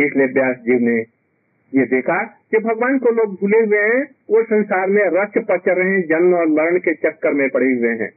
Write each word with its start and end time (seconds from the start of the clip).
इसलिए 0.00 0.26
व्यास 0.26 0.56
जी 0.56 0.74
ने 0.74 1.14
ये 1.74 1.86
देखा 1.86 2.24
कि 2.24 2.58
भगवान 2.58 2.98
को 2.98 3.10
लोग 3.10 3.34
भूले 3.34 3.58
हुए 3.58 3.78
हैं, 3.78 4.04
वो 4.30 4.42
संसार 4.42 4.86
में 4.88 5.02
रच 5.04 5.32
पच 5.38 5.62
रहे 5.68 5.90
हैं, 5.90 6.02
जन्म 6.02 6.34
और 6.34 6.46
मरण 6.46 6.78
के 6.78 6.94
चक्कर 6.94 7.32
में 7.32 7.48
पड़े 7.50 7.66
हुए 7.66 7.88
हैं। 7.88 8.12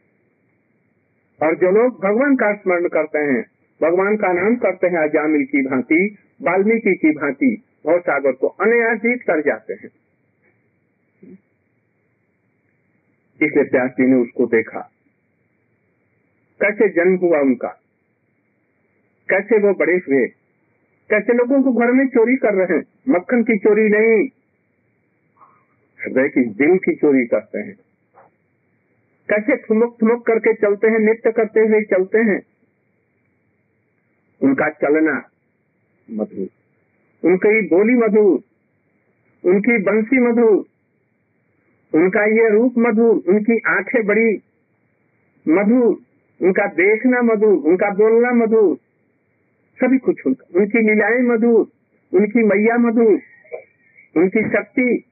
और 1.48 1.55
जो 1.55 1.71
लोग 1.71 2.04
भगवान 2.04 2.36
का 2.36 2.54
स्मरण 2.54 2.88
करते 2.88 3.20
हैं, 3.20 3.46
भगवान 3.82 4.18
का 4.18 4.34
नाम 4.34 4.55
करते 4.55 4.88
हैं 4.88 4.98
अजामिल 4.98 5.44
की 5.46 5.62
भांति, 5.62 6.18
वाल्मीकि 6.42 6.96
की 6.96 7.10
भांति 7.10 7.63
भव 7.87 7.99
सागर 7.99 8.31
को 8.31 8.47
अनायासित 8.47 9.21
कर 9.21 9.41
जाते 9.41 9.73
हैं। 9.73 9.89
इसलिए 13.41 13.63
प्यास 13.63 13.89
जी 13.89 14.05
ने 14.05 14.15
उसको 14.15 14.46
देखा। 14.46 14.79
कैसे 16.62 16.89
जन्म 16.89 17.16
हुआ 17.16 17.39
उनका? 17.39 17.67
कैसे 19.30 19.59
वो 19.59 19.73
बड़े 19.73 19.94
हुए? 19.94 20.27
कैसे 21.09 21.34
लोगों 21.34 21.63
को 21.63 21.73
घर 21.73 21.91
में 21.91 22.08
चोरी 22.08 22.35
कर 22.35 22.54
रहे 22.54 22.77
हैं। 22.77 22.84
मक्खन 23.09 23.44
की 23.44 23.58
चोरी 23.58 23.90
नहीं। 23.90 24.27
हृदय 26.04 26.30
की 26.30 26.41
दिल 26.41 26.77
की 26.77 26.95
चोरी 26.95 27.26
करते 27.26 27.59
हैं। 27.59 27.76
कैसे 29.30 29.55
ठुमक 29.55 29.98
ठुमक 29.99 30.26
करके 30.26 30.54
चलते 30.54 30.88
हैं, 30.88 30.99
नृत्य 30.99 31.32
करते 31.32 31.59
हुए 31.59 31.82
चलते 31.82 32.18
हैं? 32.18 32.41
उनका 34.41 34.70
चलना 34.70 35.30
मधुर। 36.12 36.48
उनकी 37.30 37.62
बोली 37.62 37.94
मधुर। 37.94 38.40
उनकी 39.49 39.77
बंसी 39.77 40.20
मधुर। 40.20 40.66
उनका 41.94 42.26
ये 42.26 42.49
रूप 42.49 42.74
मधुर। 42.77 43.24
उनकी 43.27 43.60
आँखें 43.68 44.05
बड़ी 44.05 44.41
मधुर। 45.48 45.98
उनका 46.46 46.66
देखना 46.66 47.21
मधुर। 47.21 47.54
उनका 47.54 47.90
बोलना 47.90 48.32
मधुर। 48.32 48.77
सभी 49.77 49.98
कुछ 49.98 50.22
उनका 50.26 50.59
उनकी 50.59 50.80
लीलाएँ 50.80 51.22
मधुर, 51.22 51.67
उनकी 52.13 52.44
मैया 52.44 52.77
मधुर, 52.77 53.20
उनकी 54.18 54.41
शक्ति, 54.41 55.04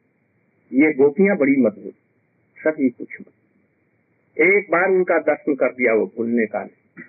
ये 0.73 0.93
गोपियाँ 0.93 1.37
बड़ी 1.37 1.55
मधुर, 1.57 1.91
सभी 2.57 2.89
कुछ 2.89 3.07
मधुर 3.21 3.33
एक 4.37 4.67
बार 4.71 4.89
उनका 4.89 5.19
दर्शन 5.19 5.55
कर 5.55 5.69
दिया 5.69 5.93
वो 5.93 6.05
भूलने 6.17 6.45
का 6.45 6.59
नहीं। 6.59 7.03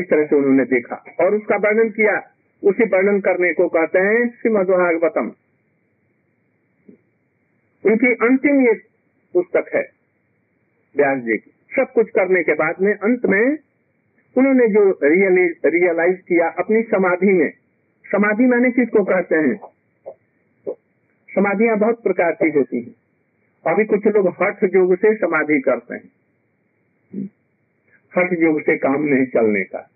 इस 0.00 0.10
तरह 0.10 0.26
से 0.26 0.36
उन्होंने 0.36 0.64
देखा 0.64 0.96
और 1.20 1.34
उसका 1.34 1.56
वर्णन 1.56 1.88
किया। 1.88 2.32
उसी 2.62 2.84
वर्णन 2.84 3.20
करने 3.20 3.52
को 3.52 3.68
कहते 3.68 3.98
हैं 3.98 4.28
श्री 4.28 4.38
श्रीमद्भागवतम। 4.38 5.32
उनकी 7.84 8.12
अंतिम 8.12 8.60
ये 8.60 8.74
पुस्तक 9.34 9.70
है 9.74 9.90
व्यास 10.96 11.18
जी 11.18 11.36
की। 11.36 11.50
सब 11.76 11.92
कुछ 11.92 12.10
करने 12.10 12.42
के 12.42 12.52
बाद 12.52 12.74
में 12.80 12.94
अंत 12.94 13.26
में 13.26 13.56
उन्होंने 14.36 14.68
जो 14.68 14.98
रियलाइज़ 15.02 16.16
किया 16.16 16.48
अपनी 16.48 16.82
समाधि 16.82 17.32
में। 17.32 17.50
समाधि 18.06 18.44
मैंने 18.44 18.70
किसको 18.70 19.04
कहते 19.04 19.36
हैं? 19.36 19.60
समाधियाँ 21.28 21.78
बहुत 21.78 22.02
प्रकार 22.02 22.32
की 22.32 22.58
होती 22.58 22.80
हैं। 22.80 22.94
अभी 23.72 23.84
कुछ 23.84 24.06
लोग 24.06 24.28
हठ 24.42 24.64
योग 24.64 24.94
से 24.96 25.14
समाधि 25.14 25.60
करते 25.60 25.94
हैं। 25.94 26.10
हठ 28.18 28.32
योग 28.32 28.60
से 28.60 28.76
काम 28.76 29.02
नहीं 29.02 29.26
चलने 29.26 29.64
का। 29.64 29.90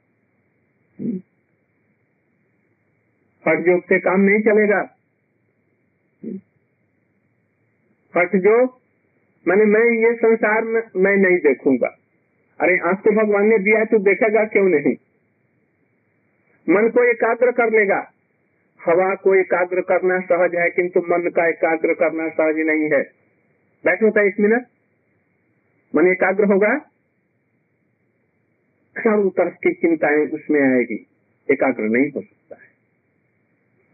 हठ 3.49 3.69
योग 3.69 3.81
से 3.81 3.99
काम 3.99 4.21
नहीं 4.21 4.41
चलेगा। 4.41 4.97
हठ 8.17 8.35
योग 8.35 8.81
मैंने 9.49 9.65
मैं 9.65 9.85
ये 9.85 10.15
संसार 10.17 10.65
में 10.65 10.83
मैं 10.97 11.17
नहीं 11.17 11.39
देखूँगा। 11.39 11.97
अरे 12.61 12.79
आँख 12.79 12.99
तो 12.99 13.11
भगवान 13.11 13.47
ने 13.47 13.59
दिया 13.59 13.79
है 13.79 13.85
तो 13.85 13.99
देखेगा 13.99 14.45
क्यों 14.45 14.69
नहीं? 14.69 14.95
मन 16.69 16.89
को 16.89 17.11
एकाग्र 17.11 17.51
कर 17.51 17.79
लेगा। 17.79 18.13
हवा 18.87 19.15
को 19.15 19.35
एकाग्र 19.35 19.81
करना 19.81 20.21
सहज 20.21 20.55
है, 20.55 20.71
किंतु 20.71 21.01
मन 21.01 21.31
का 21.31 21.49
एकाग्र 21.49 21.95
करना 21.95 22.29
सहज 22.29 22.57
नहीं 22.57 22.91
है। 22.91 23.03
बैठो 23.85 24.11
था 24.11 24.27
एक 24.27 24.41
मिनट। 24.41 24.63
मन 25.97 26.07
एकाग्र 26.07 26.45
होगा? 26.45 26.79
चारों 28.99 29.31
तरफ़ 29.31 29.55
की 29.55 29.73
चिंताएँ 29.73 30.27
उसमें 30.27 30.61
आएगी। 30.61 31.07
एकाग्र 31.51 31.83
नहीं 31.83 32.11
हो 32.11 32.21
सकता 32.21 32.57
है। 32.57 32.71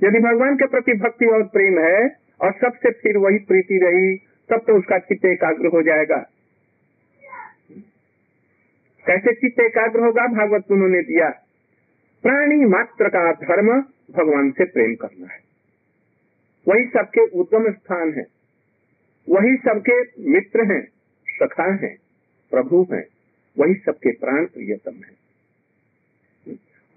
यदि 0.09 0.19
भगवान 0.19 0.57
के 0.57 0.67
प्रति 0.67 0.93
भक्ति 0.93 1.27
और 1.27 1.43
प्रेम 1.43 1.79
है, 1.79 2.17
और 2.41 2.53
सबसे 2.53 2.91
फिर 2.91 3.17
वही 3.17 3.39
प्रीति 3.39 3.79
रही, 3.83 4.17
तब 4.51 4.59
तो 4.67 4.79
उसका 4.79 4.99
चित्त 4.99 5.25
एकाग्र 5.25 5.67
हो 5.67 5.83
जाएगा। 5.83 6.31
कैसे 9.07 9.35
चित्त 9.35 9.61
एकाग्र 9.61 10.01
होगा? 10.01 10.27
भागवत 10.27 10.65
उन्होंने 10.71 11.03
दिया, 11.03 11.29
प्राणी 12.25 12.65
मात्र 12.65 13.09
का 13.09 13.33
धर्म 13.33 13.81
भगवान 14.13 14.51
से 14.51 14.65
प्रेम 14.65 14.95
करना 14.95 15.27
है। 15.27 15.41
वही 16.67 16.85
सबके 16.85 17.27
उद्गम 17.41 17.71
स्थान 17.73 18.13
है, 18.13 18.25
वही 19.29 19.57
सबके 19.57 20.01
मित्र 20.31 20.73
हैं, 20.73 20.83
सखा 21.29 21.73
हैं, 21.73 21.97
प्रभु 22.51 22.87
हैं, 22.93 23.05
वही 23.57 23.75
सबके 23.75 24.13
प्राण 24.13 24.45
प्रियतम 24.45 24.97
है। 24.97 25.15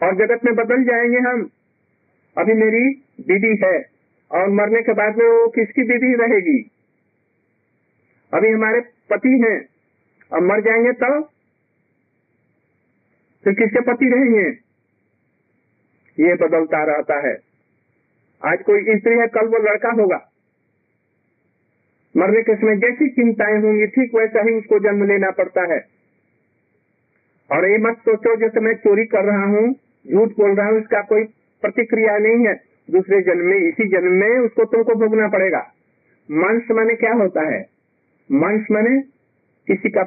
और 0.02 0.16
जगत 0.16 0.46
में 0.46 0.56
बदल 0.56 0.84
जाएँगे 0.84 1.18
हम। 1.20 1.50
अभी 2.38 2.54
मेरी 2.54 2.94
दीदी 3.22 3.56
है 3.66 3.86
और 4.32 4.50
मरने 4.50 4.82
के 4.82 4.94
बाद 4.94 5.18
में 5.18 5.26
वो 5.26 5.48
किसकी 5.48 5.82
दीदी 5.84 6.14
रहेगी? 6.16 6.72
अभी 8.34 8.50
हमारे 8.50 8.82
पति 9.10 9.30
हैं, 9.30 9.60
अब 10.34 10.44
मर 10.44 10.62
जाएँगे 10.62 10.92
तो 10.92 11.39
फिर 13.44 13.54
किसके 13.54 13.82
पति 13.82 14.10
रहेंगे? 14.10 14.50
ये 16.26 16.36
बदलता 16.36 16.84
रहता 16.84 17.28
है। 17.28 17.38
आज 18.46 18.62
कोई 18.62 18.82
स्त्री 18.82 19.20
है, 19.20 19.28
कल 19.28 19.48
वो 19.48 19.58
लड़का 19.58 19.90
होगा। 20.02 20.32
मरने 22.18 22.42
के 22.42 22.56
समय 22.56 22.76
जैसी 22.76 23.10
चिंताएँ 23.10 23.62
होंगी, 23.62 23.88
ठीक 23.88 24.16
वैसा 24.16 24.42
ही 24.42 24.54
उसको 24.54 24.80
जन्म 24.80 25.04
लेना 25.04 25.32
पड़ता 25.32 25.74
है। 25.74 25.86
और 27.52 27.70
ये 27.70 27.78
मत 27.78 27.98
सोचो, 27.98 28.36
जैसे 28.36 28.60
मैं 28.60 28.74
चोरी 28.74 29.06
कर 29.06 29.24
रहा 29.26 29.46
हूँ, 29.46 29.76
झूठ 30.12 30.30
बोल 30.30 30.56
रहा 30.56 30.68
हूँ, 30.68 30.80
इसका 30.80 31.02
कोई 31.02 31.24
प्रतिक्रिया 31.62 32.18
नहीं 32.18 32.48
है। 32.48 32.54
दूसरे 32.92 33.22
जन्म 33.22 33.46
में, 33.46 33.58
इसी 33.58 33.90
जन्म 33.90 34.12
में 34.12 34.30
उसको 34.30 34.66
तुमको 34.66 34.96
भोगना 34.96 35.28
पड़ेगा। 35.28 35.74
मांस 36.32 36.64
माने 36.72 36.96
क्या 36.96 37.14
होता 37.14 37.42
है? 37.42 37.66
मांस 38.32 38.68
माने 38.72 39.02
किसी 39.68 39.90
का 39.90 40.04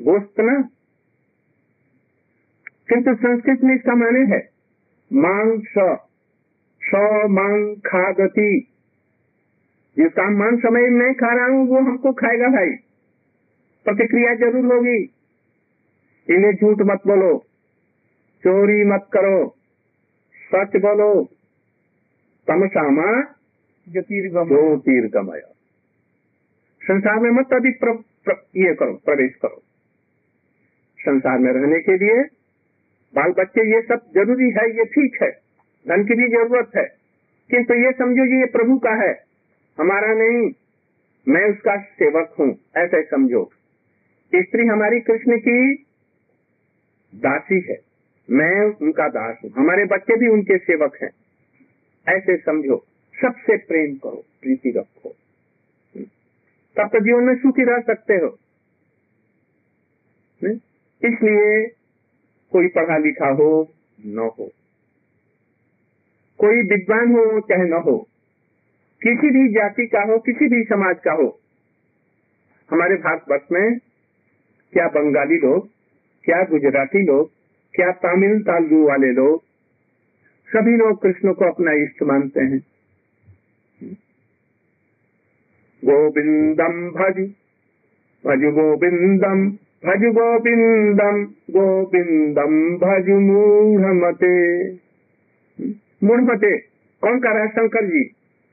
गोश्त 0.00 0.40
ना 0.40 0.68
किंतु 2.90 3.14
संस्कृत 3.14 3.60
में 3.64 3.74
इसका 3.74 3.94
माने 3.94 4.20
है। 4.26 4.40
मांस 5.10 5.74
स 6.82 6.94
मांग 7.30 7.76
खागति 7.86 8.50
जिसका 9.96 10.24
मांस 10.30 10.58
समय 10.58 10.88
मैं 10.90 11.12
खा 11.14 11.32
रहा 11.34 11.46
हूँ 11.46 11.66
वो 11.68 11.78
हमको 11.80 12.12
खाएगा 12.12 12.48
भाई। 12.48 12.70
प्रतिक्रिया 13.86 14.34
ज़रूर 14.34 14.64
होगी। 14.74 14.98
इन्हें 16.28 16.52
झूठ 16.52 16.82
मत 16.82 17.06
बोलो 17.06 17.32
चोरी 18.44 18.84
मत 18.84 19.06
करो 19.12 19.38
सच 20.34 20.76
बोलो। 20.76 21.12
तमसामा 22.48 23.10
ज्योतिर्गमय। 23.86 25.42
संसार 26.80 27.18
में 27.18 27.30
मत 27.30 27.52
अधिक 27.52 27.80
प्र, 27.80 27.92
प्र, 28.24 28.32
ये 28.56 28.74
करो 28.74 28.92
प्रवेश 29.04 29.34
करो। 29.34 29.62
संसार 30.98 31.38
में 31.38 31.52
रहने 31.52 31.80
के 31.80 31.96
लिए 31.96 32.22
बाल 33.14 33.30
बच्चे, 33.30 33.74
ये 33.74 33.82
सब 33.82 34.00
ज़रूरी 34.14 34.50
है, 34.50 34.76
ये 34.76 34.84
ठीक 34.84 35.22
है। 35.22 35.30
धन 35.88 36.04
की 36.04 36.14
भी 36.14 36.28
ज़रूरत 36.28 36.70
है। 36.76 36.84
किंतु 37.50 37.74
ये 37.74 37.92
समझो 37.92 38.24
ये 38.24 38.46
प्रभु 38.46 38.78
का 38.78 38.90
है। 38.90 39.24
हमारा 39.78 40.14
नहीं, 40.14 40.52
मैं 41.28 41.50
उसका 41.50 41.76
सेवक 41.76 42.34
हूँ, 42.40 42.58
ऐसे 42.76 43.02
समझो। 43.02 43.50
स्त्री 44.34 44.66
हमारी 44.66 45.00
कृष्ण 45.00 45.38
की 45.38 45.74
दासी 47.14 47.66
है। 47.70 47.78
मैं 48.30 48.76
उनका 48.82 49.08
दास 49.08 49.38
हूँ। 49.44 49.50
हमारे 49.50 49.84
बच्चे 49.84 50.16
भी 50.16 50.28
उनके 50.28 50.58
सेवक 50.58 50.98
हैं। 51.02 51.10
ऐसे 52.08 52.36
समझो। 52.36 52.86
सबसे 53.22 53.56
प्रेम 53.56 53.94
करो, 53.94 54.24
प्रीति 54.42 54.70
रखो। 54.70 55.16
तब 56.76 56.86
तो 56.86 57.00
जीवन 57.00 57.24
में 57.24 57.36
सुखी 57.36 57.64
रह 57.64 57.80
सकते 57.80 58.14
हो। 58.14 58.38
इसलिए 61.04 61.66
कोई 62.52 62.68
पढ़ा 62.68 62.98
लिखा 62.98 63.28
हो, 63.28 63.74
न 64.06 64.18
हो। 64.18 64.52
कोई 66.38 66.60
विद्वान 66.60 67.12
हो, 67.12 67.40
चाहे 67.40 67.64
न 67.64 67.72
हो। 67.72 68.08
किसी 69.02 69.30
भी 69.30 69.48
जाति 69.48 69.86
का 69.86 70.02
हो, 70.02 70.18
किसी 70.18 70.48
भी 70.48 70.64
समाज 70.64 70.96
का 71.04 71.12
हो। 71.12 71.40
हमारे 72.70 72.96
भारतवर्ष 72.96 73.42
में 73.52 73.78
क्या 74.72 74.86
बंगाली 74.86 75.36
लोग, 75.36 75.68
क्या 76.24 76.44
गुजराती 76.44 77.06
लोग, 77.06 77.30
क्या 77.74 77.92
तमिल 77.92 78.40
तालु 78.40 78.88
वाले 78.88 79.12
लोग, 79.12 79.42
सभी 80.48 80.76
लोग 80.76 81.02
कृष्ण 81.02 81.32
को 81.32 81.44
अपना 81.44 81.72
इष्ट 81.72 82.02
मानते 82.02 82.40
हैं। 82.40 82.60
गोविंदम 85.84 86.90
भज 86.90 87.34
भज 88.26 88.44
गोविंदम। 88.44 89.58
भज 89.86 90.02
गोविंदम 90.04 91.24
गोविंदम 91.50 92.76
भज 92.76 93.08
मूढ़मते। 93.08 94.32
मूढ़मते, 96.06 96.56
कौन 97.02 97.18
कर 97.18 97.28
रहा 97.28 97.42
है 97.42 97.48
शंकर 97.48 97.86
जी? 97.86 98.04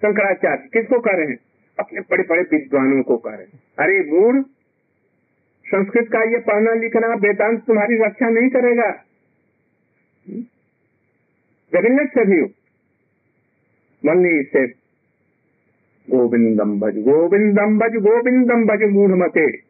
शंकराचार्य, 0.01 0.69
किसको 0.73 0.99
कह 0.99 1.11
रहे 1.11 1.25
हैं? 1.25 1.37
अपने 1.79 2.01
बड़े 2.01 2.23
बड़े 2.23 2.41
विद्वानों 2.41 3.03
को 3.03 3.17
कह 3.17 3.29
रहे 3.29 3.43
हैं। 3.43 3.59
अरे 3.79 3.99
मूढ़, 4.11 4.41
संस्कृत 5.65 6.07
का 6.07 6.23
ये 6.23 6.37
पढ़ना 6.37 6.73
लिखना 6.73 7.07
वेदांत 7.07 7.63
तुम्हारी 7.67 7.95
रक्षा 7.95 8.29
नहीं 8.29 8.49
करेगा। 8.49 8.91
जगन्नाथ 11.73 12.05
से 12.05 12.25
भी 12.25 12.41
मल्ली 14.05 14.43
से, 14.43 14.67
गोविंदम 16.07 16.79
भज 16.79 16.97
गोविंदम 16.97 17.79
भज 17.79 17.95
गोविंदम 17.95 18.65
भज 18.65 18.83
मूढ़मते। 18.91 19.66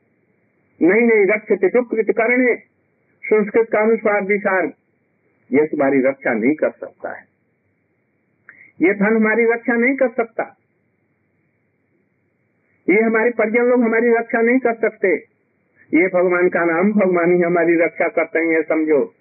नहीं 0.82 1.02
नहीं 1.02 1.26
रक्षते 1.26 1.68
दुकृत 1.68 2.06
करने 2.10 2.56
संस्कृत 3.24 3.68
का 3.72 3.80
अनुसार 3.80 4.22
विचार, 4.22 4.66
ये 5.52 5.68
तुम्हारी 5.68 6.02
रक्षा 6.02 6.34
नहीं 6.34 6.56
कर 6.56 6.70
सकता 6.70 7.18
है। 7.18 7.24
ये 8.82 8.94
धन 8.94 9.16
हमारी 9.16 9.44
रक्षा 9.44 9.74
नहीं 9.74 9.96
कर 9.96 10.10
सकता। 10.10 10.58
ये 12.90 13.02
हमारे 13.02 13.30
परिजन 13.30 13.64
लोग 13.64 13.84
हमारी 13.84 14.10
रक्षा 14.10 14.42
नहीं 14.42 14.60
कर 14.60 14.74
सकते। 14.74 15.16
ये 15.94 16.08
भगवान 16.08 16.50
का 16.50 16.66
नाम 16.66 16.92
भगवान 16.94 17.36
ही 17.36 17.42
हमारी 17.42 17.76
रक्षा 17.76 18.08
करते 18.08 18.40
हैं 18.40 18.62
समझो। 18.62 19.14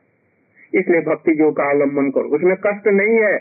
इसलिए 0.75 1.01
भक्ति 1.01 1.35
जो 1.35 1.53
का 1.53 1.65
अवलंबन 1.65 2.11
करो, 2.11 2.25
उसमें 2.25 2.57
कष्ट 2.57 2.87
नहीं 2.89 3.21
है। 3.21 3.39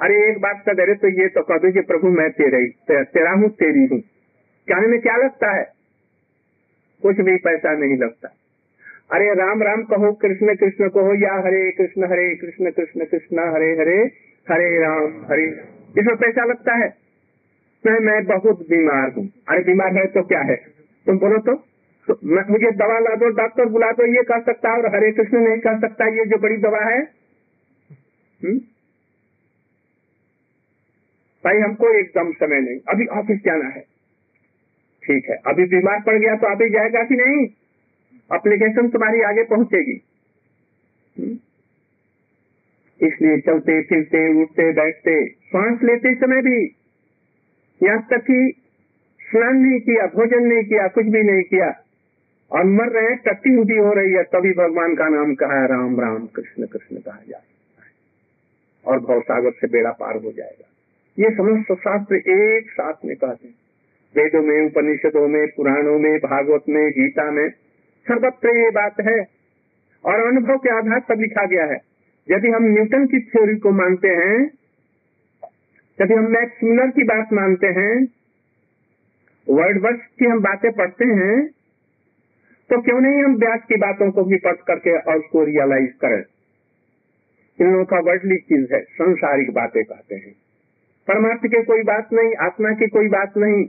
अरे, 0.00 0.30
एक 0.30 0.40
बात 0.40 0.62
का 0.66 0.72
करे 0.72 0.94
तो 0.94 1.08
ये 1.08 1.28
तो 1.28 1.42
कह 1.42 1.58
दो 1.58 1.82
प्रभु, 1.82 2.08
मैं 2.08 2.30
तेरे, 2.30 2.66
तेरा 3.04 3.30
हूँ, 3.30 3.48
तेरी 3.48 3.86
हूँ। 3.86 4.00
कहने 4.68 4.86
में 4.86 5.00
क्या 5.00 5.16
लगता 5.16 5.56
है? 5.56 5.73
कुछ 7.02 7.16
भी 7.16 7.36
पैसा 7.36 7.72
नहीं 7.76 7.96
लगता। 7.96 8.28
अरे 9.12 9.34
राम 9.34 9.62
राम 9.62 9.82
कहो 9.82 10.12
कृष्ण 10.12 10.54
कृष्ण 10.54 10.88
कहो 10.88 11.14
या 11.14 11.34
हरे 11.34 11.70
कृष्ण 11.72 12.04
हरे 12.04 12.34
कृष्ण 12.34 12.70
कृष्ण 12.70 13.04
कृष्ण 13.04 13.54
हरे 13.54 13.72
हरे 13.72 13.96
हरे 14.50 14.80
राम 14.80 15.26
हरे 15.30 15.44
इसमें 15.98 16.16
पैसा 16.16 16.44
लगता 16.44 16.74
है। 16.74 16.94
मैं 17.86 17.98
मैं 18.00 18.24
बहुत 18.24 18.60
बीमार 18.60 19.12
हूँ। 19.16 19.30
अरे 19.48 19.64
बीमार 19.64 19.96
है 19.96 20.06
तो 20.06 20.22
क्या 20.22 20.40
है? 20.40 20.56
तुम 21.06 21.18
बोलो 21.18 21.38
तो, 21.38 21.54
तो 22.10 22.18
मुझे 22.52 22.70
दवा 22.70 22.98
ला 22.98 23.14
दो 23.14 23.28
डॉक्टर 23.28 23.64
बुला 23.64 23.92
दो 23.92 24.16
ये 24.16 24.22
कह 24.22 24.40
सकता 24.40 24.70
है 24.70 24.78
और 24.78 24.96
हरे 24.96 25.12
कृष्ण 25.12 25.38
नहीं 25.38 25.58
कर 25.58 25.80
सकता 25.80 26.06
ये 26.06 26.24
जो 26.24 26.38
बड़ी 26.38 26.56
दवा 26.56 26.84
है 26.84 26.98
हुँ? 26.98 28.50
हम्म? 28.50 28.58
भाई 31.44 31.58
हमको 31.58 31.98
एकदम 31.98 32.32
समय 32.32 32.60
नहीं। 32.60 32.78
अभी 32.88 33.06
ऑफ़िस 33.06 33.38
जाना 33.38 33.64
है। 33.64 33.93
ठीक 35.04 35.24
है। 35.30 35.36
अभी 35.46 35.64
बीमार 35.64 36.02
पड़ 36.06 36.18
गया 36.18 36.36
तो 36.36 36.46
अभी 36.46 36.70
जाएगा 36.70 37.02
कि 37.02 37.14
नहीं? 37.14 37.46
अप्लीकेशन 38.32 38.88
तुम्हारी 38.88 39.20
आगे 39.20 39.44
पहुंचेगी। 39.44 40.02
हम्म? 41.18 41.38
इसलिए 43.06 43.40
चलते, 43.40 43.82
फिरते, 43.82 44.42
उठते, 44.42 44.72
बैठते, 44.72 45.28
श्वास 45.28 45.82
लेते 45.82 46.14
समय 46.14 46.42
भी 46.42 46.76
यहाँ 47.82 48.06
तक 48.10 48.16
कि 48.16 48.54
स्नान 49.30 49.56
नहीं 49.56 49.80
किया, 49.80 50.06
भोजन 50.06 50.46
नहीं 50.46 50.64
किया, 50.64 50.88
कुछ 50.88 51.06
भी 51.06 51.22
नहीं 51.22 51.42
किया, 51.42 51.84
और 52.50 52.64
मर 52.64 52.88
रहे 52.88 53.14
टट्टी 53.14 53.56
उठी 53.56 53.76
हो 53.76 53.92
रही 53.92 54.12
है, 54.12 54.22
तभी 54.22 54.52
भगवान 54.52 54.94
का 54.94 55.08
नाम 55.08 55.34
कहा 55.34 55.62
है 55.62 55.68
राम 55.68 56.00
राम, 56.00 56.26
कृष्ण 56.26 56.66
कृष्ण 56.66 56.96
कहा 56.96 57.20
जा 57.28 57.38
सकता 57.38 57.84
है। 57.84 57.90
और 58.86 59.00
भवसागर 59.00 59.50
से 59.50 59.66
बेड़ा 59.66 59.90
पार 59.90 60.16
हो 60.16 60.32
जाएगा। 60.32 60.68
ये 61.18 61.36
समस्त 61.36 61.72
शास्त्र 61.72 62.16
एक 62.16 62.70
साथ 62.70 62.92
में 63.04 63.16
कहते 63.16 63.48
हैं। 63.48 63.63
वेदों 64.16 64.42
में, 64.42 64.66
उपनिषदों 64.66 65.28
में, 65.28 65.46
पुराणों 65.48 65.98
में, 65.98 66.18
भागवत 66.18 66.64
में, 66.68 66.90
गीता 66.90 67.30
में, 67.30 67.48
सर्वत्र 68.08 68.56
ये 68.56 68.70
बात 68.70 69.00
है। 69.00 69.26
और 70.04 70.26
अनुभव 70.26 70.56
के 70.56 70.70
आधार 70.70 71.00
पर 71.00 71.16
लिखा 71.16 71.44
गया 71.46 71.64
है। 71.64 71.78
यदि 72.30 72.48
हम 72.48 72.64
न्यूटन 72.64 73.06
की 73.06 73.20
थ्योरी 73.20 73.56
को 73.56 73.70
मानते 73.70 74.08
हैं, 74.08 74.50
यदि 76.02 76.14
हम 76.14 76.30
मैक्स 76.30 76.64
मिलर 76.64 76.86
की 76.86 77.02
बात 77.04 77.32
मानते 77.32 77.66
हैं 77.66 78.06
वर्ल्ड 79.48 79.82
वर्ष 79.82 80.00
की 80.18 80.24
हम 80.24 80.40
बातें 80.40 80.72
पढ़ते 80.72 81.04
हैं 81.04 81.46
तो 82.70 82.80
क्यों 82.80 83.00
नहीं 83.00 83.24
हम 83.24 83.34
व्यास 83.36 83.60
की 83.68 83.76
बातों 83.76 84.10
को 84.10 84.24
भी 84.24 84.36
पढ़ 84.36 84.56
करके 84.66 84.98
और 84.98 85.16
उसको 85.16 85.44
रियलाइज़ 85.44 85.90
करें? 86.00 86.22
इन 87.60 87.72
लोगों 87.72 87.84
का 87.84 87.98
वर्डली 87.98 88.36
चीज़ 88.36 88.74
है, 88.74 88.80
संसारिक 88.80 89.50
बातें 89.50 89.84
कहते 89.84 90.14
हैं। 90.14 90.32
परमार्थ 91.08 91.40
की 91.42 91.62
कोई 91.62 91.82
बात 91.82 92.12
नहीं, 92.12 92.34
आत्मा 92.34 92.70
की 92.70 92.86
कोई 92.86 93.08
बात 93.08 93.36
नहीं। 93.36 93.64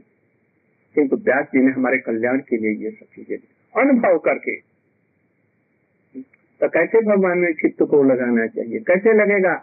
किंतु 0.96 1.16
व्यास 1.16 1.46
जी 1.46 1.62
ने 1.62 1.72
हमारे 1.72 1.98
कल्याण 1.98 2.40
के 2.40 2.58
लिए 2.58 2.84
ये 2.84 2.92
सब 2.92 3.06
चीज़ें 3.16 3.38
अनुभव 3.76 4.18
करके। 4.18 4.56
तो 6.62 6.68
कैसे 6.70 7.02
भगवान 7.02 7.38
में 7.38 7.54
चित्त 7.54 7.84
को 7.84 8.04
लगाना 8.04 8.48
चाहिए? 8.48 8.80
कैसे 8.80 9.14
लगेगा? 9.14 9.56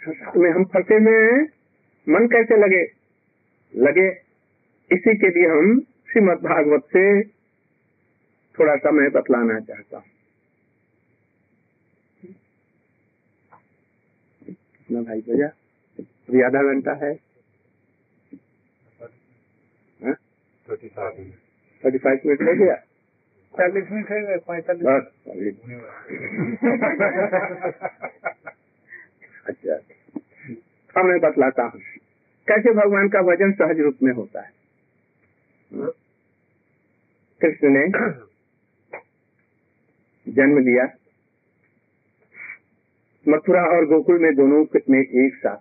संसार 0.00 0.38
में 0.38 0.50
हम 0.50 0.64
फंसे 0.64 0.98
में 0.98 1.48
मन 2.06 2.26
कैसे 2.26 2.56
लगे? 2.56 2.82
लगे। 3.74 4.08
इसी 4.90 5.16
के 5.16 5.28
लिए 5.28 5.48
हम 5.48 5.80
श्रीमद 6.12 6.38
भागवत 6.38 6.84
से 6.84 7.22
थोड़ा 8.58 8.76
सा 8.76 8.90
मैं 8.90 9.10
बतलाना 9.10 9.58
चाहता 9.60 9.96
हूँ। 9.96 10.06
भाई 15.04 15.20
भैया, 15.20 15.46
अभी 15.98 16.42
आधा 16.42 16.62
घंटा 16.62 16.92
है। 17.06 17.12
थर्टी 20.72 21.98
फाइव 21.98 22.20
मिनट 22.26 22.42
हो 22.42 22.54
गया 22.64 22.74
चालीस 23.54 23.90
मिनट 23.92 24.10
है 24.10 24.36
पैंतालीस? 24.38 24.86
अच्छा। 29.46 29.74
अब 30.96 31.04
मैं 31.04 31.18
बतलाता 31.20 31.62
हूँ। 31.62 31.80
कैसे 32.48 32.72
भगवान 32.72 33.08
का 33.08 33.20
वज़न 33.20 33.52
सहज 33.52 33.80
रूप 33.80 33.98
में 34.02 34.12
होता 34.12 34.40
है? 34.40 34.50
कृष्ण 37.40 37.68
ने 37.68 37.84
जन्म 40.26 40.58
लिया। 40.58 40.84
मथुरा 43.28 43.62
और 43.62 43.86
गोकुल 43.86 44.18
में 44.18 44.34
दोनों 44.34 44.64
में 44.90 45.00
एक 45.00 45.34
साथ? 45.34 45.56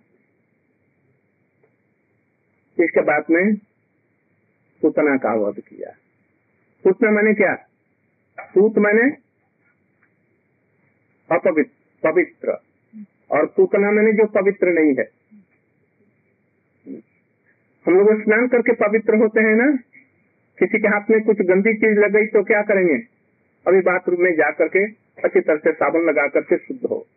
इसके 2.78 3.02
बाद 3.02 3.24
में 3.30 3.44
पूतना 4.82 5.18
का 5.18 5.34
वध 5.34 5.60
किया। 5.60 5.90
सूतना 6.84 7.12
मैंने 7.12 7.34
क्या? 7.34 7.56
सूत 8.40 8.78
मैंने 8.78 9.18
अपवित्र, 11.36 12.12
पवित्र। 12.12 12.58
और 13.32 13.48
सूतना 13.48 13.92
मैंने 13.92 14.14
जो 14.14 14.26
पवित्र 14.26 14.68
नहीं 14.68 14.96
है। 15.00 15.22
हम 17.86 17.94
लोग 17.94 18.24
स्नान 18.24 18.48
करके 18.48 18.74
पवित्र 18.74 19.16
होते 19.16 19.40
हैं 19.40 19.56
ना? 19.56 19.72
किसी 20.60 20.80
के 20.80 20.88
हाथ 20.88 21.02
में 21.10 21.24
कुछ 21.24 21.38
गंदी 21.42 21.74
चीज़ 21.74 22.00
लग 22.00 22.12
गई 22.12 22.26
तो 22.26 22.44
क्या 22.44 22.62
करेंगे? 22.62 22.98
अभी 23.68 23.82
बाथरूम 23.82 24.24
में 24.24 24.36
जा 24.36 24.52
करके 24.52 24.86
अच्छी 25.22 25.40
तरह 25.40 25.58
से 25.58 25.72
साबुन 25.72 26.10
लगा 26.10 26.28
करके 26.28 26.58
शुद्ध 26.58 26.86
हो। 26.86 27.08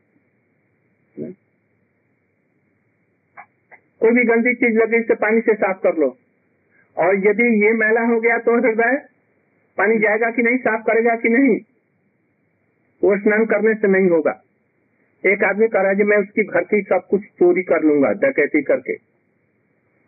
कोई 4.01 4.11
भी 4.11 4.25
गंदी 4.25 4.55
चीज़ 4.55 4.79
लगी 4.79 5.03
से 5.03 5.15
पानी 5.15 5.41
से 5.41 5.55
साफ़ 5.55 5.79
कर 5.83 5.97
लो। 5.97 6.19
और 6.97 7.17
यदि 7.17 7.67
ये 7.67 7.73
मैला 7.73 8.01
हो 8.01 8.21
गया 8.21 8.39
तो 8.39 8.57
हृदय 8.57 8.97
पानी 9.79 9.99
जाएगा 9.99 10.31
कि 10.31 10.43
नहीं, 10.43 10.57
साफ़ 10.57 10.83
करेगा 10.83 11.17
कि 11.17 11.29
नहीं? 11.29 11.59
वो 13.03 13.17
स्नान 13.19 13.45
करने 13.45 13.75
से 13.75 13.89
नहीं 13.89 14.11
होगा। 14.11 14.41
एक 15.27 15.45
आदमी 15.45 15.69
कह 15.69 15.81
रहा 15.81 15.91
है 15.91 16.05
मैं 16.05 16.17
उसकी 16.17 16.43
घर 16.43 16.61
की 16.61 16.83
सब 16.83 17.07
कुछ 17.11 17.21
चोरी 17.25 17.63
कर 17.63 17.83
लूँगा, 17.83 18.09
डकैती 18.09 18.63
करके। 18.63 18.93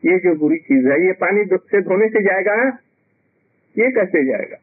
ये 0.05 0.19
जो 0.19 0.35
बुरी 0.35 0.57
चीज़ 0.57 0.89
है, 0.89 1.07
ये 1.07 1.13
पानी 1.13 1.45
से 1.45 1.81
धोने 1.81 2.09
से 2.09 2.23
जाएगा, 2.23 2.79
ये 3.79 3.91
कैसे 3.91 4.25
जाएगा? 4.27 4.57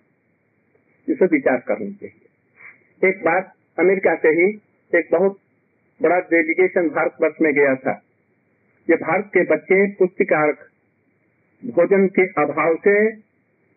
इसे 1.10 1.26
विचार 1.26 1.58
करना 1.58 1.90
चाहिए 1.90 3.10
एक 3.10 3.24
बात 3.24 3.54
अमेरिका 3.80 4.16
से 4.16 4.28
ही 4.28 4.62
एक 4.96 5.08
बहुत 5.12 5.38
बड़ा 6.02 6.20
डेलीगेशन 6.20 6.90
भारतवर्ष 6.90 7.34
में 7.42 7.54
गया 7.54 7.76
था। 7.76 8.02
ये 8.90 8.96
भारत 8.96 9.26
के 9.26 9.44
बच्चे 9.44 9.88
पुस्तिकार 9.94 10.52
भोजन 11.66 12.08
के 12.08 12.22
अभाव 12.22 12.76
से 12.76 13.10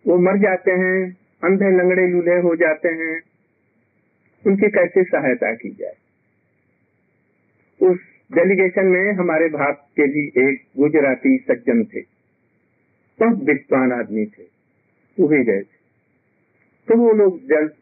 वो 0.06 0.18
मर 0.18 0.36
जाते 0.36 0.70
हैं, 0.70 1.16
अंधे 1.44 1.78
लंगड़े 1.78 2.08
लूले 2.08 2.34
हो 2.34 2.56
जाते 2.56 2.88
हैं। 2.88 3.22
उनकी 4.46 4.70
कैसे 4.70 5.04
सहायता 5.04 5.54
की 5.54 5.70
जाए? 5.70 5.96
उस 7.82 7.98
डेलीगेशन 8.32 8.86
में 8.86 9.12
हमारे 9.12 9.48
भारत 9.48 9.86
के 9.96 10.02
भी 10.02 10.50
एक 10.50 10.60
गुजराती 10.78 11.36
सज्जन 11.36 11.84
थे। 11.84 12.00
बहुत 13.20 13.44
विद्वान 13.44 13.92
आदमी 13.92 14.24
थे। 14.26 14.42
वो 15.20 15.28
ही 15.28 15.44
गए 15.44 15.60
थे। 15.60 15.76
तो 16.88 16.96
वो 16.96 17.12
लोग 17.12 17.40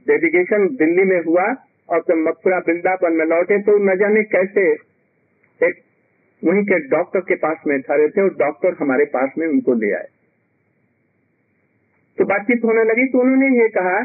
डेलीगेशन 0.08 0.76
दिल्ली 0.76 1.04
में 1.04 1.24
हुआ 1.24 1.54
और 1.88 2.04
जब 2.08 2.14
मथुरा 2.14 2.58
वृंदावन 2.58 3.12
में 3.12 3.24
लौटे 3.24 3.58
तो 3.58 3.78
न 3.78 3.98
जाने 3.98 4.22
कैसे 4.22 4.72
एक 5.66 5.74
वहीं 6.42 6.62
के 6.62 6.78
डॉक्टर 6.88 7.20
के 7.20 7.34
पास 7.34 7.56
में 7.66 7.80
ठहरे 7.80 8.08
थे 8.08 8.22
और 8.22 8.34
डॉक्टर 8.34 8.76
हमारे 8.80 9.04
पास 9.04 9.30
में 9.38 9.46
उनको 9.46 9.74
ले 9.74 9.92
आए। 9.92 10.08
तो 12.18 12.24
बातचीत 12.24 12.64
होने 12.64 12.84
लगी 12.84 13.06
तो 13.08 13.20
उन्होंने 13.20 13.62
ये 13.62 13.68
कहा, 13.68 13.98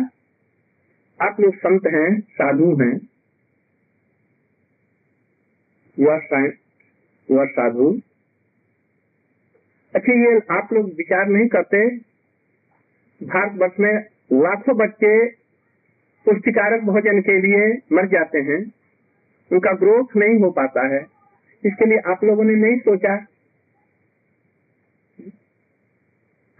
आप 1.27 1.39
लोग 1.39 1.55
संत 1.55 1.87
हैं, 1.87 2.19
साधु 2.19 2.71
हैं। 2.81 2.95
आर 7.39 7.47
साधु। 7.47 7.99
अच्छा 9.95 10.13
ये 10.13 10.39
आप 10.51 10.73
लोग 10.73 10.85
विचार 10.85 11.27
नहीं 11.27 11.47
करते? 11.47 11.97
भारतवर्ष 13.21 13.79
में 13.79 13.93
लाखों 14.33 14.77
बच्चे 14.77 15.13
पुष्टिकारक 16.25 16.81
भोजन 16.81 17.21
के 17.21 17.37
लिए 17.41 17.67
मर 17.93 18.07
जाते 18.07 18.39
हैं। 18.39 18.59
उनका 19.51 19.71
ग्रोथ 19.73 20.15
नहीं 20.17 20.39
हो 20.39 20.51
पाता 20.51 20.87
है। 20.87 21.18
इसके 21.65 21.85
लिए 21.85 21.97
आप 21.97 22.23
लोगों 22.23 22.43
ने 22.43 22.55
नहीं 22.55 22.79
सोचा। 22.79 23.25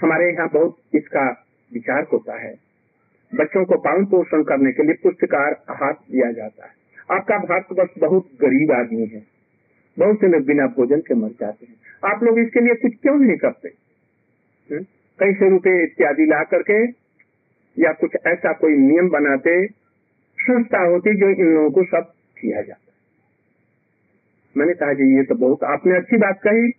हमारे 0.01 0.33
यहाँ 0.33 0.49
बहुत 0.49 0.77
इसका 0.93 1.45
विचार 1.73 2.07
होता 2.13 2.39
है। 2.39 2.55
बच्चों 3.35 3.65
को 3.65 3.77
पालन 3.77 4.05
पोषण 4.05 4.43
करने 4.43 4.71
के 4.71 4.83
लिए 4.83 4.93
पुष्टिकार 4.93 5.63
हाथ 5.69 5.93
दिया 5.93 6.31
जाता 6.31 6.65
है। 6.65 6.71
आपका 7.11 7.37
भारतवर्ष 7.37 7.89
बहुत 7.99 8.29
गरीब 8.41 8.71
आदमी 8.71 9.05
है। 9.05 9.23
बहुत 9.99 10.19
से 10.21 10.27
लोग 10.27 10.45
बिना 10.45 10.65
भोजन 10.67 10.99
के 10.99 11.13
मर 11.13 11.29
जाते 11.29 11.65
हैं। 11.65 11.75
आप 12.13 12.23
लोग 12.23 12.39
इसके 12.39 12.59
लिए 12.59 12.73
कुछ 12.73 12.93
क्यों 13.01 13.15
नहीं 13.15 13.37
करते? 13.37 13.69
कई 15.19 15.33
से 15.33 15.49
रुपए 15.49 15.83
इत्यादि 15.83 16.25
ला 16.25 16.43
करके 16.43 16.83
या 17.77 17.91
कुछ 17.93 18.11
ऐसा 18.27 18.53
कोई 18.53 18.77
नियम 18.77 19.09
बनाते, 19.09 19.67
संस्था 20.39 20.81
होती 20.83 21.15
जो 21.15 21.29
इन 21.29 21.53
लोगों 21.53 21.71
को 21.71 21.83
सब 21.83 22.13
किया 22.41 22.61
जाता 22.61 22.88
मैंने 24.57 24.73
कहा 24.73 24.93
जी 24.93 25.17
ये 25.17 25.23
तो 25.23 25.35
बहुत, 25.35 25.63
आपने 25.63 25.97
अच्छी 25.97 26.17
बात 26.17 26.39
कही। 26.47 26.71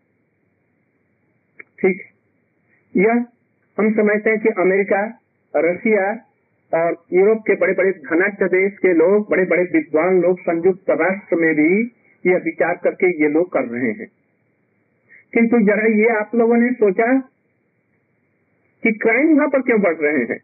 ठीक। 1.80 2.02
यह 2.96 3.12
हम 3.78 3.94
समझते 3.94 4.30
हैं 4.30 4.38
कि 4.38 4.48
अमेरिका, 4.48 5.20
रशिया 5.56 6.26
और 6.74 7.04
यूरोप 7.12 7.38
के 7.38 7.54
बड़े 7.56 7.72
बड़े 7.72 7.90
धनाढ़ 7.92 8.48
देश 8.48 8.78
के 8.78 8.94
लोग 8.94 9.30
बड़े 9.30 9.44
बड़े 9.44 9.62
विद्वान 9.62 10.20
लोग, 10.20 10.40
संयुक्त 10.40 10.90
राष्ट्र 10.90 11.36
में 11.36 11.54
भी 11.54 11.82
यह 12.26 12.36
विचार 12.44 12.74
करके 12.74 13.22
ये 13.22 13.28
लोग 13.28 13.52
कर 13.52 13.60
रहे 13.60 13.90
हैं। 13.90 14.06
किंतु 15.34 15.60
जरा 15.60 15.86
ये 15.86 16.20
आप 16.20 16.30
लोगों 16.34 16.56
ने 16.56 16.72
सोचा 16.72 17.18
कि 18.82 18.92
क्राइम 18.92 19.36
वहाँ 19.36 19.48
पर 19.48 19.62
क्यों 19.62 19.80
बढ़ 19.80 19.96
रहे 19.96 20.24
हैं? 20.24 20.38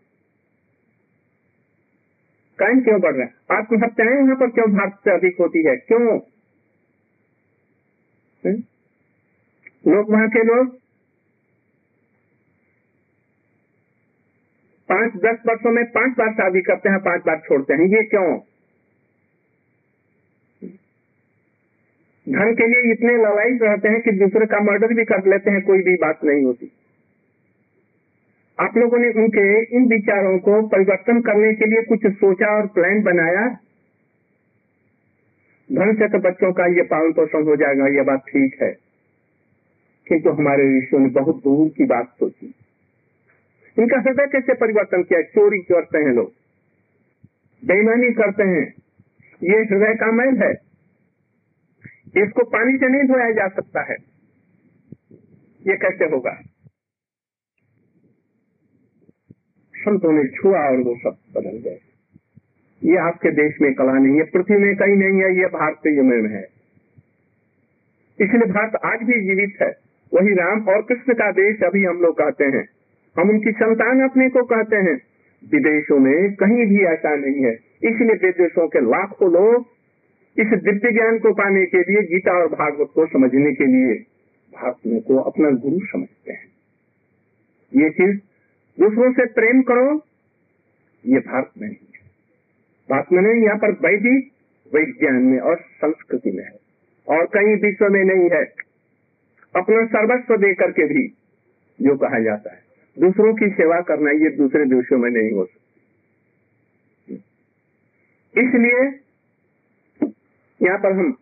क्राइम 2.59 2.81
क्यों 2.81 3.01
बढ़ 3.01 3.15
रहा 3.15 3.27
है? 3.27 3.59
आत्महत्याएँ 3.59 4.23
वहाँ 4.23 4.37
पर 4.37 4.51
क्यों 4.51 4.73
भारत 4.73 4.93
से 4.93 5.11
अधिक 5.11 5.37
होती 5.41 5.63
है? 5.69 5.77
क्यों? 5.77 6.21
लोग 9.87 10.11
वहाँ 10.11 10.29
के 10.29 10.43
लोग? 10.43 10.79
पाँच, 14.89 15.13
दस 15.13 15.43
वर्षों 15.47 15.71
में 15.71 15.85
पाँच 15.85 16.13
बार 16.19 16.33
शादी 16.33 16.61
करते 16.61 16.89
हैं, 16.89 16.99
पाँच 16.99 17.21
बार 17.27 17.43
छोड़ते 17.49 17.75
हैं। 17.75 17.81
ये 17.81 18.03
क्यों? 18.03 18.39
धन 22.29 22.55
के 22.55 22.67
लिए 22.67 22.93
इतने 22.93 23.13
लड़ाई 23.13 23.71
रहते 23.71 23.89
हैं 23.89 24.01
कि 24.01 24.11
दूसरे 24.11 24.47
का 24.47 24.61
मर्डर 24.61 24.95
भी 24.95 25.05
कर 25.05 25.27
लेते 25.27 25.51
हैं, 25.51 25.63
कोई 25.63 25.79
भी 25.79 25.95
बात 25.95 26.25
नहीं 26.25 26.45
होती। 26.45 26.73
आप 28.61 28.77
लोगों 28.77 28.99
ने 28.99 29.09
उनके, 29.09 29.77
इन 29.77 29.89
विचारों 29.89 30.39
को 30.39 30.69
परिवर्तन 30.69 31.21
करने 31.21 31.55
के 31.55 31.67
लिए 31.67 31.83
कुछ 31.83 32.07
सोचा 32.07 32.57
और 32.57 32.67
प्लान 32.67 33.03
बनाया। 33.03 33.59
धन 35.73 35.95
से 35.95 36.09
तो 36.09 36.19
बच्चों 36.19 36.53
का 36.53 36.67
ये 36.67 36.83
पालन 36.83 37.13
पोषण 37.13 37.45
हो 37.45 37.57
जाएगा, 37.57 37.87
ये 37.87 38.03
बात 38.03 38.19
ठीक 38.19 38.63
है। 38.63 38.77
किंतु 40.09 40.31
हमारे 40.31 40.79
ऋषियों 40.79 41.03
ने 41.03 41.09
बहुत 41.09 41.43
दूर 41.43 41.69
की 41.69 41.85
बात 41.85 42.09
सोची। 42.09 42.55
इनका 43.79 44.01
हृदय 44.01 44.27
कैसे 44.27 44.55
परिवर्तन 44.55 45.03
किया? 45.03 45.23
चोरी 45.23 45.59
करते 45.59 45.99
हैं 45.99 46.13
लोग। 46.13 46.33
बेईमानी 47.65 48.13
करते 48.13 48.43
हैं। 48.43 48.75
ये 49.43 49.57
हृदय 49.57 49.95
का 49.95 50.13
मैल 50.13 50.43
है। 50.43 50.53
इसको 52.25 52.45
पानी 52.45 52.77
से 52.77 52.89
नहीं 52.89 53.05
धोया 53.05 53.31
जा 53.31 53.49
सकता 53.49 53.81
है। 53.81 53.97
ये 55.67 55.77
कैसे 55.77 56.05
होगा? 56.05 56.43
संतों 59.77 60.13
ने 60.13 60.29
छुआ 60.29 60.71
और 60.71 60.77
वो 60.77 60.97
सब 60.97 61.17
बदल 61.37 61.59
गए। 61.59 61.86
ये 62.85 62.97
आपके 62.97 63.31
देश 63.31 63.55
में 63.63 63.75
कला 63.75 63.93
नहीं 63.93 64.17
है, 64.17 64.23
पृथ्वी 64.23 64.57
में 64.57 64.77
कहीं 64.77 64.97
नहीं 64.97 65.23
है, 65.23 65.39
ये 65.39 65.47
भारतीय 65.47 66.03
में 66.03 66.31
है। 66.31 66.43
इसलिए 68.21 68.53
भारत 68.53 68.77
आज 68.85 68.99
भी 69.03 69.21
जीवित 69.21 69.63
है। 69.63 69.79
वही 70.15 70.35
राम 70.35 70.69
और 70.69 70.83
कृष्ण 70.83 71.15
का 71.15 71.31
देश 71.31 71.63
अभी 71.63 71.85
हम 71.85 71.97
लोग 71.97 72.19
कहते 72.19 72.45
हैं। 72.45 72.69
हम 73.19 73.31
उनकी 73.31 73.53
संतान 73.53 74.01
अपने 74.01 74.29
को 74.29 74.43
कहते 74.43 74.77
हैं। 74.77 74.95
विदेशों 75.53 75.99
में 75.99 76.35
कहीं 76.35 76.67
भी 76.67 76.85
ऐसा 76.85 77.17
नहीं 77.17 77.45
है। 77.45 77.53
इसलिए 77.85 78.15
विदेशों 78.15 78.69
के 78.69 78.81
लाखों 78.81 79.33
लोग 79.33 79.67
इस 80.41 80.47
दिव्य 80.47 80.93
ज्ञान 80.93 81.19
को 81.19 81.33
पाने 81.33 81.67
के 81.67 81.79
लिए 81.79 82.03
गीता 82.03 82.33
और 82.33 82.47
भागवत 82.47 82.89
को 82.95 83.07
समझने 83.07 83.53
के 83.53 83.65
लिए 83.65 83.95
भारत 84.55 84.77
को 84.87 85.17
अपना 85.17 85.51
गुरु 85.51 85.79
समझते 85.87 86.33
हैं। 86.33 86.47
ये 87.77 87.91
चीज़ 87.91 88.17
दूसरों 88.81 89.13
से 89.13 89.27
प्रेम 89.27 89.63
करो, 89.63 90.05
ये 91.07 91.19
भारत 91.19 91.51
में 91.59 91.69
नहीं 91.69 91.96
है 92.89 92.97
भारत 92.97 93.07
में 93.13 93.23
नहीं 93.23 93.45
यहाँ 93.45 93.59
पर 93.59 93.73
वैदिक 93.87 94.31
विज्ञान 94.75 95.23
में 95.23 95.39
और 95.41 95.57
संस्कृति 95.57 96.31
में 96.31 96.45
है, 96.45 96.57
और 97.09 97.27
कहीं 97.27 97.57
विश्व 97.57 97.89
में 97.89 98.05
नहीं 98.05 98.29
है। 98.31 98.45
अपना 99.55 99.85
सर्वस्व 99.87 100.37
दे 100.37 100.55
करके 100.55 100.87
भी 100.87 101.03
जो 101.79 101.97
कहा 101.97 102.19
जाता 102.19 102.53
है, 102.55 102.61
दूसरों 102.99 103.35
की 103.35 103.49
सेवा 103.49 103.81
करना 103.81 104.11
ये 104.11 104.31
दूसरे 104.31 104.65
देशों 104.65 104.99
में 104.99 105.11
नहीं 105.11 105.31
हो 105.33 105.45
सकती। 105.45 105.63
इसलिए 108.35 108.81
यहाँ 110.61 110.79
पर 110.79 110.93
हम 110.93 111.17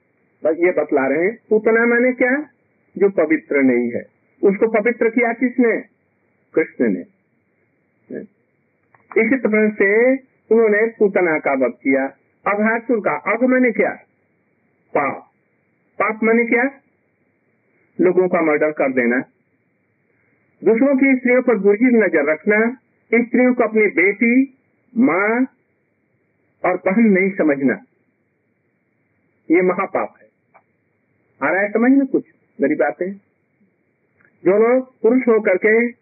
ये 0.44 0.73
बतला 0.73 1.06
रहे 1.06 1.25
हैं, 1.25 1.38
पूतना 1.50 1.87
माने 1.87 2.12
क्या? 2.12 2.50
जो 2.97 3.09
पवित्र 3.09 3.62
नहीं 3.62 3.90
है। 3.90 4.02
उसको 4.42 4.66
पवित्र 4.73 5.09
किया 5.09 5.33
किसने? 5.33 5.80
कृष्ण 6.54 6.88
ने। 6.88 7.00
इसी 9.23 9.37
तरह 9.37 9.68
से 9.71 9.88
उन्होंने 10.51 10.87
पूतना 10.87 11.39
का 11.39 11.53
वध 11.53 11.73
किया। 11.73 12.07
अघासुर 12.53 13.01
का 13.01 13.33
अघ 13.33 13.43
मैंने 13.43 13.73
क्या? 13.73 13.91
पाप। 14.95 15.23
पाप 15.99 16.21
मैंने 16.23 16.45
क्या? 16.45 16.63
लोगों 18.01 18.29
का 18.29 18.41
मर्डर 18.41 18.71
कर 18.71 18.93
देना। 18.93 19.19
दूसरों 20.65 20.97
की 20.97 21.17
स्त्रियों 21.17 21.43
पर 21.43 21.55
बुरी 21.59 21.85
नज़र 21.85 22.31
रखना। 22.31 22.71
स्त्रियों 23.15 23.55
को 23.55 23.65
अपनी 23.65 23.87
बेटी, 23.87 24.59
माँ 24.97 25.45
और 26.65 26.77
बहन 26.77 27.05
नहीं 27.05 27.31
समझना। 27.31 27.75
ये 29.51 29.63
महापाप 29.63 30.15
है। 30.23 30.29
आ 31.49 31.53
रहा 31.53 31.63
है 31.63 31.71
समझ 31.73 31.91
में 31.91 32.07
कुछ? 32.07 32.25
मेरी 32.61 32.75
बातें। 32.75 33.13
जो 34.45 34.59
लोग 34.59 35.01
पुरुष 35.01 35.23
होकर 35.29 35.57
के 35.57 35.93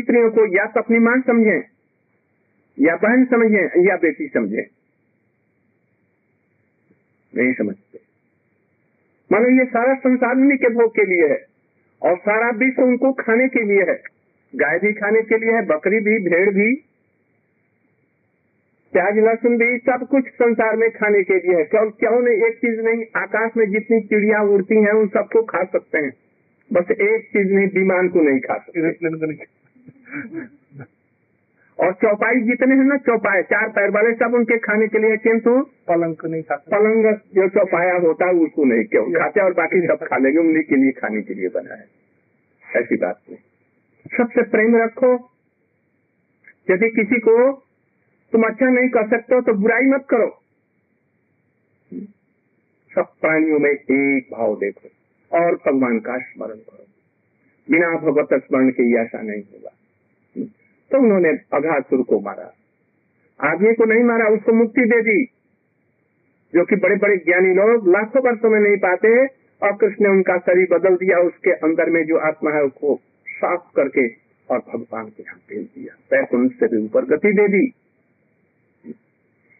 स्त्रियों 0.00 0.30
को 0.30 0.56
या 0.56 0.66
तो 0.66 0.80
अपनी 0.80 0.98
माँ 0.98 1.20
समझे 1.20 1.71
या 2.78 2.96
बहन 2.96 3.24
समझे, 3.24 3.88
या 3.88 3.96
बेटी 3.96 4.28
समझे। 4.28 4.66
नहीं 7.36 7.52
समझते। 7.52 7.98
मानो 9.32 9.48
ये 9.48 9.64
सारा 9.64 9.94
संसार 9.94 10.36
उन्हीं 10.36 10.58
के 10.58 10.68
भोग 10.68 10.90
के 10.90 11.04
लिए 11.04 11.28
है, 11.28 11.44
और 12.02 12.18
सारा 12.18 12.50
विश्व 12.50 12.82
उनको 12.82 13.12
खाने 13.12 13.48
के 13.48 13.62
लिए 13.62 13.82
है। 13.82 14.02
गाय 14.56 14.78
भी 14.78 14.92
खाने 14.92 15.22
के 15.22 15.38
लिए 15.38 15.52
है, 15.52 15.66
बकरी 15.66 16.00
भी, 16.00 16.30
भेड़ 16.30 16.50
भी, 16.50 16.74
प्याज, 18.92 19.18
लहसुन 19.18 19.58
भी, 19.58 19.78
सब 19.78 20.06
कुछ 20.10 20.26
संसार 20.26 20.76
में 20.76 20.90
खाने 20.90 21.22
के 21.22 21.34
लिए 21.34 21.56
है। 21.56 21.64
क्यों 21.64 21.90
क्यों 21.90 22.20
नहीं, 22.20 22.36
एक 22.36 22.56
चीज़ 22.56 22.80
नहीं, 22.80 23.04
आकाश 23.16 23.50
में 23.56 23.70
जितनी 23.70 24.00
चिड़िया 24.00 24.42
उड़ती 24.42 24.74
हैं, 24.74 24.92
उन 24.92 25.08
सबको 25.08 25.42
खा 25.42 25.64
सकते 25.64 25.98
हैं। 25.98 26.12
बस 26.72 26.90
एक 26.90 27.28
चीज़ 27.28 27.52
नहीं 27.52 27.66
विमान 27.66 28.08
को 28.08 28.20
नहीं 28.20 28.40
खा 28.40 28.58
सकते। 28.58 29.46
और 31.78 31.92
चौपाई 31.92 32.40
जितने 32.40 32.74
हैं 32.74 32.84
ना 32.84 32.96
चौपाए 33.06 33.42
चार 33.42 33.68
पैर 33.68 33.90
वाले 33.90 34.12
सब 34.14 34.34
उनके 34.34 34.58
खाने 34.58 34.86
के 34.88 34.98
लिए 34.98 35.16
किंतु 35.16 35.50
पलंग 35.88 36.16
को 36.16 36.28
नहीं 36.28 36.42
खाता। 36.42 36.76
पलंग 36.76 37.06
जो 37.34 37.48
चौपाया 37.48 37.94
होता 37.98 38.26
है 38.26 38.34
उसको 38.38 38.64
नहीं 38.64 38.84
क्यों 38.84 39.04
खाते 39.12 39.40
और 39.40 39.52
बाकी 39.52 39.80
सब 39.86 40.06
खा 40.06 40.18
लेंगे 40.18 40.38
उन्हीं 40.38 40.62
के 40.64 40.76
लिए 40.76 40.92
खाने 40.92 41.22
के 41.22 41.34
लिए 41.34 41.48
बना 41.48 41.74
है 41.74 41.86
ऐसी 42.80 42.96
बात 42.96 43.20
नहीं। 43.30 43.38
सबसे 44.16 44.42
प्रेम 44.50 44.76
रखो। 44.76 45.12
यदि 46.70 46.88
किसी 46.90 47.20
को 47.20 47.36
तुम 48.32 48.42
अच्छा 48.42 48.66
नहीं 48.66 48.88
कर 48.88 49.08
सकते 49.08 49.34
हो 49.34 49.40
तो 49.40 49.52
बुराई 49.54 49.86
मत 49.86 50.06
करो। 50.10 50.30
सब 52.92 53.12
प्राणियों 53.20 53.58
में 53.58 53.70
एक 53.70 54.28
भाव 54.32 54.56
देखो 54.56 54.88
और 55.38 55.54
भगवान 55.66 55.98
का 55.98 56.18
स्मरण 56.18 56.56
करो। 56.56 56.84
बिना 57.68 57.96
भगवत 57.96 58.34
स्मरण 58.34 58.70
के 58.70 58.92
ऐसा 59.00 59.22
नहीं 59.22 59.42
होगा। 59.42 59.70
तो 60.92 60.98
उन्होंने 60.98 61.28
अघासुर 61.28 62.02
को 62.02 62.20
मारा। 62.20 62.54
आदमी 63.50 63.74
को 63.74 63.84
नहीं 63.84 64.04
मारा, 64.04 64.26
उसको 64.26 64.52
मुक्ति 64.52 64.84
दे 64.84 65.02
दी। 65.02 65.24
जो 66.54 66.64
कि 66.64 66.76
बड़े 66.76 66.96
बड़े 66.96 67.16
ज्ञानी 67.16 67.54
लोग 67.54 67.88
लाखों 67.88 68.22
वर्षों 68.22 68.50
में 68.50 68.60
नहीं 68.60 68.76
पाते 68.76 69.26
और 69.62 69.76
कृष्ण 69.76 70.04
ने 70.04 70.08
उनका 70.08 70.38
शरीर 70.38 70.68
बदल 70.70 70.94
दिया, 70.94 71.18
उसके 71.18 71.50
अंदर 71.50 71.90
में 71.90 72.04
जो 72.04 72.16
आत्मा 72.16 72.50
है, 72.50 72.62
उसको 72.62 73.00
साफ़ 73.28 73.76
करके 73.76 74.08
और 74.50 74.58
भगवान 74.58 75.06
के 75.06 75.22
यहाँ 75.22 75.38
भेज 75.48 75.68
दिया। 75.78 75.96
पैकुंठ 76.10 76.52
से 76.52 76.66
भी 76.66 76.84
ऊपर 76.84 77.04
गति 77.04 77.32
दे 77.32 77.48
दी। 77.48 77.72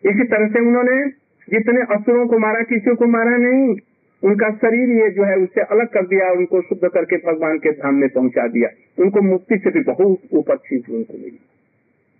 इसी 0.04 0.24
तरह 0.24 0.48
से 0.48 0.58
उन्होंने 0.58 1.08
जितने 1.50 1.82
असुरों 1.82 2.28
को 2.28 2.38
मारा, 2.38 2.62
किसी 2.62 2.94
को 2.94 3.06
मारा 3.06 3.36
नहीं। 3.36 3.76
उनका 4.24 4.50
शरीर 4.50 4.88
ये 4.88 5.10
जो 5.10 5.24
है 5.24 5.36
उससे 5.36 5.60
अलग 5.60 5.88
कर 5.88 6.06
दिया, 6.06 6.32
उनको 6.32 6.60
शुद्ध 6.60 6.88
करके 6.88 7.16
भगवान 7.16 7.58
के 7.58 7.70
धाम 7.70 7.94
में 7.94 8.08
पहुँचा 8.08 8.46
दिया। 8.46 8.68
उनको 9.02 9.22
मुक्ति 9.22 9.58
से 9.58 9.70
भी 9.70 9.80
बहुत 9.80 10.20
ऊपर 10.32 10.56
चीज़ 10.56 10.92
उनको 10.92 11.14
मिली। 11.14 11.38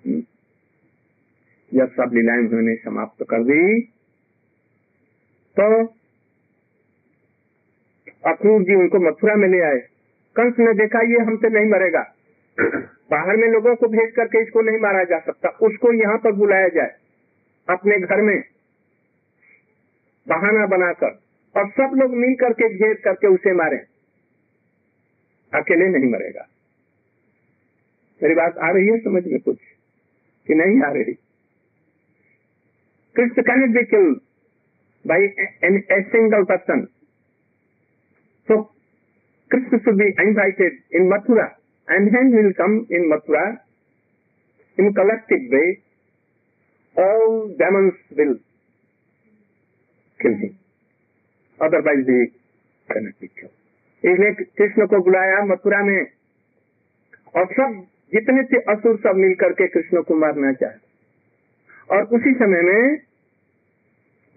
हम्म। 0.07 0.23
जब 1.79 1.93
सब 1.93 2.11
लीलाएँ 2.15 2.39
उन्होंने 2.39 2.75
समाप्त 2.75 3.25
कर 3.31 3.43
दी। 3.43 3.81
तो 5.61 5.87
अक्रूर 8.27 8.63
जी 8.63 8.75
उनको 8.75 8.99
मथुरा 8.99 9.35
में 9.35 9.49
ले 9.49 9.61
आए। 9.61 9.79
कंस 10.37 10.59
ने 10.59 10.75
देखा, 10.75 11.01
ये 11.01 11.19
हमसे 11.19 11.49
नहीं 11.49 11.67
मरेगा। 11.67 12.15
बाहर 13.11 13.37
में 13.37 13.49
लोगों 13.49 13.75
को 13.75 13.89
भेज 13.89 14.13
करके 14.13 14.43
इसको 14.43 14.61
नहीं 14.63 14.79
मारा 14.79 15.05
जा 15.05 15.19
सकता। 15.19 15.49
उसको 15.49 15.93
यहाँ 15.93 16.19
पर 16.19 16.33
बुलाया 16.33 16.69
जाए। 16.69 16.91
अपने 17.69 17.99
घर 17.99 18.23
में 18.23 18.43
बहाना 20.29 20.67
बनाकर। 20.67 21.19
और 21.55 21.69
सब 21.71 21.97
लोग 21.97 22.15
मिल 22.17 22.35
करके 22.41 22.69
घेर 22.75 22.95
करके 23.05 23.29
उसे 23.29 23.53
मारे। 23.55 23.77
अकेले 25.53 25.89
नहीं 25.89 26.11
मरेगा। 26.11 26.47
मेरी 28.21 28.35
बात 28.35 28.59
आ 28.59 28.71
रही 28.71 28.87
है, 28.87 28.99
समझ 28.99 29.23
में 29.27 29.41
कुछ 29.41 29.59
कि 30.49 30.55
नहीं 30.55 30.81
आ 30.83 30.93
रही? 30.93 31.13
Krishna 33.17 33.43
can 33.43 33.73
be 33.73 33.85
killed 33.85 34.19
by 35.05 35.23
a 35.65 36.03
single 36.03 36.45
person. 36.45 36.85
So 38.49 38.63
Krishna 39.51 39.79
should 39.79 39.97
be 39.97 40.09
invited 40.23 40.81
in 40.95 41.09
Mathura, 41.09 41.47
and 41.89 42.17
hand 42.17 42.35
will 42.35 42.53
come 42.53 42.79
in 42.93 43.09
Mathura 43.15 43.47
in 44.79 44.93
collective 44.93 45.49
way. 45.55 45.65
all 46.97 47.31
demons 47.61 48.01
will 48.17 48.35
kill 50.21 50.35
him. 50.41 50.51
They 51.63 52.25
cannot 52.93 53.25
इसलिए 54.05 54.31
कृष्ण 54.33 54.87
को 54.87 55.03
बुलाया, 55.03 55.45
मथुरा 55.45 55.85
में। 55.85 56.07
और 57.37 57.47
सब, 57.47 57.87
जितने 58.13 58.43
थे 58.43 58.57
असुर 58.57 58.97
सब 58.97 59.17
मिलकर 59.17 59.53
के 59.53 59.67
कृष्ण 59.67 60.03
को 60.03 60.15
मारना 60.15 60.53
चाहे। 60.53 60.79
और 61.97 62.03
उसी 62.05 62.35
समय 62.35 62.63
में 62.63 62.97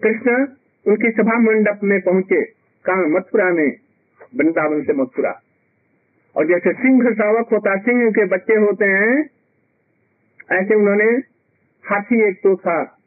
कृष्ण 0.02 0.46
उनकी 0.86 1.10
सभा 1.10 1.38
मंडप 1.40 1.80
में 1.84 2.00
पहुँचे, 2.00 2.44
कहा? 2.84 2.96
मथुरा 2.96 3.44
में, 3.44 3.76
वृंदावन 4.36 4.84
से 4.84 4.92
मथुरा। 4.92 5.42
और 6.36 6.46
जैसे 6.46 6.72
सिंह 6.72 7.14
सावक 7.14 7.48
होता, 7.52 7.76
सिंह 7.76 8.10
के 8.10 8.24
बच्चे 8.24 8.54
होते 8.54 8.84
हैं, 8.84 9.30
ऐसे 10.52 10.74
उन्होंने 10.74 11.10
हाथी 11.84 12.28
एक 12.28 12.36
तो 12.42 12.56
था, 12.56 12.98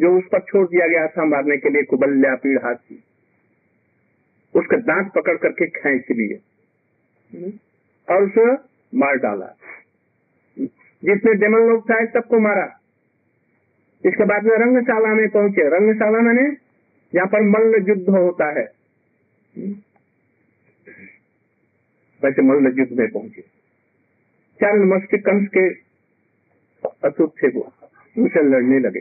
जो 0.00 0.18
उस 0.18 0.24
पर 0.24 0.40
छोड़ 0.40 0.68
दिया 0.68 0.86
गया 0.86 1.06
था 1.06 1.24
मारने 1.24 1.56
के 1.56 1.70
लिए 1.70 1.82
कुबल्या 1.82 2.34
पीड़ 2.34 2.58
हाथी 2.64 3.04
उसका 4.54 4.76
दांत 4.76 5.12
पकड़ 5.14 5.36
करके 5.36 5.66
खींच 5.66 6.04
लिए 6.10 6.36
और 8.08 8.22
उसे 8.22 8.52
मार 8.98 9.16
डाला। 9.16 9.56
जितने 11.04 11.34
डेमन 11.34 11.58
लोग 11.58 11.90
था 11.90 12.04
सबको 12.06 12.38
मारा। 12.38 12.80
इसके 14.04 14.24
बाद 14.24 14.44
में 14.44 14.56
रंगशाला 14.58 15.14
में 15.14 15.28
पहुँचे। 15.28 15.68
रंगशाला 15.68 16.18
मैंने 16.18 16.42
यहाँ 17.14 17.26
पर 17.26 17.40
मल्ल 17.40 17.88
युद्ध 17.88 18.08
होता 18.08 18.60
है। 18.60 18.72
वैसे 22.24 22.42
मल्ल 22.42 22.78
युद्ध 22.78 22.92
में 22.92 23.10
पहुँचे। 23.10 23.40
चार 24.60 24.78
मस्ती 24.78 25.18
कंस 25.18 25.48
के 25.48 25.68
अतुट 27.08 27.32
थे 27.42 27.48
वो। 27.48 27.72
उनसे 28.18 28.42
लड़ने 28.42 28.78
लगे। 28.78 29.00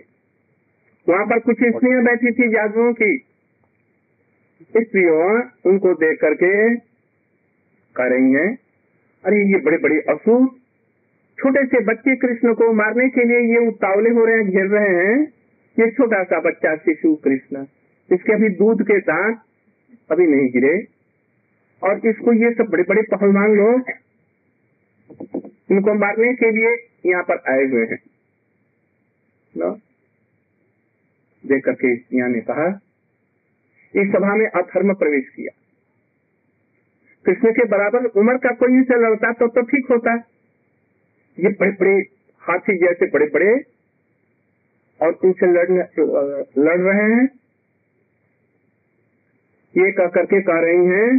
वहाँ 1.09 1.25
पर 1.25 1.39
कुछ 1.39 1.55
स्त्रियाँ 1.55 2.03
बैठी 2.03 2.31
थी 2.31 2.49
जादुओं 2.49 2.93
की। 2.93 3.26
स्त्रियों 4.61 5.41
उनको 5.65 5.93
देख 5.93 6.19
करके 6.21 6.75
कह 7.95 8.07
रही 8.07 8.31
हैं 8.33 8.49
अरे 9.23 9.37
ये 9.51 9.59
बड़े 9.59 9.77
बड़े 9.77 9.99
असुर 10.09 10.47
छोटे 11.37 11.65
से 11.65 11.79
बच्चे 11.83 12.15
कृष्ण 12.15 12.53
को 12.53 12.71
मारने 12.73 13.07
के 13.09 13.23
लिए 13.23 13.39
ये 13.53 13.67
उतावले 13.67 14.09
हो 14.09 14.25
रहे 14.25 14.35
हैं, 14.35 14.49
घेर 14.49 14.67
रहे 14.67 14.93
हैं। 14.95 15.17
ये 15.77 15.89
छोटा 15.91 16.23
सा 16.23 16.39
बच्चा 16.39 16.75
शिशु 16.75 17.13
कृष्ण। 17.15 17.65
इसके 18.09 18.33
अभी 18.33 18.49
दूध 18.49 18.81
के 18.83 18.97
दांत 18.99 19.41
अभी 20.11 20.25
नहीं 20.27 20.49
गिरे। 20.49 20.75
और 21.81 22.07
इसको 22.07 22.33
ये 22.33 22.51
सब 22.53 22.69
बड़े 22.71 22.83
बड़े 22.83 23.01
पहलवान 23.11 23.55
लोग 23.55 23.91
इनको 25.71 25.93
मारने 25.93 26.33
के 26.33 26.51
लिए 26.51 26.75
यहाँ 27.05 27.23
पर 27.23 27.43
आए 27.49 27.65
हुए 27.65 27.85
हैं। 27.85 27.99
देख 31.43 31.63
करके 31.65 31.93
यहाँ 32.17 32.29
ने 32.29 32.39
कहा 32.41 32.67
इस 33.93 34.07
सभा 34.07 34.35
में 34.35 34.45
अधर्म 34.47 34.93
प्रवेश 34.95 35.29
किया। 35.29 35.51
कृष्ण 37.25 37.51
के 37.51 37.65
बराबर 37.67 38.05
उम्र 38.15 38.37
का 38.37 38.51
कोई 38.55 38.81
से 38.83 38.99
लड़ता 38.99 39.31
तो 39.33 39.47
तो 39.47 39.61
ठीक 39.67 39.87
होता। 39.91 40.13
ये 41.37 41.49
बड़े 41.51 41.71
बड़े 41.71 41.95
हाथी 42.43 42.77
जैसे 42.77 43.09
बड़े 43.09 43.25
बड़े 43.27 43.53
और 44.99 45.11
तुमसे 45.13 45.47
लड़ने, 45.47 45.83
लड़ 46.59 46.79
रहे 46.79 47.09
हैं। 47.13 47.25
ये 49.75 49.91
कह 49.91 50.07
करके 50.07 50.41
कह 50.41 50.59
रही 50.61 50.85
हैं, 50.87 51.09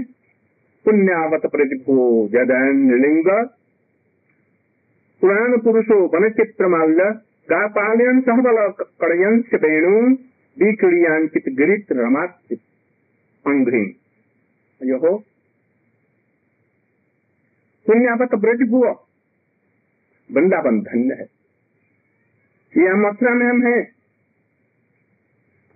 पुण्यावत 0.87 1.47
प्रतिभो 1.53 1.97
जदन 2.29 2.81
लिंग 3.03 3.29
पुराण 5.23 5.57
पुरुषो 5.59 5.99
वन 6.09 6.29
चित्रमाल्य 6.33 7.05
गापालयन 7.49 8.21
सहबल 8.21 8.59
कड़यंश 9.01 9.55
वेणु। 9.63 10.01
विक्रियांकित 10.61 11.43
गिरित 11.49 11.93
रमाचित 11.93 12.59
अंग्री 13.47 14.01
यो 14.83 15.19
पुण्यावत 17.87 18.35
ब्रज 18.35 18.69
भुआ 18.71 18.91
वृंदावन 20.33 20.81
धन्य 20.81 21.15
है। 21.15 21.27
यह 22.85 22.95
मथुरा 22.95 23.35
में 23.35 23.47
हम 23.47 23.67
हैं। 23.67 23.93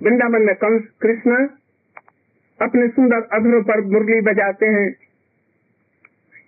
वृंदावन 0.02 0.42
में 0.42 0.54
कंस 0.54 0.82
कृष्ण 1.00 1.46
अपने 2.62 2.88
सुंदर 2.88 3.16
अधरों 3.16 3.62
पर 3.62 3.80
मुरली 3.80 4.20
बजाते 4.20 4.66
हैं। 4.66 4.88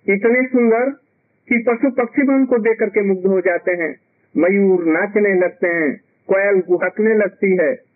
इतने 0.08 0.46
सुंदर 0.46 0.90
कि 1.48 1.64
पशु 1.68 1.90
पक्षी 1.90 2.22
भी 2.22 2.34
उनको 2.34 2.58
देख 2.58 2.78
करके 2.78 3.02
मुग्ध 3.02 3.26
हो 3.26 3.40
जाते 3.40 3.72
हैं। 3.72 3.96
मयूर 4.36 4.84
नाचने 4.84 5.34
लगते 5.34 5.66
हैं। 5.66 6.00
कोयल 6.28 6.60
गुहकने 6.60 7.14
लगती 7.14 7.56
है। 7.62 7.93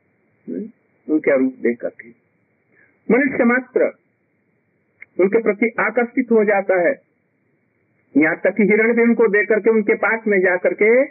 उनका 1.10 1.34
रूप 1.34 1.52
देख 1.52 1.80
करके। 1.80 2.08
मनुष्य 3.10 3.44
मात्र 3.44 3.84
उनके 5.20 5.42
प्रति 5.42 5.70
आकर्षित 5.80 6.26
हो 6.30 6.44
जाता 6.44 6.88
है। 6.88 6.94
यहाँ 8.16 8.36
तक 8.36 8.50
कि 8.56 8.62
हिरण 8.62 8.96
भी 8.96 9.02
उनको 9.02 9.28
देख 9.28 9.48
करके, 9.48 9.70
उनके 9.70 9.94
पास 9.94 10.20
में 10.26 10.40
जा 10.40 10.56
करके 10.56 11.02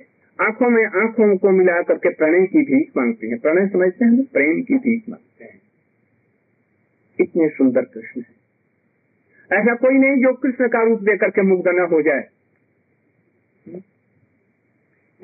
आँखों 0.45 0.69
में, 0.69 0.85
आँखों 0.85 1.37
को 1.37 1.49
मिला 1.49 1.81
करके 1.81 2.09
प्रणय 2.09 2.47
की 2.47 2.59
भीख 2.59 2.91
मांगते 2.97 3.27
हैं। 3.27 3.37
प्रणय 3.37 3.67
समझते 3.67 4.05
हैं, 4.05 4.23
प्रेम 4.23 4.61
की 4.61 4.75
भीख 4.75 5.03
मांगते 5.09 5.45
हैं। 5.45 5.61
इतने 7.19 7.49
सुंदर 7.49 7.81
कृष्ण 7.81 8.21
है। 8.21 8.37
ऐसा 9.59 9.75
कोई 9.75 9.93
नहीं 9.93 10.23
जो 10.23 10.33
कृष्ण 10.33 10.67
का 10.67 10.83
रूप 10.83 10.99
देकर 10.99 11.29
के 11.29 11.41
मुग्ध 11.41 11.67
न 11.67 11.79
हो 11.79 12.01
जाए। 12.01 12.23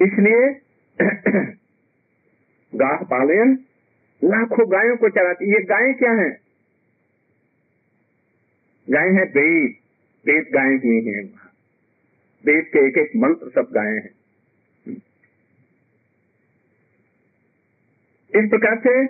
इसलिए 0.02 0.62
गाह 2.76 2.96
पालन 2.96 3.58
लाखों 4.24 4.72
गायों 4.72 4.98
को 4.98 5.10
चलाती 5.10 5.54
ये 5.54 5.64
गायें 5.64 5.94
क्या 5.94 6.12
हैं? 6.12 6.38
गाय 8.90 9.08
है 9.08 9.24
वेद 9.24 9.76
वेद 10.26 10.46
गायें 10.54 10.78
ही 10.78 11.06
हैं 11.06 11.24
वेद 12.46 12.66
के 12.66 12.88
एक 12.88 12.98
एक 12.98 13.12
मंत्र 13.16 13.50
सब 13.50 13.72
गायें 13.74 13.96
हैं। 13.96 14.14
इस 18.36 18.50
प्रकार 18.50 18.80
से 18.80 19.08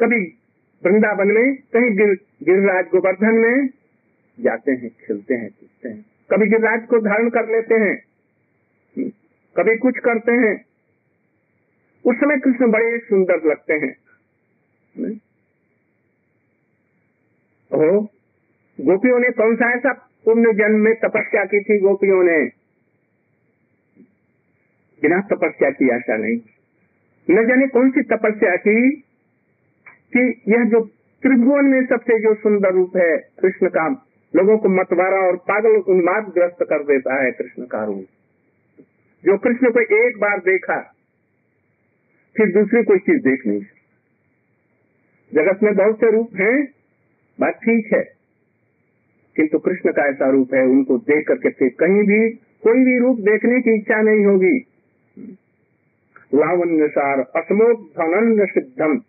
कभी 0.00 0.38
वृंदावन 0.84 1.28
में 1.28 1.54
कहीं 1.56 1.96
गिर, 1.96 2.14
गिरिराज 2.42 2.84
गोवर्धन 2.84 3.34
में 3.34 3.68
जाते 4.40 4.72
हैं 4.72 4.90
खेलते 4.90 5.34
हैं 5.34 5.50
कूदते 5.50 5.88
हैं। 5.88 6.06
कभी 6.30 6.46
गिरिराज 6.46 6.86
को 6.86 6.98
धारण 6.98 7.28
कर 7.28 7.48
लेते 7.48 7.74
हैं। 7.74 7.96
कभी 9.56 9.76
कुछ 9.76 9.98
करते 9.98 10.32
हैं। 10.32 10.64
उस 12.04 12.16
समय 12.16 12.36
कृष्ण 12.36 12.70
बड़े 12.70 12.98
सुंदर 12.98 13.44
लगते 13.44 13.74
हैं। 13.74 14.03
गोपियों 18.80 19.18
ने 19.18 19.30
कौन 19.30 19.56
सा 19.56 19.72
ऐसा 19.72 19.92
पुण्य 20.24 20.52
जन्म 20.52 20.80
में 20.80 20.94
तपस्या 20.94 21.44
की 21.44 21.60
थी 21.60 21.78
गोपियों 21.78 22.22
ने? 22.24 22.44
बिना 25.02 25.20
तपस्या 25.20 25.70
की 25.70 25.88
ऐसा 25.88 26.16
नहीं। 26.16 26.40
न 27.30 27.48
जाने 27.48 27.66
कौन 27.66 27.90
सी 27.90 28.02
तपस्या 28.02 28.56
की 28.56 28.90
कि 30.16 30.42
यह 30.48 30.64
जो 30.64 30.80
त्रिभुवन 31.22 31.64
में 31.64 31.86
सबसे 31.86 32.22
जो 32.22 32.34
सुंदर 32.34 32.72
रूप 32.72 32.96
है 32.96 33.16
कृष्ण 33.16 33.68
का, 33.68 34.06
लोगों 34.36 34.58
को 34.58 34.68
मतवारा 34.68 35.16
और 35.16 35.36
पागल 35.36 35.76
उन्माद 35.76 36.24
ग्रस्त 36.24 36.56
कर 36.62 36.84
देता 36.84 37.24
है 37.24 37.30
कृष्ण 37.30 37.64
का 37.64 37.84
रूप। 37.84 38.06
जो 39.24 39.38
कृष्ण 39.38 39.70
को 39.70 40.08
एक 40.08 40.18
बार 40.18 40.38
देखा, 40.38 40.94
फिर 42.36 42.46
दूसरी 42.46 42.84
कोई 42.84 42.98
चीज़ 42.98 43.22
देख 43.22 43.46
नहीं 43.46 43.60
जगत 45.32 45.62
में 45.62 45.74
बहुत 45.74 45.96
से 45.96 46.10
रूप 46.10 46.30
हैं। 46.34 46.68
बात 47.40 47.54
ठीक 47.54 47.92
है। 47.92 48.02
किंतु 49.36 49.58
कृष्ण 49.58 49.92
का 49.92 50.02
ऐसा 50.02 50.30
रूप 50.30 50.54
है, 50.54 50.62
उनको 50.62 50.98
देख 50.98 51.28
करके 51.28 51.50
फिर 51.50 51.68
कहीं 51.68 52.02
भी, 52.02 52.30
कोई 52.30 52.84
भी 52.84 52.98
रूप 52.98 53.18
देखने 53.18 53.60
की 53.60 53.74
इच्छा 53.74 54.02
नहीं 54.02 54.24
होगी। 54.26 54.66
लावण्य 56.34 56.88
सार 56.88 57.20
असमोधनन्य 57.20 58.46
सिद्धम। 58.46 59.02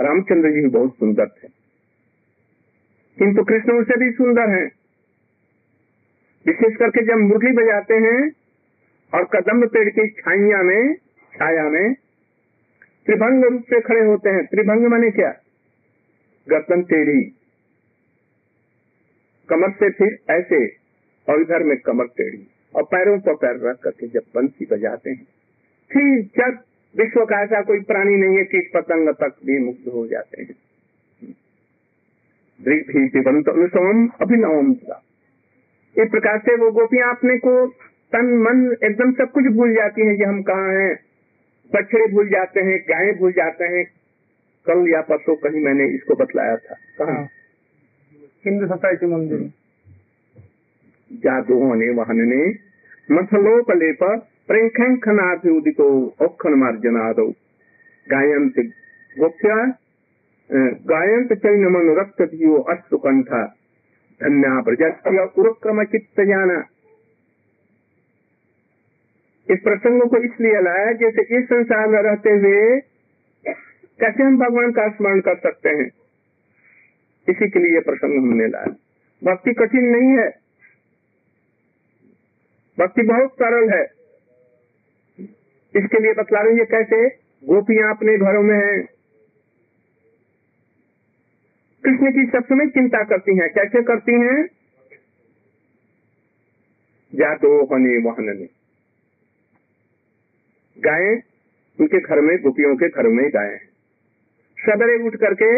रामचंद्र 0.00 0.50
जी 0.50 0.68
बहुत 0.68 0.94
सुंदर 0.94 1.26
थे। 1.26 1.48
किंतु 3.18 3.44
कृष्ण 3.44 3.72
उनसे 3.72 3.96
भी 3.96 4.12
सुंदर 4.12 4.50
हैं। 4.50 4.72
विशेष 6.46 6.76
करके 6.76 7.04
जब 7.04 7.14
मुरली 7.14 7.52
बजाते 7.52 7.94
हैं 7.94 8.32
और 9.14 9.24
कदम 9.24 9.66
पेड़ 9.66 9.88
की 9.88 10.08
छाइया 10.08 10.62
में, 10.62 10.94
छाया 11.34 11.68
में 11.68 11.94
त्रिभंग 13.06 13.44
रूप 13.44 13.62
से 13.62 13.80
खड़े 13.80 14.00
होते 14.00 14.30
हैं। 14.30 14.44
त्रिभंग 14.44 14.86
माने 14.86 15.10
क्या? 15.10 15.34
गर्दन 16.50 16.82
टेढ़ी। 16.82 17.22
कमर 19.48 19.70
से 19.70 19.90
फिर 19.90 20.18
ऐसे, 20.30 20.66
और 21.28 21.40
इधर 21.40 21.62
में 21.62 21.76
कमर 21.76 22.04
टेढ़ी। 22.04 22.46
और 22.74 22.82
पैरों 22.82 23.20
पर 23.20 23.34
पैर 23.34 23.68
रख 23.68 23.78
करके 23.78 24.06
जब 24.06 24.22
बंसी 24.34 24.66
बजाते 24.70 25.10
हैं, 25.10 25.26
फिर 25.92 26.22
जब 26.22 26.58
विश्व 26.96 27.24
का 27.24 27.42
ऐसा 27.42 27.62
कोई 27.62 27.80
प्राणी 27.80 28.16
नहीं 28.16 28.36
है 28.36 28.44
कीट 28.44 28.72
पतंग 28.74 29.08
तक 29.08 29.36
भी 29.46 29.58
मुक्त 29.58 29.84
हो 29.92 30.06
जाते 30.06 30.42
हैं। 30.42 30.54
अभिनवम 34.20 34.72
इस 36.02 36.10
प्रकार 36.10 36.38
से 36.38 36.56
वो 36.56 36.70
गोपियाँ 36.70 37.16
अपने 37.16 37.38
को 37.38 37.66
तन, 38.12 38.26
मन, 38.26 38.76
एकदम 38.84 39.12
सब 39.12 39.32
कुछ 39.32 39.44
भूल 39.44 39.74
जाती 39.74 40.06
हैं 40.06 40.16
कि 40.16 40.22
हम 40.22 40.42
कहाँ 40.42 40.72
हैं। 40.72 41.11
बछड़े 41.74 42.06
भूल 42.12 42.28
जाते 42.28 42.60
हैं 42.60 42.78
गायें 42.88 43.18
भूल 43.18 43.32
जाते 43.32 43.64
हैं। 43.64 43.84
कल 44.66 44.88
या 44.90 45.00
परसों 45.02 45.34
कहीं 45.36 45.64
मैंने 45.64 45.84
इसको 45.94 46.14
बतलाया 46.14 46.56
था। 46.56 46.74
कहा? 46.98 47.20
हिंदू 48.46 48.66
सोसाइटी 48.66 49.06
मंदिर 49.06 49.40
जादू 51.10 51.58
होने 51.58 51.88
वाहनने 51.90 52.42
मसलोपलेप 53.10 54.02
प्रेखनाभिउदितो 54.48 55.88
औखन 56.20 56.54
मार्जनादो 56.54 57.26
गायंत 58.06 58.58
गोप्या 59.16 59.56
गायंत 60.88 61.32
रक्त 61.98 62.22
धियो 62.22 62.56
अस्तु 62.72 62.98
कंठा 62.98 63.42
धन्या 64.20 64.60
प्रजात्य 64.62 65.26
उरक्रम 65.38 65.82
चित्त 65.84 66.20
जाना 66.20 66.58
इस 69.50 69.58
प्रसंग 69.58 70.02
को 70.02 70.16
इसलिए 70.16 70.60
लाया 70.60 70.92
जैसे 70.92 71.38
इस 71.38 71.44
संसार 71.44 71.88
में 71.88 72.02
रहते 72.02 72.30
हुए 72.30 72.80
कैसे 74.00 74.22
हम 74.22 74.38
भगवान 74.38 74.72
का 74.72 74.88
स्मरण 74.88 75.20
कर 75.20 75.36
सकते 75.38 75.68
हैं? 75.68 75.90
इसी 77.28 77.50
के 77.50 77.58
लिए 77.58 77.80
प्रसंग 77.80 78.18
हमने 78.18 78.46
लाया। 78.46 78.76
भक्ति 79.24 79.52
कठिन 79.52 79.84
नहीं 79.84 80.18
है। 80.18 80.28
भक्ति 82.78 83.02
बहुत 83.02 83.30
सरल 83.32 83.70
है। 83.70 83.84
इसके 85.76 86.00
लिए 86.02 86.12
बतला 86.12 86.40
रही 86.40 86.58
है 86.58 86.64
कैसे? 86.64 87.08
गोपियाँ 87.44 87.90
अपने 87.90 88.18
घरों 88.18 88.42
में 88.42 88.56
हैं। 88.56 88.82
कृष्ण 91.84 92.12
की 92.12 92.26
सब 92.26 92.44
समय 92.44 92.66
चिंता 92.66 93.04
करती 93.04 93.38
हैं। 93.38 93.50
कैसे 93.50 93.82
करती 93.82 94.12
हैं? 94.12 94.46
जातो 97.14 97.74
हने 97.74 97.98
वहन 97.98 98.48
गाय 100.82 101.14
उनके 101.78 102.00
घर 102.00 102.20
में, 102.20 102.36
गोपियों 102.42 102.76
के 102.76 102.88
घर 102.88 103.08
में 103.08 103.28
गाय 103.28 103.56
सवेरे 104.58 105.02
उठ 105.06 105.16
करके 105.16 105.52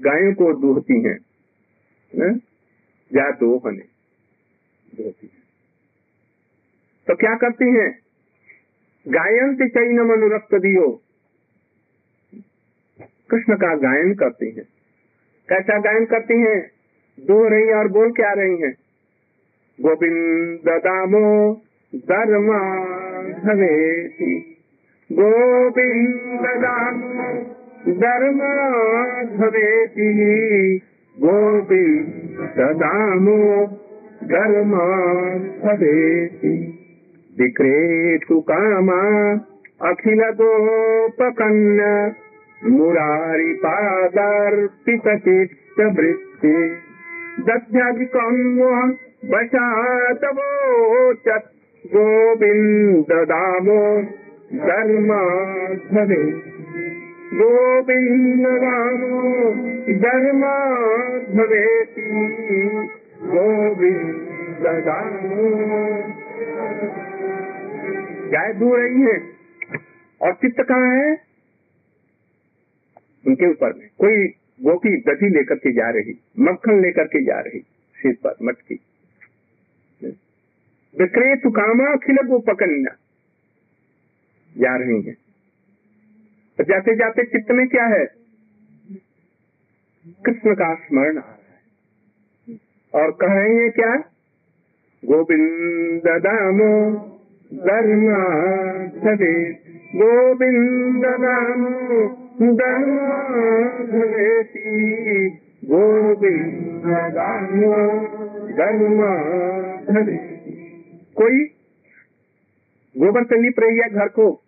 गायों 0.00 0.32
को 0.34 0.52
दूहती 0.60 1.00
हैं 1.02 1.18
जातो 3.10 3.56
हने 3.58 3.82
दूहती 4.94 5.26
हैं। 5.26 5.42
तो 7.06 7.14
क्या 7.14 7.34
करती 7.34 7.70
हैं? 7.74 7.90
गायन 9.06 9.54
से 9.54 9.68
चैनम 9.68 10.12
अनुरक्त 10.12 10.54
दियो। 10.54 10.88
कृष्ण 13.30 13.56
का 13.56 13.74
गायन 13.76 14.14
करती 14.14 14.50
हैं। 14.50 14.64
कैसा 15.48 15.78
गायन 15.78 16.04
करती 16.04 16.40
हैं? 16.40 16.60
दो 17.18 17.48
रही 17.48 17.72
और 17.72 17.88
बोल 17.88 18.12
क्या 18.12 18.32
रही 18.32 18.60
हैं? 18.60 18.72
गोविंद 19.78 20.60
दामो 20.68 21.54
धर्मा 21.94 22.60
धवेति 23.44 24.30
गोविंद 25.10 26.46
दामो 26.62 27.26
धर्मा 28.00 28.52
धवेति 29.32 30.08
गोविंद 31.16 32.60
दामो 32.82 33.38
धर्मा 34.32 34.86
धवेति 35.64 36.54
विक्रेतु 37.36 38.40
कामा 38.50 39.00
अखिल 39.90 40.22
गोपकन्या 40.40 41.92
मुरारी 42.62 43.52
पादार्पित 43.64 45.08
चित्त 45.24 45.80
वृत्ति 45.98 46.54
दध्याधिकम 47.48 48.38
गोविंद 51.86 53.06
दामो 53.12 54.06
धर्माधवे 54.54 56.48
गोविंद 57.36 58.46
दामो 58.46 59.54
धर्माधवेति 59.98 62.02
गोविंद 63.22 64.62
दामो 64.62 65.58
गाय 68.30 68.54
दू 68.54 68.76
रही 68.76 69.00
है। 69.00 69.22
और 70.22 70.32
चित्त 70.32 70.60
कहाँ 70.60 70.96
है? 70.96 71.20
उनके 73.26 73.50
ऊपर 73.50 73.66
में। 73.66 73.90
कोई 73.98 74.34
गोपी 74.62 74.88
दधी 74.88 75.28
लेकर 75.28 75.54
के 75.54 75.72
जा 75.72 75.90
रही, 75.90 76.20
मक्खन 76.40 76.80
लेकर 76.80 77.04
के 77.04 77.24
जा 77.24 77.40
रही, 77.40 77.66
सिर 77.94 78.16
पर, 78.24 78.34
मटकी। 78.42 78.80
विक्रेतु 80.94 81.50
कामा 81.50 81.86
अखिल 81.92 82.16
गोपकन्या 82.26 82.94
जा 84.54 84.76
रही 84.76 85.00
है 85.02 85.12
तो 86.58 86.64
जाते 86.64 86.94
जाते 86.96 87.24
चित्त 87.24 87.50
में 87.50 87.66
क्या 87.68 87.84
है? 87.86 88.04
कृष्ण 90.26 90.54
का 90.54 90.74
स्मरण 90.74 91.18
आ 91.18 91.20
रहा 91.20 91.32
है। 91.32 92.56
और 92.94 93.10
कह 93.20 93.34
रहे 93.34 93.54
हैं 93.54 93.70
क्या? 93.70 93.92
गोविंद 95.02 96.08
दामो 96.24 96.72
धर्माधवे 97.52 99.34
गोविंद 99.94 101.04
दामो 101.24 102.06
धर्माधवेति 102.54 103.90
गोविंद 105.64 106.88
दामो 107.14 107.76
धर्माधवेति 108.56 110.37
कोई 111.18 111.44
गोबर 112.96 113.24
से 113.24 113.42
लिप 113.42 113.60
रही 113.60 113.78
है 113.78 113.88
घर 113.88 114.08
को, 114.08 114.42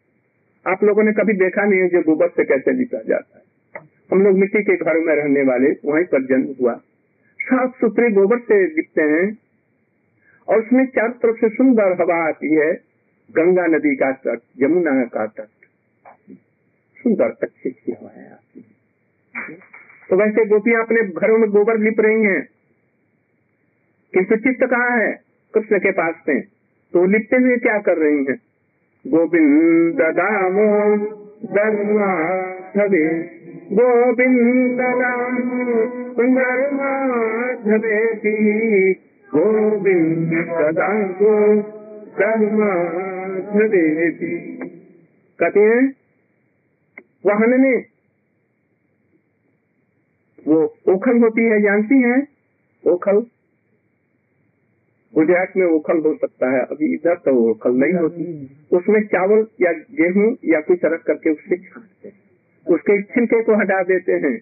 आप 0.66 0.84
लोगों 0.84 1.02
ने 1.02 1.12
कभी 1.12 1.32
देखा 1.32 1.64
नहीं 1.64 1.80
है 1.80 1.88
जो 1.88 2.02
गोबर 2.02 2.28
से 2.28 2.44
कैसे 2.44 2.72
लिपा 2.72 3.02
जाता 3.08 3.38
है। 3.38 3.44
हम 4.12 4.24
लोग 4.24 4.38
मिट्टी 4.38 4.62
के 4.62 4.76
घरों 4.76 5.02
में 5.02 5.14
रहने 5.14 5.42
वाले, 5.42 5.66
वहीं 5.66 6.04
पर 6.04 6.26
जन्म 6.26 6.54
हुआ। 6.60 6.80
साफ़ 7.40 7.70
सुथरे 7.70 8.10
गोबर 8.10 8.38
से 8.38 8.66
लिपते 8.66 9.02
हैं 9.02 9.38
और 10.48 10.58
उसमें 10.58 10.86
चारों 10.86 11.12
तरफ़ 11.12 11.36
से 11.36 11.48
सुंदर 11.48 11.92
हवा 11.92 12.28
आती 12.28 12.54
है, 12.54 12.72
गंगा 13.30 13.66
नदी 13.66 13.96
का 13.96 14.12
तट, 14.12 14.38
यमुना 14.62 15.04
का 15.04 15.26
तट। 15.26 15.48
सुंदर 17.02 17.24
अच्छी 17.24 17.70
अच्छी 17.70 17.92
हवाएँ 17.92 18.30
आती 18.30 18.60
है। 18.60 19.54
तो 20.10 20.16
वैसे 20.16 20.44
गोपियाँ 20.44 20.84
अपने 20.84 21.02
घरों 21.02 21.38
में 21.38 21.50
गोबर 21.50 21.78
लिप 21.78 22.00
रही 22.00 22.22
हैं। 22.22 22.48
किंतु 24.14 24.36
चित्त 24.36 24.66
कहाँ 24.70 24.98
है? 24.98 25.20
कृष्ण 25.54 25.78
के 25.78 25.90
पास 25.90 26.14
में। 26.28 26.42
तो 26.94 27.06
लिपते 27.06 27.36
हुए 27.36 27.56
क्या 27.56 27.78
कर 27.78 27.96
रही 27.96 28.16
हैं? 28.16 28.40
गोविंद 29.06 30.16
दामो 30.16 30.96
धर्माधवे 31.54 33.30
गोविंद 33.72 34.80
दामो 34.80 36.24
धर्माधवेति 36.24 38.34
गोविंद 39.34 40.32
दामो 40.78 41.62
धर्माधवेति 42.18 44.58
कहते 45.38 45.60
हैं, 45.60 45.94
वाहन 47.26 47.60
ने 47.60 47.84
वो 50.48 50.76
ओखल 50.88 51.18
होती 51.18 51.44
है, 51.44 51.62
जानती 51.62 52.02
हैं? 52.02 52.28
ओखल? 52.86 53.26
गुजरात 55.14 55.52
में 55.56 55.66
ओखल 55.66 55.98
हो 56.00 56.14
सकता 56.16 56.50
है 56.50 56.60
अभी 56.66 56.92
इधर 56.94 57.14
तो 57.20 57.32
ओखल 57.50 57.72
नहीं 57.76 57.94
होती। 57.94 58.24
उसमें 58.72 59.00
चावल 59.06 59.46
या 59.62 59.72
गेहूँ 59.96 60.26
या 60.46 60.60
कुछ 60.60 60.84
रख 60.84 61.02
करके 61.04 61.30
उससे 61.30 61.56
छाटते 61.58 62.08
हैं 62.08 62.18
उसके 62.66 63.00
छिलके 63.04 63.42
को 63.42 63.56
हटा 63.60 63.82
देते 63.84 64.12
हैं। 64.24 64.36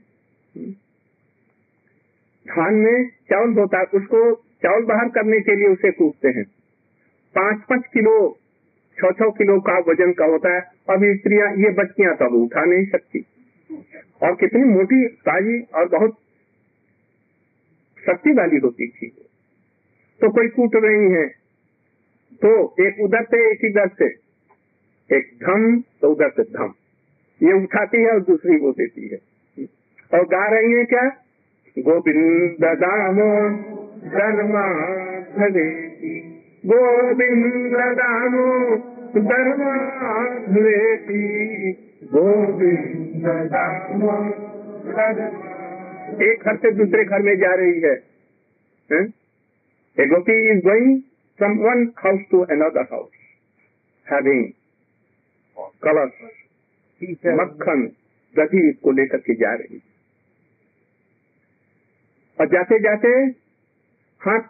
धान 2.47 2.75
में 2.77 3.09
चावल 3.31 3.55
होता 3.59 3.79
है 3.79 3.85
उसको 3.95 4.21
चावल 4.63 4.85
बाहर 4.85 5.09
करने 5.15 5.41
के 5.41 5.57
लिए 5.57 5.69
उसे 5.69 5.91
कूटते 5.93 6.29
हैं। 6.29 6.45
पाँच 7.35 7.65
पाँच 7.69 7.87
किलो 7.95 8.15
छह 8.99 9.11
छह 9.13 9.31
किलो 9.39 9.59
का 9.61 9.79
वज़न 9.89 10.13
का 10.13 10.25
होता 10.27 10.55
है। 10.55 10.61
अभी 10.91 11.15
स्त्रियाँ 11.17 11.49
ये 11.57 11.71
बच्चियाँ 11.75 12.15
तो 12.17 12.25
अब 12.25 12.35
उठा 12.35 12.65
नहीं 12.65 12.87
सकती। 12.87 13.25
और 14.23 14.35
कितनी 14.35 14.65
मोटी 14.65 15.07
ताजी 15.27 15.61
और 15.75 15.89
बहुत 15.89 16.17
शक्ति 18.03 18.33
वाली 18.33 18.59
होती 18.59 18.89
थी। 18.89 19.11
तो 20.21 20.31
कोई 20.31 20.49
कूट 20.49 20.71
रही 20.75 21.13
है। 21.13 21.27
तो 22.35 22.75
एक 22.81 23.01
उधर 23.01 23.23
से 23.23 23.53
एक 23.53 23.59
इधर 23.65 23.89
से। 23.89 24.07
एक 25.17 25.39
धम 25.43 25.81
तो 25.81 26.13
उधर 26.13 26.29
से 26.29 26.43
धम। 26.43 26.75
ये 27.43 27.53
उठाती 27.53 28.03
है 28.03 28.11
और 28.11 28.21
दूसरी 28.21 28.57
वो 28.57 28.73
देती 28.73 29.09
है। 29.09 29.19
और 30.15 30.25
गा 30.27 30.47
रही 30.47 30.73
है 30.73 30.85
क्या? 30.85 31.09
गोविंद 31.79 32.65
दामो 32.65 33.49
धर्मा 34.09 34.97
धरेती 35.39 36.21
गोविंद 36.67 37.77
दामो 37.77 38.77
धर्मा 39.21 39.77
धरेती 40.39 41.73
गोविंद 42.05 43.27
दामो 43.27 44.27
एक 46.23 46.43
घर 46.45 46.57
से 46.57 46.71
दूसरे 46.71 47.05
घर 47.05 47.23
में 47.23 47.37
जा 47.37 47.55
रही 47.55 47.81
है, 47.81 48.03
है? 48.93 49.18
A 50.01 50.05
gopi 50.05 50.35
is 50.51 50.59
going 50.65 50.91
from 51.41 51.55
one 51.59 51.83
house 52.03 52.21
to 52.33 52.39
another 52.55 52.85
house, 52.91 53.15
having 54.13 54.43
colors, 55.87 56.13
मक्खन 57.27 57.87
दही 58.37 58.73
को 58.73 58.91
लेकर 58.91 59.19
के 59.19 59.35
जा 59.35 59.55
रही 59.55 59.83
और 62.41 62.47
जाते 62.47 62.79
जाते 62.79 63.09
हाथ 64.21 64.41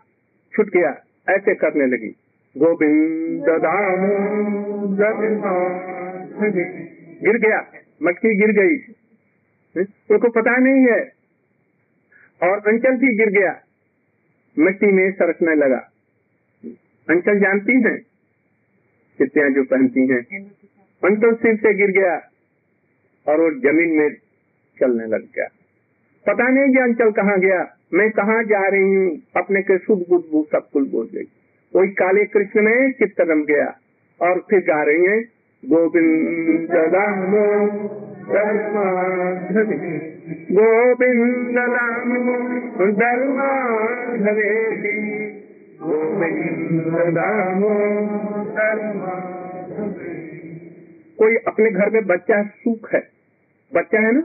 छूट 0.56 0.66
गया 0.66 0.90
ऐसे 1.30 1.54
करने 1.54 1.86
लगी। 1.86 2.16
गोविंद 2.58 3.44
गिर 7.24 7.38
गया 7.38 7.72
मटकी 8.02 8.34
गिर 8.36 8.52
गई। 8.52 8.76
उनको 10.10 10.30
पता 10.30 10.56
नहीं 10.56 10.86
है। 10.86 11.12
और 12.42 12.58
अंचल 12.58 12.96
भी 12.96 13.16
गिर 13.16 13.30
गया। 13.30 13.62
मिट्टी 14.58 14.86
में 14.86 15.10
सरकने 15.12 15.54
लगा। 15.54 15.78
अंचल 17.10 17.38
जानती 17.40 17.72
हैं 17.72 17.98
चित्तियाँ 19.18 19.50
जो 19.50 19.64
पहनती 19.64 20.06
हैं। 20.06 20.22
अंचल 21.02 21.34
सिर 21.34 21.56
से 21.56 21.74
गिर 21.74 21.90
गया 21.90 22.14
और 23.26 23.40
वो 23.40 23.50
ज़मीन 23.50 23.98
में 23.98 24.10
चलने 24.80 25.06
लग 25.06 25.20
गया। 25.20 25.46
पता 26.26 26.48
नहीं 26.48 26.74
कि 26.74 26.78
अंचल 26.78 27.10
कहाँ 27.10 27.38
गया। 27.40 27.74
मैं 27.94 28.10
कहाँ 28.10 28.42
जा 28.44 28.68
रही 28.68 28.94
हूँ? 28.94 29.18
अपने 29.36 29.62
के 29.62 29.78
शुभ 29.78 29.98
बुद्ध 30.10 30.48
सब 30.52 30.68
कुल 30.72 30.88
बोल 30.88 31.08
गई 31.14 31.24
वही 31.76 31.88
काले 31.88 32.24
कृष्ण 32.24 32.62
में 32.62 32.92
चित्त 32.92 33.20
गया 33.20 33.78
और 34.20 34.40
फिर 34.50 34.60
गा 34.60 34.82
रही 34.82 35.04
है। 35.06 35.20
गोविंद 35.64 36.70
गोविंद 40.52 41.58
रामो 41.58 42.38
रामो 47.08 47.78
कोई 51.18 51.36
अपने 51.36 51.70
घर 51.70 51.90
में 51.90 52.06
बच्चा 52.06 52.42
सुख 52.42 52.94
है? 52.94 53.08
बच्चा 53.74 54.00
है 54.00 54.12
ना? 54.12 54.22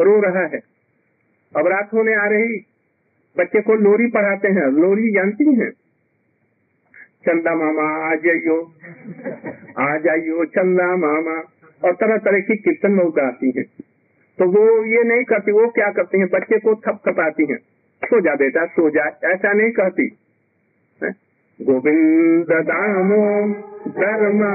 रो 0.00 0.20
रहा 0.20 0.46
है। 0.46 0.60
अब 1.56 1.66
रात 1.66 1.90
होने 1.94 2.14
आ 2.14 2.26
रही। 2.26 2.66
बच्चे 3.38 3.60
को 3.60 3.74
लोरी 3.74 4.06
पढ़ाते 4.06 4.48
हैं। 4.48 4.66
लोरी 4.66 5.10
जानती 5.12 5.54
हैं। 5.54 5.70
चंदा 7.26 7.54
मामा 7.54 8.12
आ 8.12 8.14
जाइयो। 8.14 8.72
आ 9.78 9.96
जाइयो 9.98 10.44
चंदा 10.44 10.96
मामा। 10.96 11.42
और 11.84 11.92
तरह 11.92 12.16
तरह 12.16 12.40
की 12.40 12.56
कीर्तन 12.56 12.92
में 12.92 13.10
गाती 13.10 13.52
है। 13.56 13.62
तो 14.38 14.46
वो 14.50 14.84
ये 14.84 15.02
नहीं 15.04 15.24
करती 15.24 15.52
वो 15.52 15.66
क्या 15.68 15.90
करती 15.90 16.18
हैं? 16.18 16.28
बच्चे 16.28 16.58
को 16.58 16.74
थप 16.74 17.00
थपाती 17.08 17.46
हैं। 17.50 17.58
सो 18.02 18.20
जा 18.20 18.34
बेटा 18.34 18.64
सो 18.66 18.90
जा 18.90 19.04
ऐसा 19.24 19.52
नहीं 19.52 19.70
कहती। 19.70 20.06
गोविंद 21.60 22.52
दामो 22.66 23.24
धर्मा 23.88 24.52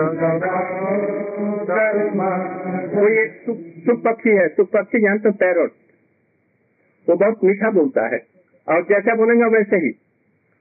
वो 2.93 3.07
ये 3.09 3.25
सुख 3.85 4.03
पक्षी 4.03 4.29
है 4.29 4.47
सुख 4.47 4.69
पक्षी 4.69 5.01
जानते 5.01 5.31
पैरोट 5.31 5.71
वो 7.07 7.15
बहुत 7.15 7.43
मीठा 7.43 7.69
बोलता 7.71 8.07
है। 8.07 8.32
और 8.67 8.83
जैसा 8.83 9.15
बोलेंगे 9.15 9.45
वैसे 9.57 9.75
ही। 9.75 9.91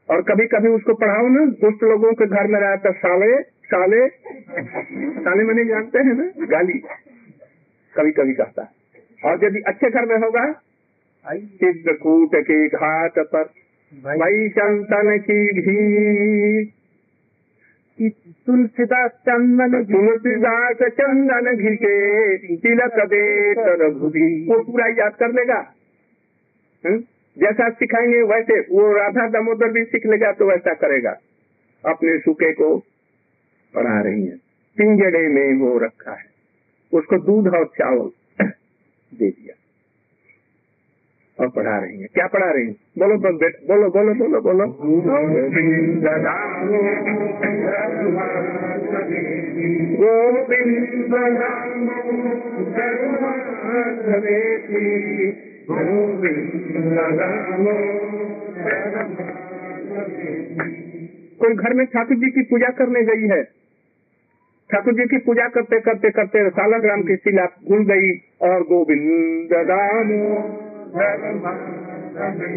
और 0.08 0.22
कभी 0.22 0.46
कभी 0.46 0.68
उसको 0.68 0.94
पढ़ाओ 0.94 1.26
ना 1.28 1.44
दुष्ट 1.60 1.82
लोगों 1.82 2.12
के 2.12 2.26
घर 2.26 2.46
में 2.46 2.60
रहता 2.60 2.90
साले 2.92 3.32
साले 3.66 4.08
साले 4.08 5.44
मैंने 5.44 5.64
जानते 5.64 5.98
हैं 5.98 6.14
ना 6.14 6.46
गाली। 6.46 6.78
कभी 7.94 8.12
कभी 8.12 8.34
कहता 8.34 8.62
है। 8.62 8.68
और 9.24 9.44
यदि 9.44 9.60
अच्छे 9.66 9.90
घर 9.90 10.06
में 10.06 10.16
होगा 10.16 10.44
चित्रकूट 11.26 12.30
के 12.34 12.66
घाट 12.68 13.18
पर 13.18 13.44
भाई 13.92 14.48
चंदन 14.48 15.18
की 15.18 15.40
भी। 15.60 16.64
तुलसीदास 18.46 19.10
चंदन 19.10 19.84
तुलसीदास 19.84 20.78
चंदन 20.90 21.56
घिके 21.56 21.96
तिलक 22.56 22.94
दे 23.06 23.22
वो 24.46 24.62
पूरा 24.62 24.86
याद 24.98 25.14
कर 25.14 25.32
लेगा। 25.32 25.58
हुँ? 26.86 26.96
जैसा 27.36 27.68
सिखाएँगे 27.70 28.22
वैसे 28.22 28.58
वो 28.70 28.92
राधा 28.92 29.26
दामोदर 29.28 29.70
भी 29.72 29.84
सीख 29.84 30.06
लेगा 30.06 30.32
तो 30.32 30.48
वैसा 30.48 30.74
करेगा 30.74 31.14
अपने 31.84 32.18
सुखे 32.18 32.52
को 32.52 32.76
पढ़ा 33.74 34.00
रही 34.00 34.26
है 34.26 34.36
पिंजड़े 34.76 35.22
में 35.28 35.60
वो 35.60 35.78
रखा 35.78 36.12
है 36.12 36.30
उसको 36.92 37.18
दूध 37.18 37.48
और 37.54 37.64
चावल 37.78 38.10
दे 39.12 39.30
दिया 39.30 39.54
और 41.38 41.48
पढ़ा 41.48 41.78
रही 41.78 42.00
है 42.00 42.08
क्या 42.14 42.26
पढ़ा 42.26 42.50
रही 42.50 42.66
है 42.66 42.74
बोलो 42.98 43.16
बोलो 43.18 43.88
बोलो 43.88 44.14
बोलो 44.14 44.40
बोलो 44.40 44.66
गोविंद 50.02 50.86
कोई 61.40 61.54
घर 61.54 61.74
में 61.74 61.86
ठाकुर 61.86 62.16
जी 62.16 62.30
की 62.30 62.42
पूजा 62.42 62.68
करने 62.68 63.02
गई 63.02 63.28
है? 63.28 63.42
ठाकुर 64.70 64.94
जी 64.94 65.04
की 65.04 65.18
पूजा 65.18 65.48
करते 65.48 65.80
करते 65.80 66.10
करते 66.10 66.50
सालन 66.50 66.80
राम 66.80 67.02
की 67.02 67.16
शिला 67.16 67.44
भूल 67.44 67.84
गई 67.84 68.12
और 68.42 68.62
गोविंद 68.62 69.48
राम। 69.52 70.08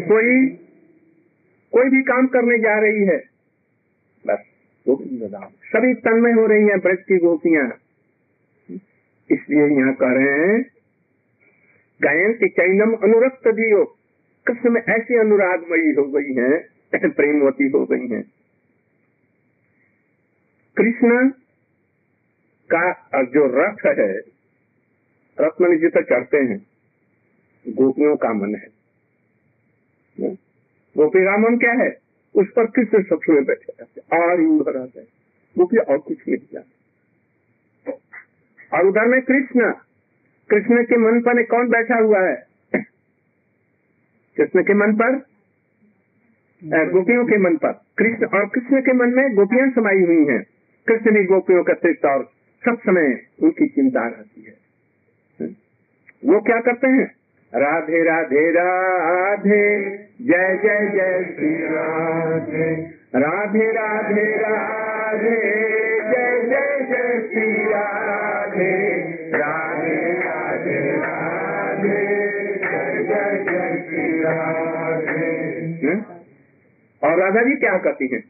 कोई 0.08 0.46
कोई 1.72 1.90
भी 1.90 2.02
काम 2.02 2.26
करने 2.26 2.58
जा 2.58 2.78
रही 2.78 3.04
है? 3.04 3.18
बस, 4.26 4.38
गोविंद 4.88 5.22
राम। 5.34 5.48
सभी 5.64 5.94
तन्मय 5.94 6.32
हो 6.32 6.46
रही 6.46 6.62
हैं, 6.62 6.78
ब्रज 6.78 6.98
की 6.98 7.18
गोपियाँ। 7.18 7.72
इसलिए 9.30 9.66
यहाँ 9.66 9.94
कह 9.94 10.12
रहे 10.12 10.48
हैं 10.48 10.75
गायन 12.02 12.32
की 12.32 12.48
चैनम 12.48 12.94
अनुरक्त 12.94 13.48
दियो 13.48 13.84
कृष्ण 14.46 14.70
में 14.70 14.80
ऐसी 14.80 15.18
अनुरागमयी 15.18 15.92
हो 15.92 16.04
गई 16.04 16.34
है, 16.34 16.58
प्रेमवती 17.10 17.68
हो 17.68 17.84
गई 17.84 18.08
है। 18.08 18.22
कृष्ण 20.76 21.28
का 22.74 22.92
जो 23.22 23.46
रथ 23.46 23.98
है, 23.98 24.18
रथ 25.40 25.62
मन 25.62 25.78
जितना 25.78 26.02
चढ़ते 26.02 26.36
हैं, 26.36 26.66
गोपियों 27.68 28.16
का 28.16 28.32
मन 28.32 28.54
है। 28.54 28.68
गोपी 30.96 31.20
का 31.20 31.36
मन 31.36 31.56
क्या 31.56 31.72
है? 31.72 31.98
उस 32.34 32.46
पर 32.56 32.66
कृष्ण 32.66 33.02
सबसे 33.02 33.40
बैठे 33.40 33.72
रहते 33.80 34.16
और 34.16 34.40
उधर 34.40 34.72
रहते 34.72 35.00
हैं 35.00 35.06
गोपी 35.58 35.76
और 35.76 35.98
कुछ 35.98 36.18
नहीं 36.28 36.38
जाते 36.52 36.76
और 38.76 38.86
उधर 38.86 39.04
में 39.06 39.22
कृष्ण 39.22 39.72
कृष्ण 40.50 40.84
के 40.84 40.96
मन 40.96 41.20
पर 41.20 41.42
कौन 41.42 41.68
बैठा 41.68 41.94
हुआ 41.94 42.20
है? 42.20 42.46
कृष्ण 44.36 44.62
के 44.62 44.74
मन 44.74 44.92
पर? 44.92 45.10
गोपियों 46.64 47.26
के 47.26 47.36
मन 47.38 47.56
पर। 47.56 47.80
कृष्ण 47.98 48.26
और 48.26 48.46
कृष्ण 48.46 48.80
के 48.80 48.92
मन 48.92 49.08
में 49.08 49.34
गोपियाँ 49.34 49.70
समाई 49.70 50.02
हुई 50.02 50.24
हैं। 50.26 50.46
कृष्ण 50.88 51.10
भी 51.10 51.24
गोपियों 51.24 51.64
का 51.64 51.72
चित्त 51.72 52.04
और 52.04 52.30
सब 52.64 52.78
समय 52.78 53.22
उनकी 53.42 53.66
चिंता 53.66 54.00
रहती 54.00 54.42
है? 54.42 54.66
वो 56.24 56.40
क्या 56.40 56.60
करते 56.60 56.86
हैं? 56.86 57.14
राधे 57.54 58.02
राधे 58.02 58.50
राधे, 58.50 59.96
जय 60.22 60.60
जय 60.62 60.90
जय, 60.94 61.34
श्री 61.34 61.54
राधे। 61.54 62.74
राधे 63.16 63.72
राधे 63.72 64.36
राधे, 64.36 65.36
जय 66.10 66.42
जय 66.48 66.86
जय, 66.88 67.28
श्री 67.28 67.64
राधे। 67.64 69.02
राधे 69.28 70.25
हम्म? 75.84 76.02
और 77.04 77.20
राधा 77.20 77.42
जी 77.42 77.54
क्या 77.54 77.78
कहती 77.78 78.08
हैं? 78.12 78.24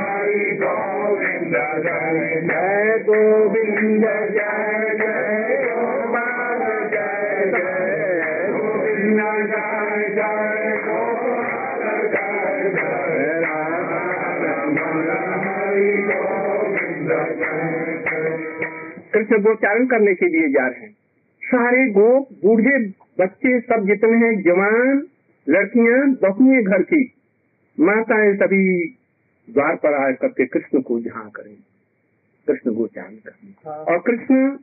जय 2.44 3.04
गोविंद 3.04 4.06
जय 4.32 4.82
कृष्ण 19.14 19.44
गोचारण 19.44 19.86
करने 19.86 20.14
के 20.16 20.26
लिए 20.26 20.50
जा 20.50 20.68
रहे 20.68 20.82
हैं। 20.82 20.96
सारे 21.42 21.90
गोप, 21.90 22.28
बूढ़े 22.46 22.80
बच्चे 23.20 23.60
सब 23.60 23.86
जितने 23.86 24.18
हैं, 24.18 24.42
जवान, 24.42 25.04
लड़कियाँ 25.50 26.10
बहुएँ 26.10 26.64
घर 26.64 26.82
की, 26.82 27.14
माताएँ 27.80 28.36
सभी 28.36 28.98
द्वार 29.50 29.76
पर 29.76 29.94
आ 29.94 30.12
करके 30.12 30.46
कृष्ण 30.46 30.82
को 30.82 31.00
जहाँ 31.00 31.30
करें। 31.30 31.58
कृष्ण 32.48 32.74
गोचारण 32.74 33.16
करें। 33.16 33.56
और 33.72 34.00
कृष्ण 34.00 34.58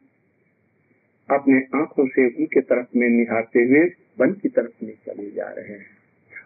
अपने 1.30 1.78
आँखों 1.78 2.06
से 2.06 2.26
उनके 2.26 2.60
तरफ़ 2.60 2.86
में 2.96 3.08
निहारते 3.08 3.58
हुए 3.58 3.90
वन 4.18 4.32
की 4.32 4.48
तरफ़ 4.48 4.84
में 4.84 4.94
चले 5.06 5.30
जा 5.30 5.48
रहे 5.48 5.72
हैं। 5.72 5.86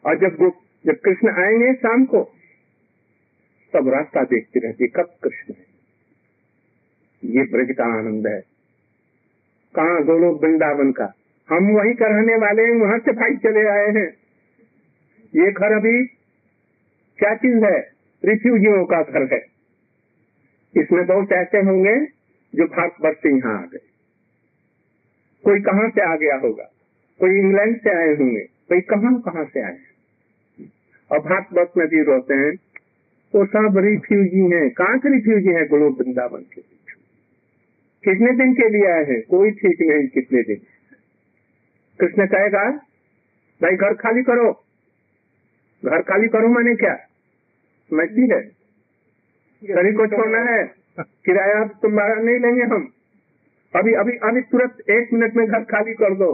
और 0.07 0.18
जब 0.18 0.37
वो 0.40 0.57
जब 0.87 1.01
कृष्ण 1.01 1.29
आएँगे 1.29 1.75
शाम 1.75 2.05
को, 2.05 2.23
तब 3.73 3.88
रास्ता 3.88 4.23
देखते 4.23 4.61
रहते 4.61 4.87
कब 4.87 5.14
कृष्ण 5.23 5.55
है। 5.55 5.73
ये 7.25 7.42
ब्रज 7.42 7.77
का 7.77 7.85
आनंद 7.85 8.27
है। 8.27 8.40
कहा 9.75 10.01
गोलोक 10.01 10.45
वृंदावन 10.45 10.92
का? 10.92 11.14
हम 11.49 11.73
वहीं 11.73 11.95
का 11.95 12.07
रहने 12.07 12.37
वाले 12.37 12.62
हैं, 12.62 12.73
वहाँ 12.73 12.99
से 12.99 13.12
भाई 13.12 13.37
चले 13.37 13.68
आए 13.68 13.87
हैं। 13.87 14.16
ये 15.35 15.53
घर 15.53 15.73
अभी 15.73 16.07
क्या 17.18 17.35
चीज़ 17.35 17.64
है? 17.64 17.92
रिफ्यूजियों 18.25 18.85
का 18.85 19.03
घर 19.03 19.35
है। 19.35 19.41
इसमें 20.77 21.07
बहुत 21.07 21.33
ऐसे 21.33 21.59
होंगे 21.59 22.07
जो 22.55 22.65
भारतवर्ष 22.65 23.17
से 23.17 23.37
यहाँ 23.37 23.63
आ 23.63 23.67
गए। 23.67 23.79
कोई 25.45 25.61
कहाँ 25.61 25.89
से 25.89 26.01
आ 26.01 26.17
गया 26.17 26.37
होगा? 26.37 26.65
कोई 27.21 27.39
इंग्लैंड 27.39 27.77
से 27.81 27.91
आए 27.91 28.15
होंगे? 28.15 28.41
कोई 28.41 28.81
कहाँ 28.81 29.21
कहाँ 29.21 29.45
से 29.45 29.61
आए 29.61 29.73
हैं? 29.73 29.93
और 31.11 31.19
भारतवर्ष 31.19 31.69
में 31.77 31.89
भी 31.89 32.03
रहते 32.03 32.35
हैं। 32.35 32.53
वो 33.35 33.47
सब 33.47 33.79
रिफ्यूजी 33.79 34.57
हैं 34.57 34.71
कहाँ 34.71 34.99
के 34.99 35.15
रिफ्यूजी 35.15 35.49
हैं 35.49 35.67
गोलोक 35.67 36.01
वृंदावन 36.01 36.41
के 36.41 36.61
कितने 38.05 38.33
दिन 38.33 38.55
के 38.55 38.69
लिए 38.69 38.87
आए 38.87 39.05
हैं? 39.05 39.23
कोई 39.23 39.51
ठीक 39.51 39.81
नहीं 39.81 40.09
कितने 40.09 40.43
दिन। 40.43 40.57
कृष्ण 42.01 42.27
कहेगा, 42.27 42.71
भाई, 43.63 43.77
घर 43.77 43.95
खाली 43.95 44.23
करो। 44.23 44.53
घर 45.85 46.03
खाली 46.03 46.29
करो 46.29 46.49
मैंने 46.49 46.77
क्या? 46.77 47.09
समझती 47.93 48.29
है। 48.33 48.41
शरीर 49.63 49.97
को 49.97 50.07
छोड़ना 50.07 50.39
है। 50.51 50.63
किराया 50.99 51.65
तुम्हारा 51.83 52.15
नहीं 52.15 52.39
लेंगे 52.39 52.63
हम। 52.75 52.89
अभी 53.75 53.93
अभी 53.95 54.13
अभी 54.29 54.41
तुरंत 54.41 54.91
एक 54.91 55.13
मिनट 55.13 55.37
में 55.37 55.47
घर 55.47 55.63
खाली 55.65 55.95
कर 55.95 56.15
दो। 56.15 56.31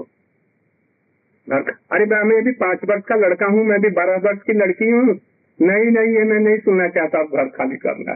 अरे 1.93 2.07
मैं 2.25 2.43
भी 2.45 2.53
पाँच 2.53 2.81
वर्ष 2.89 3.03
का 3.09 3.17
लड़का 3.17 3.47
हूँ, 3.47 3.65
मैं 3.65 3.81
भी 3.81 3.91
बारह 3.91 4.17
वर्ष 4.25 4.39
की 4.47 4.53
लड़की 4.53 4.91
हूँ। 4.91 5.05
नहीं 5.59 5.91
नहीं, 5.91 6.15
ये 6.15 6.25
मैं 6.25 6.41
नहीं 6.41 6.59
सुनना 6.59 6.89
चाहता 6.89 7.23
घर 7.23 7.49
खाली 7.49 7.77
करना 7.77 8.15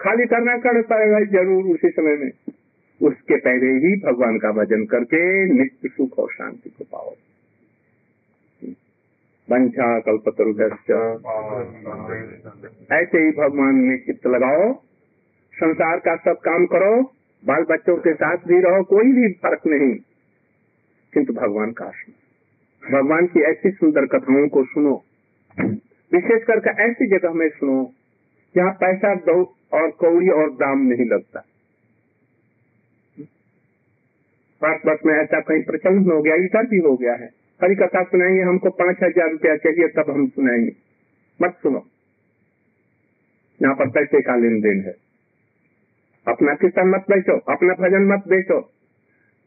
खाली 0.00 0.24
करना 0.26 0.56
कर 0.56 0.80
पाएगा 0.82 1.20
ज़रूर 1.32 1.64
उसी 1.64 1.88
समय 1.88 2.16
में। 2.16 2.30
उसके 3.00 3.36
पहले 3.36 3.72
ही 3.78 3.94
भगवान 4.00 4.38
का 4.38 4.50
भजन 4.52 4.84
करके 4.84 5.20
नित्य 5.54 5.88
सुख 5.88 6.18
और 6.18 6.30
शांति 6.32 6.70
को 6.70 6.84
पाओ। 6.84 7.14
वंशा 9.50 10.00
कल्पतरु 10.00 10.50
ऐसे 12.92 13.18
ही 13.18 13.30
भगवान 13.30 13.74
में 13.74 13.96
चित्त 14.06 14.26
लगाओ, 14.26 14.72
संसार 15.54 15.98
का 15.98 16.16
सब 16.16 16.40
काम 16.40 16.66
करो 16.66 17.02
बाल 17.46 17.62
बच्चों 17.62 17.96
के 17.96 18.14
साथ 18.14 18.36
भी 18.36 18.60
रहो, 18.60 18.82
कोई 18.82 19.12
भी 19.12 19.32
फ़र्क 19.32 19.60
नहीं। 19.66 19.94
किंतु 21.12 21.32
भगवान 21.32 21.72
का 21.72 21.90
सुनो 21.90 22.14
भगवान 22.92 23.26
की 23.26 23.40
ऐसी 23.40 23.70
सुंदर 23.70 24.06
कथाओं 24.06 24.48
को 24.48 24.64
सुनो। 24.64 25.02
विशेष 26.12 26.44
करके 26.44 26.70
ऐसी 26.82 27.06
जगह 27.06 27.32
में 27.32 27.48
सुनो, 27.48 27.92
जहाँ 28.56 28.72
पैसा, 28.72 29.14
दो 29.14 29.56
और 29.72 29.90
कौड़ी 29.90 30.28
और 30.28 30.50
दाम 30.50 30.78
नहीं 30.78 31.06
लगता। 31.06 31.44
पाँच 34.60 34.80
वर्ष 34.86 35.00
में 35.06 35.14
ऐसा 35.14 35.40
कहीं 35.40 35.62
प्रचलन 35.62 36.10
हो 36.10 36.22
गया, 36.22 36.34
इधर 36.34 36.66
भी 36.66 36.78
हो 36.78 36.96
गया 36.96 37.14
है। 37.14 37.37
हरी 37.62 37.74
कथा 37.74 38.02
सुनाएँगे, 38.02 38.42
हमको 38.42 38.70
पाँच 38.70 38.96
हज़ार 39.02 39.30
रुपया 39.30 39.56
चाहिए, 39.56 39.88
तब 39.88 40.10
हम 40.10 40.26
सुनाएँगे। 40.28 40.72
मत 41.42 41.58
सुनो। 41.62 41.86
यहाँ 43.62 43.74
पर 43.74 43.88
पैसे 43.88 44.20
का 44.20 44.36
लेन 44.36 44.60
देन 44.60 44.80
है। 44.80 44.94
अपना 46.28 46.54
कीर्तन 46.54 46.88
मत 46.88 47.00
बेचो, 47.00 47.38
अपना 47.38 47.74
भजन 47.74 48.06
मत 48.06 48.28
बेचो। 48.28 48.60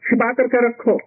छिपा 0.03 0.33
करके 0.33 0.67
रखो। 0.67 0.99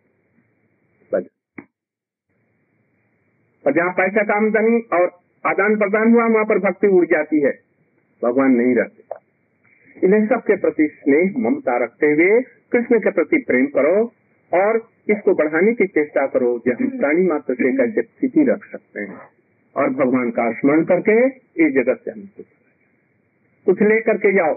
और 3.67 3.73
जहाँ 3.73 3.93
पैसा 3.93 4.23
का 4.23 4.35
आमदनी 4.35 4.81
और 4.93 5.21
आदान 5.47 5.77
प्रदान 5.77 6.13
हुआ, 6.13 6.25
वहाँ 6.25 6.45
पर 6.45 6.59
भक्ति 6.59 6.87
उड़ 6.87 7.05
जाती 7.07 7.41
है। 7.41 7.53
भगवान 8.23 8.51
नहीं 8.51 8.75
रहते। 8.75 9.03
इन्हें 10.07 10.27
सबके 10.27 10.57
प्रति 10.57 10.89
स्नेह, 10.95 11.33
ममता 11.39 11.85
रखते 11.85 12.07
हुए 12.07 12.41
कृष्ण 12.73 12.99
के 12.99 13.11
प्रति 13.11 13.45
प्रेम 13.47 13.67
करो। 13.67 14.13
और 14.55 14.77
इसको 15.11 15.35
बढ़ाने 15.35 15.73
की 15.75 15.87
चेष्टा 15.89 16.27
करो 16.27 16.51
जो 16.67 16.73
हम 16.75 16.89
प्राणी 16.99 17.27
मात्र 17.29 17.55
से 17.55 17.73
कैसे 17.77 18.03
स्थिति 18.03 18.45
रख 18.51 18.65
सकते 18.65 19.01
हैं। 19.01 19.21
और 19.77 19.91
भगवान 19.93 20.31
का 20.31 20.51
स्मरण 20.53 20.85
करके 20.85 21.15
इस 21.65 21.73
जगत 21.75 22.01
से 22.05 22.11
हम 22.11 22.29
कुछ 23.67 23.83
ले 23.83 24.01
करके 24.01 24.33
जाओ, 24.33 24.55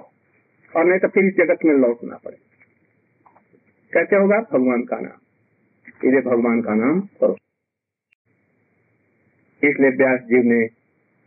और 0.73 0.85
नहीं 0.85 0.99
तो 0.99 1.07
फिर 1.07 1.25
इस 1.25 1.33
जगत 1.35 1.65
में 1.65 1.73
लौटना 1.75 2.15
पड़े 2.15 2.37
कैसे 3.93 4.15
होगा? 4.15 4.37
भगवान 4.53 4.81
का 4.83 4.99
नाम। 4.99 6.07
इसे 6.07 6.21
भगवान 6.21 6.61
का 6.61 6.73
नाम 6.75 6.99
करो। 7.21 7.35
इसलिए 9.61 9.89
व्यास 9.91 10.19
जी 10.21 10.41
ने 10.49 10.63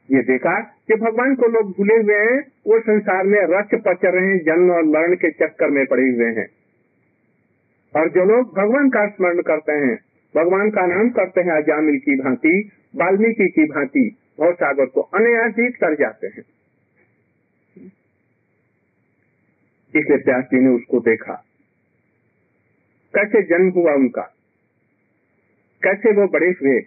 ये 0.08 0.22
देखा 0.22 0.58
कि 0.60 0.94
भगवान 0.96 1.34
को 1.34 1.46
लोग 1.48 1.70
भूले 1.70 1.96
हुए 1.96 2.16
हैं, 2.16 2.38
वो 2.66 2.78
संसार 2.80 3.24
में 3.24 3.38
रच 3.50 3.74
पच 3.82 4.04
रहे 4.04 4.26
हैं, 4.26 4.38
जन्म 4.38 4.70
और 4.70 4.84
मरण 4.86 5.14
के 5.14 5.30
चक्कर 5.32 5.70
में 5.70 5.84
पड़े 5.86 6.02
हुए 6.02 6.30
हैं। 6.32 6.46
और 7.96 8.10
जो 8.10 8.24
लोग 8.24 8.56
भगवान 8.56 8.90
का 8.90 9.06
स्मरण 9.06 9.42
करते 9.42 9.72
हैं, 9.72 9.98
भगवान 10.36 10.70
का 10.70 10.86
नाम 10.86 11.10
करते 11.10 11.40
हैं 11.40 11.52
अजामिल 11.52 11.98
की 11.98 12.20
भांति, 12.20 12.70
वाल्मीकि 12.96 13.48
की 13.48 13.64
भांति 13.64 14.16
भव 14.40 14.52
सागर 14.52 14.86
को 14.86 15.00
अनायासित 15.00 15.76
कर 15.76 15.94
जाते 15.94 16.26
हैं। 16.26 16.42
इसलिए 19.96 20.18
प्यास 20.18 20.44
जी 20.44 20.60
ने 20.60 20.68
उसको 20.68 21.00
देखा। 21.00 21.44
कैसे 23.14 23.42
जन्म 23.42 23.68
हुआ 23.68 23.92
उनका? 23.92 24.22
कैसे 25.82 26.12
वो 26.12 26.26
बड़े 26.26 26.48
हुए? 26.48 26.80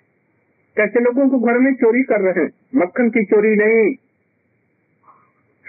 कैसे 0.78 1.00
लोगों 1.00 1.30
को 1.30 1.40
घर 1.40 1.58
में 1.58 1.74
चोरी 1.74 2.04
कर 2.04 2.22
रहे 2.22 2.44
हैं? 2.44 2.52
मक्खन 2.76 3.10
की 3.10 3.26
चोरी 3.26 3.56
नहीं। 3.56 3.96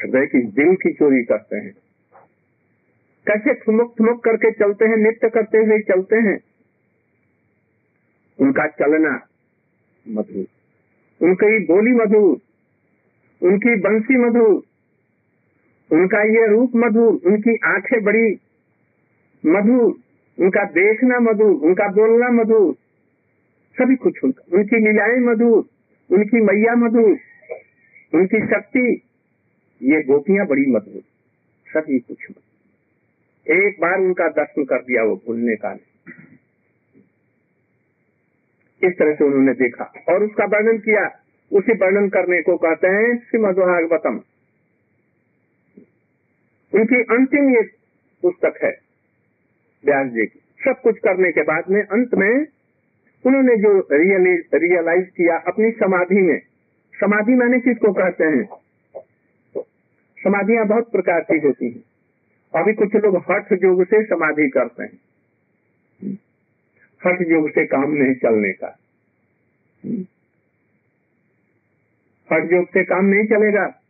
हृदय 0.01 0.27
की 0.27 0.43
दिल 0.43 0.75
की 0.75 0.93
चोरी 0.93 1.25
करते 1.25 1.57
हैं। 1.57 1.84
कैसे 3.27 3.55
ठुमक 3.55 3.95
ठुमक 3.99 4.25
करके 4.25 4.51
चलते 4.51 4.85
हैं, 4.85 4.97
नृत्य 4.97 5.29
करते 5.29 5.59
हुए 5.59 5.79
चलते 5.79 6.17
हैं? 6.17 6.41
उनका 8.41 8.67
चलना 8.67 9.27
मधुर। 10.09 10.47
उनकी 11.27 11.59
बोली 11.59 11.93
मधुर। 11.93 12.39
उनकी 13.49 13.77
बंसी 13.81 14.17
मधुर। 14.17 14.63
उनका 15.97 16.23
ये 16.23 16.47
रूप 16.47 16.73
मधुर। 16.77 17.21
उनकी 17.27 17.59
आँखें 17.65 18.05
बड़ी 18.05 18.41
मधुर। 19.47 19.95
उनका 20.45 20.65
देखना 20.65 21.21
मधुर। 21.21 21.55
उनका 21.55 21.89
बोलना 21.89 22.29
मधुर। 22.29 22.75
सभी 23.79 23.97
कुछ 23.97 24.25
उनका। 24.25 24.57
उनकी 24.57 24.77
लीलाएँ 24.77 25.21
मधुर। 25.21 25.65
उनकी 26.17 26.41
मैया 26.41 26.75
मधुर। 26.75 27.19
उनकी 28.15 28.47
शक्ति। 28.47 29.03
ये 29.83 30.03
गोपियाँ 30.03 30.47
बड़ी 30.47 30.67
मधुर। 30.67 31.03
सभी 31.69 31.99
कुछ 31.99 32.19
मधुर। 32.31 32.54
एक 33.51 33.77
बार 33.81 33.99
उनका 33.99 34.29
दर्शन 34.29 34.65
कर 34.65 34.79
दिया 34.79 35.03
वो 35.03 35.17
भूलने 35.17 35.57
का 35.57 35.71
नहीं। 35.71 36.13
इस 38.89 38.99
तरह 38.99 39.15
से 39.15 39.25
उन्होंने 39.25 39.53
देखा 39.53 39.85
और 40.09 40.23
उसका 40.23 40.45
वर्णन 40.45 40.79
किया। 40.79 41.05
उसी 41.53 41.73
वर्णन 41.73 42.09
करने 42.09 42.43
को 42.43 42.57
कहते 42.57 42.87
हैं 42.87 43.17
श्री 43.17 43.27
श्रीमद्भागवतम। 43.27 44.21
उनकी 46.73 47.03
अंतिम 47.03 47.51
ये 47.51 47.63
पुस्तक 48.23 48.55
है 48.65 48.79
व्यास 49.85 50.07
जी 50.07 50.27
की। 50.27 50.41
सब 50.65 50.81
कुछ 50.83 50.99
करने 50.99 51.33
के 51.33 51.43
बाद 51.43 51.65
में 51.71 51.83
अंत 51.83 52.15
में 52.15 52.47
उन्होंने 53.25 53.57
जो 53.57 53.89
रियलाइज़ 54.55 55.07
किया 55.07 55.37
अपनी 55.37 55.71
समाधि 55.71 56.21
में। 56.23 56.39
समाधि 56.95 57.33
मैंने 57.33 57.61
किसको 57.61 57.93
कहते 57.93 58.25
हैं? 58.25 58.49
समाधियाँ 60.19 60.67
बहुत 60.67 60.93
प्रकार 60.93 61.21
की 61.21 61.47
होती 61.47 61.71
हैं। 61.71 61.94
अभी 62.55 62.73
कुछ 62.73 62.95
लोग 62.95 63.17
हठ 63.31 63.53
योग 63.53 63.85
से 63.85 64.05
समाधि 64.05 64.49
करते 64.49 64.83
हैं। 64.83 64.99
हठ 67.07 67.23
योग 67.29 67.51
से 67.51 67.67
काम 67.67 67.93
नहीं 67.93 68.15
चलने 68.15 68.53
का। 68.53 68.79
हठ 72.33 72.53
योग 72.53 72.69
से 72.69 72.85
काम 72.85 73.05
नहीं 73.05 73.25
चलेगा। 73.25 73.81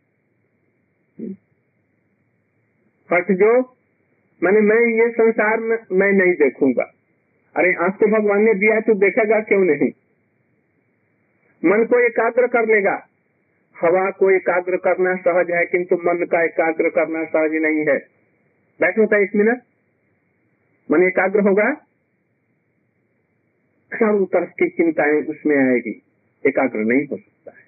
हठ 3.13 3.31
योग 3.31 3.75
मैंने, 4.43 4.59
मैं 4.59 5.03
ये 5.03 5.11
संसार 5.11 5.59
में, 5.59 5.77
मैं 5.91 6.11
नहीं 6.11 6.33
देखूँगा। 6.33 6.91
अरे 7.55 7.73
आँख 7.73 7.93
तो 7.93 8.07
भगवान 8.07 8.43
ने 8.43 8.53
दिया 8.53 8.79
तो 8.79 8.93
देखेगा 8.93 9.39
क्यों 9.39 9.63
नहीं? 9.63 9.91
मन 11.65 11.85
को 11.85 11.99
एकाग्र 12.05 12.47
कर 12.47 12.75
लेगा। 12.75 13.07
हवा 13.75 14.11
को 14.11 14.31
एकाग्र 14.31 14.77
करना 14.77 15.15
सहज 15.15 15.51
है, 15.51 15.65
किंतु 15.65 15.95
मन 15.95 16.25
का 16.25 16.43
एकाग्र 16.43 16.89
करना 16.89 17.23
सहज 17.25 17.51
नहीं 17.51 17.85
है। 17.87 18.14
बैठो 18.81 19.15
है 19.15 19.23
एक 19.23 19.35
मिनट। 19.35 19.61
मन 20.91 21.03
एकाग्र 21.03 21.39
होगा। 21.39 21.73
चारों 23.93 24.25
तरफ़ 24.25 24.49
की 24.49 24.69
चिंताएँ 24.69 25.21
उसमें 25.21 25.57
आएगी। 25.57 26.01
एकाग्र 26.47 26.79
नहीं 26.79 27.07
हो 27.07 27.17
सकता 27.17 27.51
है। 27.51 27.65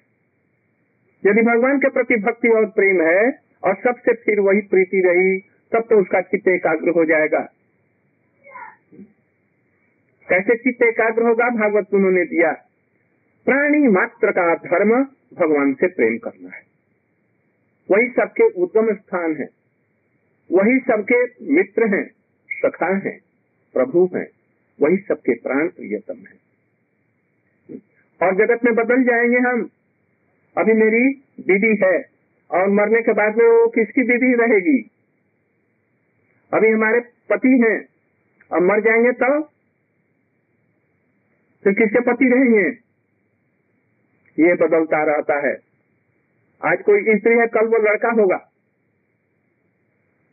यदि 1.26 1.42
भगवान 1.42 1.78
के 1.78 1.90
प्रति 1.90 2.16
भक्ति 2.16 2.48
और 2.48 2.66
प्रेम 2.66 3.00
है 3.00 3.40
और 3.64 3.74
सबसे 3.74 4.12
फिर 4.12 4.40
वही 4.40 4.60
प्रीति 4.60 5.02
रही, 5.06 5.38
तब 5.72 5.80
तो 5.90 6.00
उसका 6.00 6.20
चित्त 6.20 6.48
एकाग्र 6.48 6.88
हो 6.88 7.04
जाएगा। 7.04 7.40
कैसे 10.28 10.56
चित्त 10.56 10.82
एकाग्र 10.82 11.22
होगा? 11.22 11.50
भागवत 11.50 11.86
उन्होंने 11.94 12.24
दिया। 12.24 12.52
प्राणी 13.44 13.88
मात्र 13.88 14.30
का 14.30 14.54
धर्म 14.54 15.04
भगवान 15.34 15.74
से 15.74 15.86
प्रेम 15.86 16.18
करना 16.18 16.56
है। 16.56 16.62
वही 17.90 18.08
सबके 18.08 18.48
उद्गम 18.48 18.94
स्थान 18.94 19.36
है। 19.36 19.57
वही 20.52 20.78
सबके 20.78 21.24
मित्र 21.54 21.94
हैं, 21.94 22.10
सखा 22.52 22.94
हैं, 22.94 23.20
प्रभु 23.72 24.10
हैं, 24.14 24.26
वही 24.82 24.96
सबके 24.96 25.34
प्राण 25.34 25.68
प्रियतम 25.68 26.14
है। 26.14 26.48
और 28.22 28.34
जगत 28.34 28.64
में 28.64 28.74
बदल 28.74 29.02
जाएँगे 29.02 29.36
हम। 29.36 29.70
अभी 30.58 30.72
मेरी 30.72 31.14
दीदी 31.40 31.86
है 31.86 32.04
और 32.50 32.68
मरने 32.68 33.02
के 33.02 33.12
बाद 33.12 33.36
में 33.36 33.44
वो 33.44 33.68
किसकी 33.68 34.02
दीदी 34.02 34.34
रहेगी? 34.34 34.90
अभी 36.54 36.68
हमारे 36.68 37.00
पति 37.00 37.48
हैं 37.48 37.88
और 38.52 38.60
मर 38.60 38.80
जाएँगे 38.80 39.12
तो? 39.12 39.42
फिर 41.64 41.72
किसके 41.72 42.00
पति 42.00 42.28
रहेंगे? 42.28 42.88
ये 44.42 44.54
बदलता 44.54 45.04
रहता 45.04 45.48
है। 45.48 45.56
आज 46.64 46.82
कोई 46.82 47.18
स्त्री 47.18 47.38
है, 47.38 47.46
कल 47.46 47.66
वो 47.66 47.76
लड़का 47.76 48.10
होगा। 48.10 48.47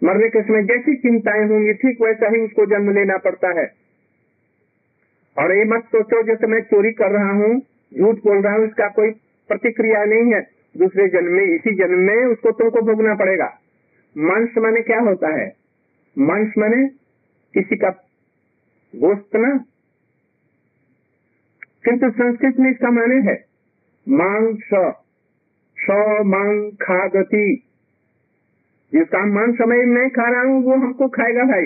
मरने 0.05 0.29
के 0.29 0.41
समय 0.41 0.63
जैसी 0.63 0.95
चिंताएँ 0.95 1.47
होंगी, 1.47 1.73
ठीक 1.73 2.01
वैसा 2.01 2.27
ही 2.27 2.41
उसको 2.41 2.65
जन्म 2.65 2.93
लेना 2.93 3.17
पड़ता 3.17 3.59
है। 3.59 3.71
और 5.37 5.55
ये 5.55 5.65
मत 5.65 5.83
सोचो, 5.83 6.23
जैसे 6.23 6.47
मैं 6.47 6.61
चोरी 6.61 6.91
कर 6.91 7.11
रहा 7.11 7.31
हूँ, 7.31 7.61
झूठ 7.97 8.15
बोल 8.15 8.41
रहा 8.41 8.53
हूँ, 8.53 8.67
इसका 8.67 8.87
कोई 8.87 9.11
प्रतिक्रिया 9.47 10.05
नहीं 10.05 10.33
है। 10.33 10.41
दूसरे 10.77 11.07
जन्म 11.07 11.31
में, 11.31 11.43
इसी 11.43 11.75
जन्म 11.75 11.99
में 11.99 12.25
उसको 12.25 12.51
तुमको 12.51 12.81
भोगना 12.81 13.15
पड़ेगा। 13.15 13.59
मंस 14.17 14.49
माने 14.57 14.81
क्या 14.81 14.99
होता 14.99 15.29
है? 15.29 15.55
मंस 16.17 16.53
माने 16.57 16.87
किसी 17.53 17.75
का 17.75 17.89
गोश्त 18.95 19.35
ना? 19.35 19.65
किंतु 21.85 22.09
संस्कृत 22.09 22.55
में 22.59 22.71
इसका 22.71 22.91
माने 22.91 23.15
है। 23.15 23.45
मांस, 24.09 24.59
स 25.79 25.89
मांग 26.25 26.71
खागति 28.93 28.97
जिसका 28.97 29.25
मान 29.25 29.51
समय 29.51 29.86
मैं 29.86 30.09
खा 30.09 30.31
रहा 30.31 30.41
हूँ 30.41 30.63
वो 30.63 30.73
हमको 30.73 31.07
खाएगा 31.07 31.43
भाई। 31.43 31.65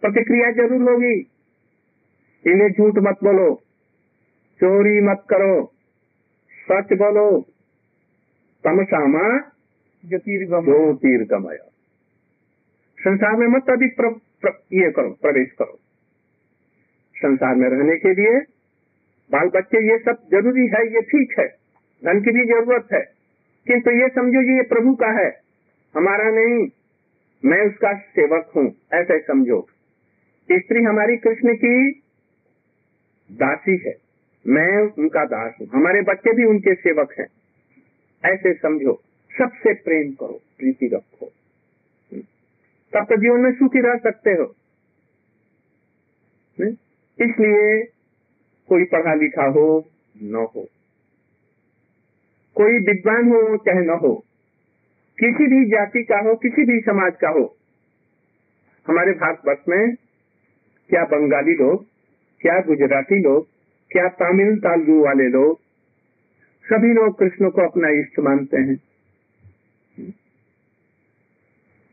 प्रतिक्रिया 0.00 0.50
ज़रूर 0.50 0.90
होगी। 0.90 1.30
इन्हें 2.46 2.68
झूठ 2.70 2.92
मत 2.98 3.16
बोलो 3.24 3.54
चोरी 4.60 5.00
मत 5.00 5.24
करो 5.28 5.72
सच 6.52 6.92
बोलो। 6.92 7.40
तमसामा 8.64 9.52
ज्योतिर्गमय। 10.06 11.58
संसार 13.00 13.36
में 13.36 13.46
मत 13.46 13.70
अधिक 13.70 13.96
प्र, 13.96 14.08
प्र, 14.08 14.48
ये 14.72 14.90
करो 14.90 15.10
प्रवेश 15.22 15.52
करो। 15.52 15.78
संसार 17.16 17.54
में 17.54 17.68
रहने 17.68 17.96
के 17.96 18.14
लिए 18.14 18.40
बाल 19.32 19.48
बच्चे 19.48 19.92
ये 19.92 19.98
सब 19.98 20.18
ज़रूरी 20.30 20.66
है 20.66 20.94
ये 20.94 21.00
ठीक 21.00 21.38
है। 21.38 21.48
धन 22.04 22.20
की 22.20 22.30
भी 22.30 22.44
ज़रूरत 22.44 22.88
है। 22.92 23.00
किंतु 23.66 23.90
ये 23.90 24.08
समझो 24.08 24.56
ये 24.56 24.62
प्रभु 24.62 24.94
का 24.94 25.06
है। 25.06 25.45
हमारा 25.96 26.30
नहीं, 26.30 26.68
मैं 27.44 27.60
उसका 27.66 27.92
सेवक 27.98 28.50
हूँ, 28.56 28.66
ऐसे 28.94 29.18
समझो। 29.18 29.60
स्त्री 30.52 30.82
हमारी 30.82 31.16
कृष्ण 31.16 31.54
की 31.54 31.90
दासी 33.32 33.76
है, 33.86 33.94
मैं 34.46 34.92
उनका 34.98 35.24
दास 35.24 35.54
हूँ। 35.60 35.68
हमारे 35.68 36.02
बच्चे 36.02 36.32
भी 36.32 36.44
उनके 36.44 36.74
सेवक 36.74 37.14
हैं। 37.18 37.26
ऐसे 38.24 38.52
समझो, 38.54 39.02
सबसे 39.30 39.74
प्रेम 39.74 40.12
करो, 40.12 40.40
प्रीति 40.58 40.86
रखो। 40.86 41.26
तब 42.92 43.04
तो 43.04 43.16
जीवन 43.16 43.40
में 43.40 43.52
सुखी 43.52 43.80
रह 43.80 43.96
सकते 43.96 44.30
हो। 44.30 44.54
इसलिए 47.18 47.82
कोई 48.68 48.84
पढ़ा 48.84 49.14
लिखा 49.14 49.44
हो, 49.44 49.88
न 50.16 50.34
हो। 50.34 50.68
कोई 52.54 52.78
विद्वान 52.78 53.28
हो, 53.28 53.56
चाहे 53.56 53.80
न 53.80 53.90
हो 53.90 54.22
किसी 55.18 55.46
भी 55.46 55.64
जाति 55.70 56.02
का 56.02 56.18
हो, 56.18 56.34
किसी 56.34 56.64
भी 56.64 56.80
समाज 56.80 57.12
का 57.16 57.28
हो, 57.28 57.44
हमारे 58.86 59.12
भारतवर्ष 59.12 59.58
में 59.68 59.94
क्या 60.90 61.04
बंगाली 61.04 61.54
लोग, 61.54 61.86
क्या 62.40 62.58
गुजराती 62.60 63.20
लोग, 63.22 63.46
क्या 63.90 64.08
तमिल 64.08 64.56
तालु 64.56 64.98
वाले 65.04 65.28
लोग, 65.28 65.58
सभी 66.64 66.92
लोग 66.92 67.18
कृष्ण 67.18 67.50
को 67.50 67.62
अपना 67.62 67.88
इष्ट 67.88 68.18
मानते 68.20 68.56
हैं। 68.56 68.76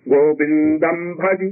गोविंदम 0.05 1.01
भज 1.13 1.43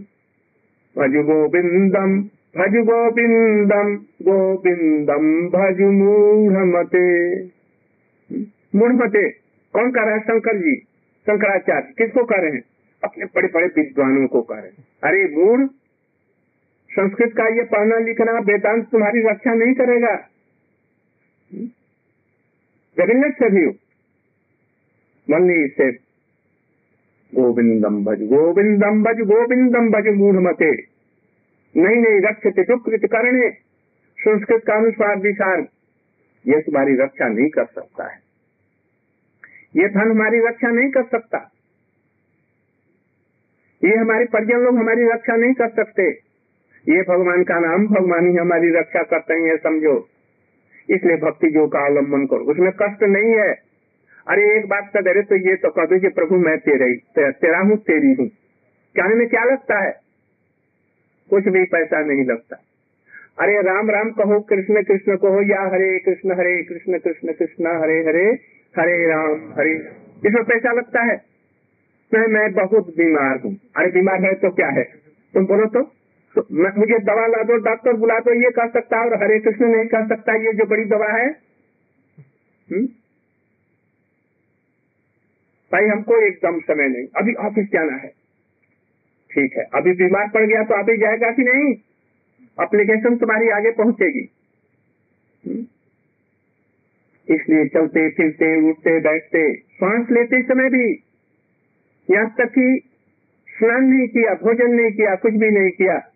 भज 0.95 1.15
गोविंदम 1.25 2.19
भज 2.57 2.75
गोविंदम 2.85 3.95
गोविंदम 4.21 5.27
भज 5.49 5.81
मूढ़मते। 5.81 7.05
मूढ़मते? 8.75 9.29
कौन 9.73 9.91
कह 9.91 10.01
रहा 10.01 10.13
है 10.13 10.19
शंकर 10.19 10.57
जी? 10.57 10.75
शंकराचार्य, 11.27 11.93
किसको 11.97 12.23
कह 12.23 12.35
रहे 12.35 12.51
हैं? 12.51 12.63
अपने 13.03 13.25
बड़े 13.25 13.47
बड़े 13.47 13.67
विद्वानों 13.67 14.27
को 14.27 14.41
कह 14.41 14.55
रहे 14.55 14.69
हैं। 14.69 14.85
अरे 15.03 15.23
मूढ़, 15.35 15.65
संस्कृत 16.89 17.33
का 17.37 17.47
ये 17.47 17.63
पढ़ना 17.63 17.97
लिखना 17.97 18.39
वेदांत 18.39 18.87
तुम्हारी 18.89 19.21
रक्षा 19.21 19.53
नहीं 19.53 19.73
करेगा। 19.73 20.15
जगन्नाथ 22.97 23.31
से, 25.69 25.91
गोविंदम 27.33 28.03
भज 28.05 28.23
गोविंदम 28.23 29.03
भज 29.03 29.21
गोविंदम 29.21 29.89
भज, 29.89 30.07
मूढ़ 30.07 30.35
मते। 30.35 30.71
नहीं 31.75 31.95
नहीं 31.95 32.19
रक्षते 32.21 32.63
दुकृत 32.63 33.05
करने 33.05 33.49
संस्कृत 34.17 34.63
का 34.67 34.73
अनुसार 34.73 35.15
विचार, 35.17 35.59
ये 36.45 36.61
तुम्हारी 36.61 36.95
रक्षा 36.95 37.27
नहीं 37.27 37.49
कर 37.49 37.65
सकता 37.65 38.07
है। 38.07 38.30
ये 39.75 39.89
धन 39.89 40.11
हमारी 40.11 40.39
रक्षा 40.39 40.67
नहीं 40.67 40.91
कर 40.91 41.03
सकता। 41.03 41.51
ये 43.83 43.95
हमारे 43.95 44.25
परिजन 44.25 44.57
लोग 44.57 44.77
हमारी 44.77 45.03
रक्षा 45.03 45.35
नहीं 45.35 45.53
कर 45.53 45.69
सकते। 45.69 46.09
ये 46.89 47.01
भगवान 47.01 47.43
का 47.43 47.59
नाम 47.59 47.87
भगवान 47.87 48.27
ही 48.27 48.35
हमारी 48.35 48.69
रक्षा 48.69 49.03
करते 49.03 49.33
हैं 49.33 49.57
समझो। 49.57 50.09
इसलिए 50.89 51.17
भक्ति 51.17 51.49
जो 51.49 51.67
का 51.67 51.79
अवलंबन 51.79 52.25
करो। 52.25 52.39
उसमें 52.39 52.71
कष्ट 52.71 53.03
नहीं 53.03 53.35
है। 53.35 53.71
अरे, 54.27 54.57
एक 54.57 54.67
बात 54.67 54.89
कर 54.93 55.01
दे 55.01 55.21
तो 55.21 55.35
ये 55.35 55.55
तो 55.55 55.69
कह 55.69 55.85
दो 55.85 55.99
कि 55.99 56.07
प्रभु, 56.07 56.35
मैं 56.35 56.57
तेरे 56.57 56.95
तेरा 57.15 57.59
हूँ, 57.59 57.77
तेरी 57.77 58.13
हूँ। 58.13 58.27
कहने 58.95 59.15
में 59.15 59.29
क्या 59.29 59.43
लगता 59.43 59.83
है? 59.83 59.91
कुछ 61.29 61.47
भी 61.47 61.63
पैसा 61.63 62.01
नहीं 62.05 62.25
लगता। 62.25 62.57
अरे, 63.39 63.61
राम 63.61 63.89
राम 63.89 64.11
कहो, 64.11 64.39
कृष्ण 64.39 64.83
कृष्ण 64.83 65.17
कहो, 65.17 65.41
या 65.41 65.61
हरे 65.61 65.99
कृष्ण 65.99 66.31
हरे 66.31 66.63
कृष्ण 66.63 66.97
कृष्ण 66.97 67.33
कृष्ण, 67.33 67.81
हरे 67.81 67.99
हरे। 67.99 68.60
हरे 68.79 69.07
राम 69.07 69.53
हरे 69.53 69.71
इसमें 70.25 70.43
पैसा 70.43 70.71
लगता 70.71 71.03
है? 71.03 71.21
मैं 72.13 72.27
मैं 72.27 72.53
बहुत 72.53 72.87
बीमार 72.87 73.39
हूँ। 73.39 73.57
अरे 73.75 73.91
बीमार 73.91 74.23
है 74.23 74.33
तो 74.33 74.51
क्या 74.51 74.67
है? 74.67 74.83
तुम 75.33 75.45
बोलो 75.45 75.65
तो, 75.65 75.83
तो 76.35 76.47
मैं- 76.51 76.77
मुझे 76.77 76.99
दवा 76.99 77.27
ला 77.27 77.43
दो 77.43 77.57
डॉक्टर 77.57 77.93
बुला 77.93 78.19
दो 78.19 78.33
ये 78.33 78.49
कह 78.49 78.67
सकता 78.67 79.05
और 79.05 79.23
हरे 79.23 79.39
कृष्ण 79.39 79.65
नहीं 79.65 79.87
कह 79.87 80.07
सकता 80.07 80.35
ये 80.35 80.53
जो 80.53 80.65
बड़ी 80.65 80.85
दवा 80.85 81.07
है। 81.07 81.29
हुँ? 82.71 82.83
भाई 85.71 85.85
हमको 85.85 86.17
एकदम 86.27 86.59
समय 86.59 86.87
नहीं। 86.87 87.07
अभी 87.17 87.33
ऑफ़िस 87.33 87.67
जाना 87.73 87.93
है। 87.93 88.07
ठीक 89.31 89.53
है। 89.57 89.63
अभी 89.63 89.91
बीमार 89.91 90.29
पड़ 90.33 90.45
गया 90.45 90.63
तो 90.63 90.73
अभी 90.73 90.97
जाएगा 90.97 91.31
कि 91.31 91.41
नहीं? 91.41 91.73
एप्लीकेशन 92.61 93.17
तुम्हारी 93.17 93.49
आगे 93.49 93.71
पहुंचेगी। 93.71 94.29
हुँ? 95.47 95.65
इसलिए 97.31 97.67
चलते, 97.67 98.09
फिरते, 98.09 98.69
उठते, 98.69 98.99
बैठते 98.99 99.53
सांस 99.53 100.07
लेते 100.11 100.41
समय 100.41 100.69
भी 100.69 101.03
यहाँ 102.11 102.35
तक 102.37 102.45
कि 102.45 102.81
स्नान 103.47 103.83
नहीं 103.83 104.07
किया, 104.07 104.33
भोजन 104.33 104.71
नहीं 104.71 104.91
किया, 104.91 105.15
कुछ 105.15 105.33
भी 105.33 105.49
नहीं 105.49 105.69
किया। 105.69 106.07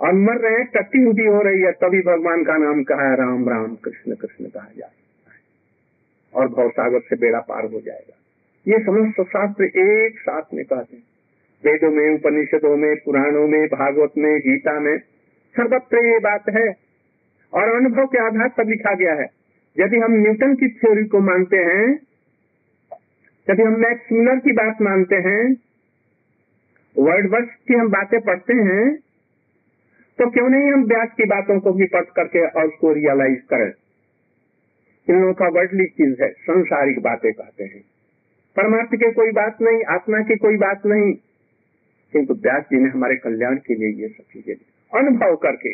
और 0.00 0.12
मर 0.12 0.36
रहे 0.36 0.64
टट्टी 0.64 1.06
उठी 1.06 1.26
हो 1.26 1.42
रही 1.42 1.62
है, 1.62 1.72
तभी 1.72 2.00
भगवान 2.00 2.44
का 2.44 2.56
नाम 2.56 2.82
कहा, 2.82 3.14
राम 3.14 3.48
राम, 3.48 3.74
कृष्ण 3.74 4.14
कृष्ण 4.14 4.44
कहा 4.44 4.68
जा 4.78 4.86
सकता 4.86 5.32
है। 5.32 5.38
और 6.34 6.48
भवसागर 6.48 7.00
से 7.00 7.16
बेड़ा 7.16 7.40
पार 7.40 7.64
हो 7.64 7.80
जाएगा। 7.80 8.18
ये 8.68 8.84
समस्त 8.84 9.20
शास्त्र 9.20 9.64
एक 9.64 10.18
साथ 10.18 10.42
में 10.54 10.64
कहते 10.64 10.96
हैं। 10.96 11.02
वेदों 11.64 11.90
में, 11.90 12.14
उपनिषदों 12.14 12.76
में, 12.76 12.96
पुराणों 12.96 13.48
में, 13.48 13.66
भागवत 13.66 14.12
में, 14.18 14.38
गीता 14.38 14.80
में, 14.80 14.98
सर्वत्र 15.56 16.06
ये 16.06 16.18
बात 16.18 16.48
है। 16.48 16.76
और 17.52 17.76
अनुभव 17.76 18.06
के 18.06 18.18
आधार 18.18 18.48
पर 18.48 18.66
लिखा 18.66 18.94
गया 18.94 19.14
है। 19.14 19.41
यदि 19.76 19.98
हम 19.98 20.12
न्यूटन 20.12 20.54
की 20.54 20.68
थ्योरी 20.68 21.04
को 21.04 21.18
मानते 21.20 21.56
हैं, 21.56 21.86
यदि 23.46 23.62
हम 23.62 23.78
मैक्स 23.80 24.12
मिलर 24.12 24.38
की 24.38 24.52
बात 24.52 24.82
मानते 24.82 25.16
हैं, 25.28 25.44
वर्ड 26.96 27.30
वर्ष 27.30 27.48
की 27.68 27.74
हम 27.74 27.88
बातें 27.88 28.20
पढ़ते 28.20 28.54
हैं 28.54 28.96
तो 30.18 30.28
क्यों 30.30 30.48
नहीं 30.48 30.72
हम 30.72 30.82
व्यास 30.84 31.08
की 31.16 31.24
बातों 31.24 31.58
को 31.60 31.72
भी 31.72 31.84
पढ़ 31.84 32.04
करके 32.16 32.46
और 32.48 32.64
उसको 32.64 32.92
रियलाइज़ 32.92 33.40
करें? 33.50 33.70
इन 35.08 35.20
लोगों 35.20 35.32
का 35.32 35.48
वर्डली 35.48 35.84
चीज़ 35.86 36.22
है, 36.22 36.28
संसारिक 36.28 36.98
बातें 37.02 37.32
कहते 37.32 37.64
हैं। 37.64 37.80
परमार्थ 38.56 38.90
की 38.90 39.10
कोई 39.12 39.30
बात 39.32 39.62
नहीं, 39.62 39.82
आत्मा 39.84 40.20
की 40.20 40.36
कोई 40.36 40.56
बात 40.56 40.86
नहीं। 40.86 41.12
किंतु 42.12 42.34
व्यास 42.34 42.62
जी 42.62 42.78
ने 42.78 42.90
हमारे 42.90 43.16
कल्याण 43.16 43.56
के 43.56 43.74
लिए 43.74 44.02
ये 44.02 44.08
सब 44.08 44.22
चीज़ें 44.32 44.54
अनुभव 44.92 45.36
करके 45.36 45.72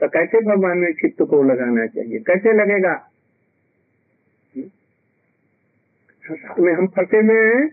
तो 0.00 0.08
कैसे 0.08 0.40
भगवान 0.40 0.78
में 0.78 0.92
चित्त 0.92 1.22
को 1.22 1.42
लगाना 1.42 1.86
चाहिए? 1.86 2.18
कैसे 2.18 2.52
लगेगा? 2.52 2.94
संसार 6.24 6.60
में 6.60 6.72
हम 6.72 6.86
फंसे 6.86 7.16
हुए 7.16 7.46
हैं 7.46 7.64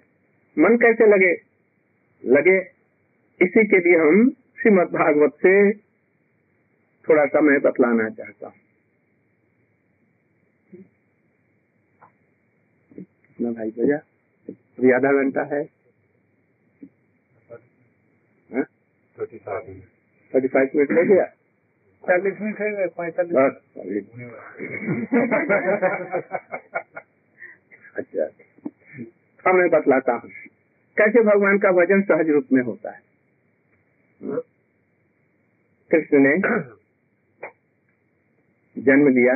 मन 0.57 0.78
कैसे 0.78 1.05
लगे? 1.07 1.34
लगे। 2.24 2.57
इसी 3.41 3.67
के 3.67 3.78
लिए 3.78 3.97
हम 3.97 4.30
श्रीमद 4.61 4.88
भागवत 4.88 5.34
से 5.36 5.74
थोड़ा 7.05 7.26
सा 7.26 7.41
मैं 7.41 7.59
बतलाना 7.61 8.09
चाहता 8.09 8.47
हूँ। 8.47 8.55
कितना 12.95 13.51
भाई 13.51 13.69
भैया 13.69 13.97
अभी 14.49 14.91
आधा 14.91 15.11
घंटा 15.13 15.43
है। 15.55 15.63
थर्टी 20.34 20.47
फाइव 20.47 20.69
मिनट 20.76 20.91
हो 20.91 21.03
गया? 21.15 21.26
चालीस 22.03 22.41
मिनट 22.41 22.59
है 22.61 22.87
पैंतालीस। 22.87 23.35
अच्छा। 27.95 28.25
मैं 29.53 29.69
बतलाता 29.69 30.13
हूँ। 30.13 30.29
कैसे 30.97 31.21
भगवान 31.23 31.57
का 31.57 31.69
वज़न 31.69 32.01
सहज 32.01 32.29
रूप 32.29 32.47
में 32.53 32.61
होता 32.63 32.91
है? 32.91 33.01
कृष्ण 35.91 36.19
ने 36.19 36.33
जन्म 38.77 39.07
लिया। 39.07 39.33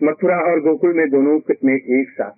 मथुरा 0.00 0.36
और 0.36 0.60
गोकुल 0.60 0.94
में 0.94 1.08
दोनों 1.10 1.38
में 1.64 1.74
एक 1.74 2.10
साथ। 2.10 2.32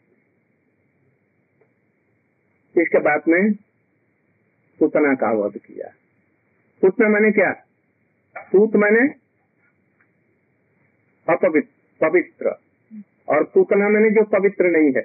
इसके 2.78 2.98
बाद 2.98 3.22
में 3.28 3.52
पूतना 4.80 5.14
का 5.14 5.30
वध 5.32 5.56
किया। 5.58 5.88
पूतना 6.82 7.08
मैंने 7.08 7.30
क्या? 7.30 7.50
पूत 8.52 8.76
मैंने 8.76 9.00
अपवित्र 11.28 12.08
पवित्र। 12.08 12.56
और 13.28 13.44
पूतना 13.44 13.88
मैंने 13.88 14.10
जो 14.10 14.22
पवित्र 14.24 14.64
नहीं 14.64 14.92
है। 14.96 15.02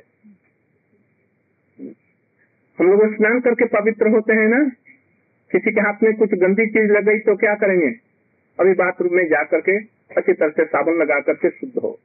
हम 2.79 2.87
लोग 2.87 3.15
स्नान 3.15 3.39
करके 3.39 3.65
पवित्र 3.65 4.07
होते 4.07 4.33
हैं 4.33 4.47
ना? 4.47 4.71
किसी 5.51 5.71
के 5.71 5.81
हाथ 5.81 6.03
में 6.03 6.13
कुछ 6.13 6.29
गंदी 6.33 6.65
चीज़ 6.65 6.91
लग 6.91 7.05
गई 7.05 7.19
तो 7.19 7.35
क्या 7.35 7.55
करेंगे? 7.55 7.87
अभी 8.59 8.73
बाथरूम 8.73 9.15
में 9.15 9.27
जा 9.27 9.43
करके 9.43 9.77
अच्छी 10.17 10.33
तरह 10.33 10.49
से 10.49 10.65
साबुन 10.65 11.01
लगा 11.01 11.19
करके 11.19 11.49
शुद्ध 11.49 11.73
हो। 11.83 11.99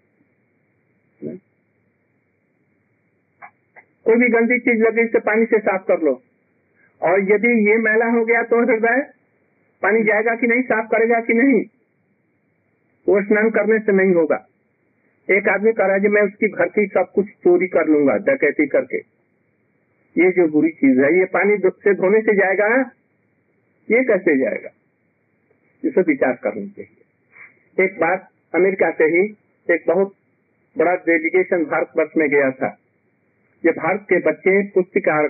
कोई 4.05 4.17
भी 4.17 4.29
गंदी 4.29 4.59
चीज़ 4.59 4.83
लगी 4.83 5.03
गई 5.03 5.09
तो 5.09 5.21
पानी 5.21 5.45
से 5.45 5.59
साफ़ 5.59 5.83
कर 5.83 6.01
लो। 6.01 6.23
और 7.03 7.21
यदि 7.21 7.71
ये 7.71 7.77
मैला 7.77 8.07
हो 8.07 8.25
गया 8.25 8.43
तो 8.43 8.65
हृदय 8.67 9.18
पानी 9.83 10.05
जाएगा 10.05 10.35
कि 10.35 10.47
नहीं, 10.47 10.63
साफ़ 10.63 10.87
करेगा 10.87 11.21
कि 11.21 11.35
नहीं? 11.35 11.65
वो 13.09 13.23
स्नान 13.23 13.51
करने 13.51 13.79
से 13.79 13.93
नहीं 13.93 14.15
होगा। 14.15 14.47
एक 15.31 15.49
आदमी 15.49 15.73
कह 15.73 15.87
रहा 15.87 15.97
है 15.97 16.09
मैं 16.09 16.23
उसकी 16.23 16.49
घर 16.49 16.69
की 16.69 16.87
सब 16.87 17.07
कुछ 17.15 17.27
चोरी 17.27 17.67
कर 17.67 17.87
लूँगा, 17.87 18.13
डकैती 18.13 18.67
करके। 18.67 18.99
ये 20.17 20.31
जो 20.31 20.49
बुरी 20.49 20.69
चीज़ 20.69 21.01
है, 21.01 21.19
ये 21.19 21.25
पानी 21.25 21.57
से 21.59 21.95
धोने 21.95 22.21
से 22.21 22.35
जाएगा, 22.35 22.91
ये 23.91 24.05
कैसे 24.05 24.39
जाएगा? 24.39 24.71
इसे 25.85 26.01
विचार 26.01 26.33
करना 26.33 26.67
चाहिए 26.67 27.85
एक 27.85 28.01
बात 28.01 28.29
अमेरिका 28.55 28.91
से 28.91 29.05
ही 29.05 29.37
एक 29.71 29.85
बहुत 29.87 30.15
बड़ा 30.79 30.95
डेलीगेशन 30.95 31.65
भारतवर्ष 31.65 32.11
में 32.17 32.29
गया 32.29 32.51
था 32.51 32.79
ये 33.67 33.73
भारत 33.73 34.01
के 34.01 34.19
बच्चे 34.21 34.63
पुष्टिकार 34.69 35.29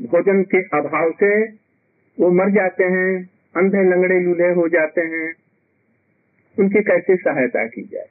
भोजन 0.00 0.42
के 0.42 0.62
अभाव 0.62 1.10
से 1.10 1.46
वो 2.20 2.30
मर 2.30 2.50
जाते 2.50 2.84
हैं, 2.84 3.30
अंधे 3.56 3.90
लंगड़े 3.90 4.20
लूले 4.20 4.48
हो 4.48 4.68
जाते 4.68 5.00
हैं। 5.00 5.34
उनकी 6.58 6.82
कैसे 6.82 7.16
सहायता 7.16 7.66
की 7.66 7.82
जाए? 7.82 8.08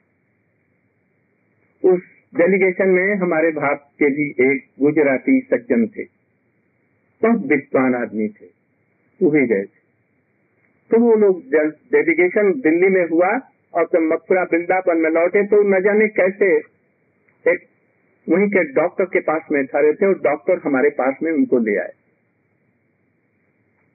उस 1.84 2.00
डेलीगेशन 2.36 2.88
में 2.88 3.14
हमारे 3.14 3.50
भारत 3.50 3.88
के 3.92 4.10
भी 4.10 4.52
एक 4.52 4.64
गुजराती 4.82 5.40
सज्जन 5.40 5.86
थे। 5.86 6.04
बहुत 7.22 7.46
विद्वान 7.46 7.94
आदमी 7.94 8.28
थे। 8.28 8.46
वो 9.22 9.30
भी 9.30 9.46
गए 9.46 9.62
थे। 9.62 9.78
तो 10.90 11.00
वो 11.00 11.14
लोग 11.16 11.42
डेलीगेशन 11.92 12.52
दिल्ली 12.60 12.88
में 12.88 13.08
हुआ 13.08 13.40
और 13.74 13.88
जब 13.92 13.98
मथुरा 13.98 14.42
वृंदावन 14.42 14.96
में 14.96 15.10
लौटे 15.10 15.46
तो 15.46 15.62
न 15.62 15.82
जाने 15.82 16.08
कैसे 16.08 16.56
एक 17.50 17.58
वहीं 18.28 18.48
के 18.48 18.64
डॉक्टर 18.64 19.04
के 19.04 19.20
पास 19.20 19.42
में 19.52 19.64
ठहरे 19.64 19.92
थे 19.92 20.06
और 20.06 20.18
डॉक्टर 20.18 20.60
हमारे 20.64 20.90
पास 20.90 21.14
में 21.22 21.32
उनको 21.32 21.58
ले 21.58 21.76
आए। 21.76 21.92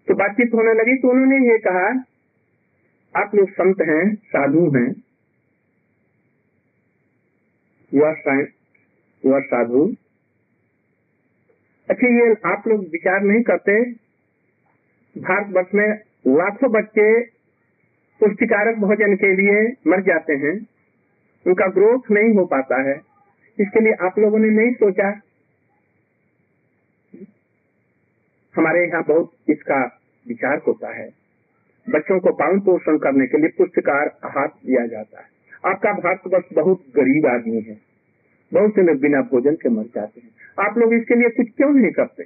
तो 0.07 0.13
बातचीत 0.13 0.53
होने 0.53 0.73
लगी 0.73 0.97
तो 0.97 1.09
उन्होंने 1.09 1.51
ये 1.51 1.57
कहा, 1.57 2.03
आप 3.23 3.35
लोग 3.35 3.49
संत 3.49 3.81
हैं, 3.81 4.15
साधु 4.15 4.71
हैं। 4.75 4.91
आर 9.35 9.41
साधु। 9.41 9.95
अच्छा 11.89 12.07
ये 12.07 12.35
आप 12.45 12.63
लोग 12.67 12.79
विचार 12.79 13.21
नहीं 13.21 13.41
करते? 13.41 13.91
भारतवर्ष 15.17 15.67
में 15.75 15.87
लाखों 16.27 16.71
बच्चे 16.71 17.23
पुष्टिकारक 18.19 18.75
भोजन 18.77 19.15
के 19.15 19.35
लिए 19.35 19.73
मर 19.87 20.01
जाते 20.01 20.33
हैं। 20.33 20.67
उनका 21.47 21.67
ग्रोथ 21.67 22.11
नहीं 22.11 22.33
हो 22.33 22.45
पाता 22.45 22.81
है। 22.81 22.95
इसके 23.59 23.79
लिए 23.79 23.93
आप 23.93 24.19
लोगों 24.19 24.39
ने 24.39 24.49
नहीं 24.49 24.73
सोचा 24.73 25.11
हमारे 28.55 28.87
यहाँ 28.87 29.03
बहुत 29.03 29.31
इसका 29.49 29.99
विचार 30.27 30.61
होता 30.67 30.93
है। 30.93 31.09
बच्चों 31.89 32.19
को 32.19 32.31
पालन 32.31 32.59
पोषण 32.59 32.97
करने 32.97 33.27
के 33.27 33.37
लिए 33.37 33.49
पुष्टिकार 33.49 34.17
आहार 34.25 34.47
दिया 34.47 34.87
जाता 34.87 35.19
है। 35.19 35.27
आपका 35.65 35.93
भारतवर्ष 35.93 36.45
बहुत 36.53 36.83
गरीब 36.95 37.25
आदमी 37.25 37.61
है। 37.61 37.77
बहुत 38.53 38.75
से 38.75 38.81
लोग 38.81 38.99
बिना 38.99 39.21
भोजन 39.21 39.55
के 39.55 39.69
मर 39.69 39.83
जाते 39.83 40.21
हैं। 40.21 40.65
आप 40.67 40.77
लोग 40.77 40.93
इसके 40.93 41.15
लिए 41.15 41.29
कुछ 41.29 41.47
क्यों 41.57 41.71
नहीं 41.73 41.91
करते? 41.91 42.23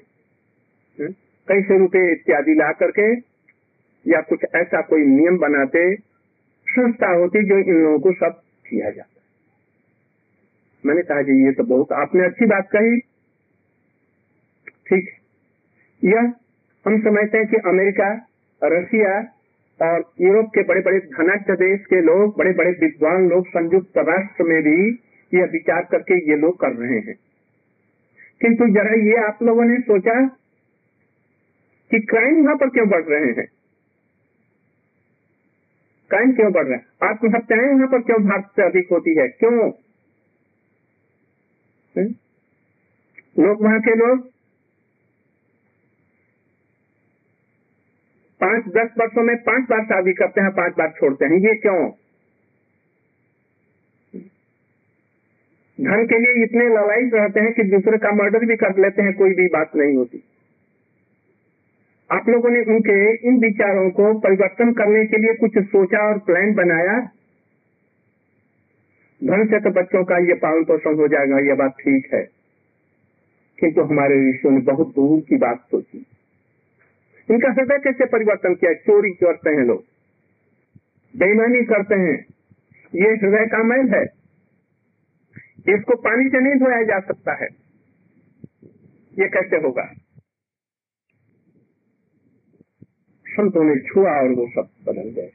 हम्म? 1.00 1.14
कई 1.48 1.62
सौ 1.62 1.78
रुपए 1.78 2.12
इत्यादि 2.12 2.54
ला 2.54 2.72
करके 2.72 3.12
या 4.06 4.22
कुछ 4.22 4.40
ऐसा 4.56 4.82
कोई 4.82 5.06
नियम 5.06 5.38
बनाते 5.38 5.96
संस्था 6.68 7.12
होती 7.14 7.44
जो 7.44 7.58
इन 7.58 7.84
लोगों 7.84 8.00
को 8.00 8.12
सब 8.14 8.42
किया 8.70 8.90
जाता 8.90 9.14
मैंने 10.86 11.02
कहा 11.02 11.22
जी 11.22 11.46
ये 11.46 11.52
तो 11.52 11.64
बहुत 11.64 11.92
आपने 11.92 12.26
अच्छी 12.26 12.46
बात 12.46 12.70
कही। 12.76 13.00
ठीक 14.88 15.10
यह 16.04 16.34
हम 16.88 17.02
समझते 17.02 17.38
हैं 17.38 17.48
कि 17.48 17.58
अमेरिका 17.58 18.28
रशिया 18.64 19.34
और 19.82 20.14
यूरोप 20.22 20.46
के 20.46 20.64
बड़े 20.64 20.82
बड़े 20.82 21.00
धनाढ़ 21.00 21.56
देश 21.56 21.86
के 21.86 22.02
लोग 22.02 22.38
बड़े 22.38 22.54
बड़े 22.54 22.72
विद्वान 22.72 23.30
लोग 23.30 23.48
संयुक्त 23.48 23.98
राष्ट्र 23.98 24.44
में 24.44 24.64
भी 24.64 24.92
यह 25.34 25.46
विचार 25.46 25.88
करके 25.92 26.32
ये 26.32 26.38
लोग 26.38 26.60
कर 26.60 26.70
रहे 26.70 27.00
हैं। 27.00 27.16
किंतु 28.42 28.70
जरा 28.70 28.94
ये 28.94 29.28
आप 29.28 29.44
लोगों 29.44 29.66
ने 29.66 29.80
सोचा 29.80 30.28
कि 31.92 32.00
क्राइम 32.00 32.44
वहाँ 32.44 32.56
पर 32.56 32.70
क्यों 32.70 32.90
बढ़ 32.90 33.04
रहे 33.04 33.32
हैं? 33.32 33.48
क्राइम 36.10 36.32
क्यों 36.32 36.52
बढ़ 36.52 36.66
रहे 36.66 36.76
हैं? 36.76 37.10
आत्महत्याएँ 37.10 37.88
पर 37.88 38.02
क्यों 38.02 38.24
भारत 38.24 38.46
से 38.56 38.62
अधिक 38.62 38.88
होती 38.92 39.16
है? 39.16 39.28
क्यों? 39.28 39.72
लोग 43.40 43.64
वहाँ 43.64 43.80
के 43.80 43.96
लोग 43.96 44.37
पाँच, 48.42 48.66
दस 48.66 48.90
वर्षों 49.00 49.24
में 49.24 49.36
पाँच 49.36 49.70
बार 49.70 49.84
शादी 49.86 50.14
करते 50.14 50.42
हैं, 50.42 50.52
पाँच 50.52 50.74
बार 50.78 50.94
छोड़ते 50.98 51.26
हैं। 51.26 51.32
ये 51.32 51.56
क्यों? 51.56 51.92
धन 55.82 56.06
के 56.06 56.20
लिए 56.20 56.44
इतने 56.44 56.66
लड़ाई 56.66 57.22
रहते 57.22 57.40
हैं 57.40 57.54
कि 57.54 57.64
दूसरे 57.64 57.98
का 57.98 58.12
मर्डर 58.12 58.46
भी 58.46 58.56
कर 58.56 58.78
लेते 58.80 59.02
हैं, 59.02 59.14
कोई 59.14 59.30
भी 59.30 59.48
बात 59.48 59.72
नहीं 59.76 59.96
होती। 59.96 60.24
आप 62.12 62.30
लोगों 62.30 62.50
ने 62.50 62.60
उनके, 62.60 63.28
इन 63.28 63.40
विचारों 63.40 63.90
को 63.90 64.20
परिवर्तन 64.20 64.74
करने 64.74 65.06
के 65.06 65.18
लिए 65.18 65.34
कुछ 65.34 65.52
सोचा 65.58 66.08
और 66.08 66.18
प्लान 66.18 66.54
बनाया? 66.54 67.00
धन 69.24 69.48
से 69.48 69.60
तो 69.60 69.70
बच्चों 69.70 70.04
का 70.04 70.18
ये 70.18 70.34
पालन 70.34 70.64
पोषण 70.64 70.96
हो 70.96 71.08
जाएगा, 71.08 71.40
ये 71.40 71.54
बात 71.54 71.72
ठीक 71.72 72.14
है। 72.14 72.30
किंतु 73.60 73.82
हमारे 73.82 74.30
ऋषियों 74.30 74.54
ने 74.54 74.60
बहुत 74.60 74.96
दूर 74.96 75.22
की 75.30 75.36
बात 75.36 75.60
सोची। 75.60 76.06
इनका 77.32 77.52
हृदय 77.52 77.78
कैसे 77.78 78.06
परिवर्तन 78.06 78.56
किया? 78.56 78.74
चोरी 78.74 79.12
करते 79.12 79.50
हैं 79.50 79.64
लोग। 79.64 79.84
बेईमानी 81.18 81.66
करते 81.66 81.96
हैं। 81.96 82.26
ये 82.96 83.10
हृदय 83.10 83.46
का 83.46 83.64
मैल 83.64 83.96
है। 83.96 84.04
इसको 85.76 85.96
पानी 85.96 86.30
से 86.30 86.40
नहीं 86.40 86.56
धोया 86.56 86.84
जा 86.84 87.00
सकता 87.00 87.34
है। 87.34 87.48
ये 89.20 89.28
कैसे 89.28 89.56
होगा? 89.56 89.94
संतों 93.28 93.64
ने 93.64 93.80
छुआ 93.80 94.22
और 94.22 94.30
वो 94.30 94.48
सब 94.48 94.70
बदल 94.88 95.10
गए। 95.10 95.32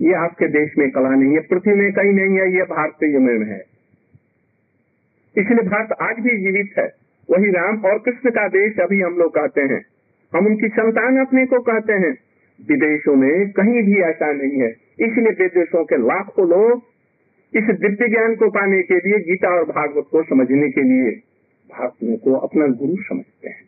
ये 0.00 0.14
आपके 0.14 0.48
देश 0.48 0.72
में 0.78 0.90
कला 0.90 1.10
नहीं 1.10 1.32
है, 1.32 1.40
पृथ्वी 1.40 1.74
में 1.74 1.92
कहीं 1.92 2.12
नहीं 2.12 2.38
है, 2.38 2.56
ये 2.56 2.62
भारतीय 2.62 3.18
में 3.18 3.46
है। 3.46 3.60
इसलिए 5.38 5.68
भारत 5.68 5.92
आज 5.92 6.16
भी 6.16 6.30
जीवित 6.30 6.74
है। 6.78 6.94
वही 7.30 7.50
राम 7.50 7.84
और 7.84 7.98
कृष्ण 7.98 8.30
का 8.30 8.48
देश 8.48 8.78
अभी 8.78 9.00
हम 9.00 9.14
लोग 9.14 9.34
कहते 9.34 9.60
हैं। 9.60 9.91
हम 10.36 10.46
उनकी 10.46 10.68
संतान 10.68 11.18
अपने 11.18 11.46
को 11.46 11.60
कहते 11.60 11.92
हैं। 11.92 12.18
विदेशों 12.68 13.16
में 13.16 13.50
कहीं 13.50 13.82
भी 13.82 14.02
ऐसा 14.02 14.32
नहीं 14.32 14.60
है। 14.60 14.68
इसलिए 15.00 15.30
विदेशों 15.30 15.84
के 15.84 15.96
लाखों 15.96 16.48
लोग 16.48 16.82
इस 17.56 17.64
दिव्य 17.64 18.08
ज्ञान 18.08 18.36
को 18.36 18.50
पाने 18.50 18.82
के 18.82 18.94
लिए 18.94 19.18
गीता 19.18 19.48
और 19.48 19.64
भागवत 19.64 20.04
को 20.10 20.22
समझने 20.22 20.68
के 20.68 20.82
लिए 20.82 21.10
भारतीयों 21.70 22.16
को 22.16 22.32
अपना 22.32 22.66
गुरु 22.66 22.96
समझते 23.02 23.48
हैं। 23.48 23.62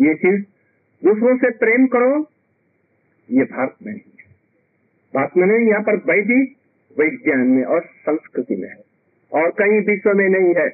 ये 0.00 0.14
चीज़ 0.14 0.42
दूसरों 1.04 1.36
से 1.36 1.50
प्रेम 1.50 1.86
करो, 1.86 2.30
ये 3.30 3.44
भारत 3.44 3.74
में 3.86 3.92
नहीं 3.92 4.12
है। 4.18 4.34
भारत 5.14 5.30
में 5.36 5.46
नहीं, 5.46 5.68
यहाँ 5.68 5.82
पर 5.82 5.96
वैदिक 5.96 6.56
विज्ञान 7.00 7.46
में 7.46 7.64
और 7.64 7.80
संस्कृति 7.84 8.56
में 8.56 8.68
है। 8.68 8.90
और 9.32 9.50
कहीं 9.50 9.80
विश्व 9.80 10.12
में 10.14 10.28
नहीं 10.28 10.54
है। 10.54 10.68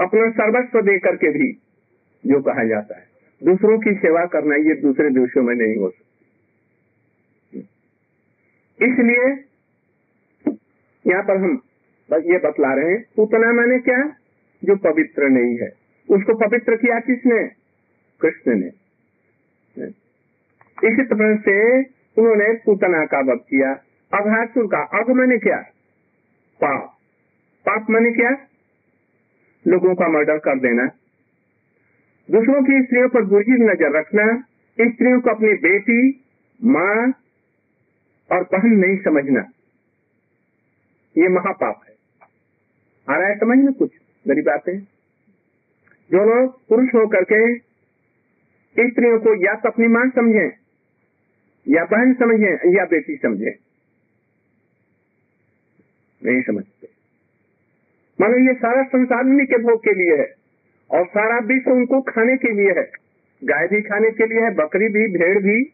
अपना 0.00 0.30
सर्वस्व 0.30 0.82
दे 0.82 0.98
करके 0.98 1.30
भी 1.30 1.52
जो 2.26 2.42
कहा 2.42 2.64
जाता 2.64 2.98
है। 2.98 3.09
दूसरों 3.44 3.78
की 3.78 3.94
सेवा 3.94 4.24
करना 4.26 4.54
ये 4.54 4.74
दूसरे 4.74 5.10
देशों 5.10 5.42
में 5.42 5.54
नहीं 5.54 5.76
हो 5.76 5.90
सकती। 5.90 7.58
इसलिए 8.82 9.44
यहाँ 11.06 11.22
पर 11.22 11.36
हम 11.36 11.62
ये 12.14 12.38
बतला 12.38 12.74
रहे 12.74 12.90
हैं 12.90 13.04
उतना 13.18 13.52
माने 13.52 13.78
क्या? 13.78 14.08
जो 14.64 14.76
पवित्र 14.76 15.28
नहीं 15.28 15.58
है। 15.58 15.68
उसको 16.10 16.48
पवित्र 16.48 16.76
किया 16.76 17.00
किसने? 17.00 17.48
कृष्ण 18.20 18.54
ने। 18.54 18.66
इसी 20.88 21.02
तरह 21.02 21.36
से 21.36 21.82
उन्होंने 22.18 22.52
पूतना 22.52 23.06
का 23.06 23.20
वध 23.20 23.38
किया। 23.38 23.72
अघासुर 24.14 24.66
का 24.66 24.98
अघ 24.98 25.10
मैंने 25.10 25.38
क्या? 25.38 25.56
पाप। 26.60 26.96
पाप 27.66 27.86
मैंने 27.90 28.10
क्या? 28.10 28.30
लोगों 29.66 29.94
का 29.94 30.08
मर्डर 30.08 30.38
कर 30.38 30.58
देना। 30.58 30.88
दूसरों 32.30 32.62
की 32.62 32.82
स्त्रियों 32.82 33.08
पर 33.08 33.22
बुरी 33.22 33.52
नज़र 33.52 33.98
रखना 33.98 34.46
स्त्रियों 34.80 35.20
को 35.20 35.30
अपनी 35.30 35.54
बेटी, 35.54 36.24
माँ 36.64 37.12
और 38.30 38.42
बहन 38.42 38.70
नहीं 38.70 38.96
समझना। 38.98 39.40
ये 41.16 41.28
महापाप 41.28 41.80
है। 41.88 41.94
आ 43.14 43.18
रहा 43.18 43.28
है, 43.28 43.38
समझ 43.38 43.58
में 43.58 43.72
कुछ 43.72 43.90
मेरी 44.28 44.42
बातें 44.42 44.78
जो 46.10 46.24
लोग 46.24 46.68
पुरुष 46.68 46.94
होकर 46.94 47.24
के 47.24 47.58
स्त्रियों 48.90 49.18
को 49.18 49.44
या 49.44 49.54
तो 49.54 49.68
अपनी 49.68 49.86
माँ 49.86 50.08
समझे, 50.10 50.46
या 51.68 51.84
बहन 51.84 52.14
समझे, 52.14 52.76
या 52.76 52.84
बेटी 52.84 53.16
समझे। 53.16 53.58
नहीं 56.24 56.42
समझते। 56.42 56.88
मानो 58.20 58.38
ये 58.48 58.54
सारा 58.54 58.82
संसार 58.82 59.24
के 59.24 59.58
भोग 59.58 59.80
के 59.80 59.94
लिए 59.94 60.16
है। 60.16 60.39
और 60.90 61.06
सारा 61.06 61.38
विश्व 61.38 61.70
उनको 61.70 62.00
खाने 62.00 62.36
के 62.36 62.52
लिए 62.52 62.70
है। 62.70 62.90
गाय 63.44 63.68
भी 63.68 63.80
खाने 63.80 64.10
के 64.10 64.26
लिए 64.26 64.40
है, 64.40 64.54
बकरी 64.54 64.88
भी, 64.88 65.18
भेड़ 65.18 65.38
भी। 65.38 65.72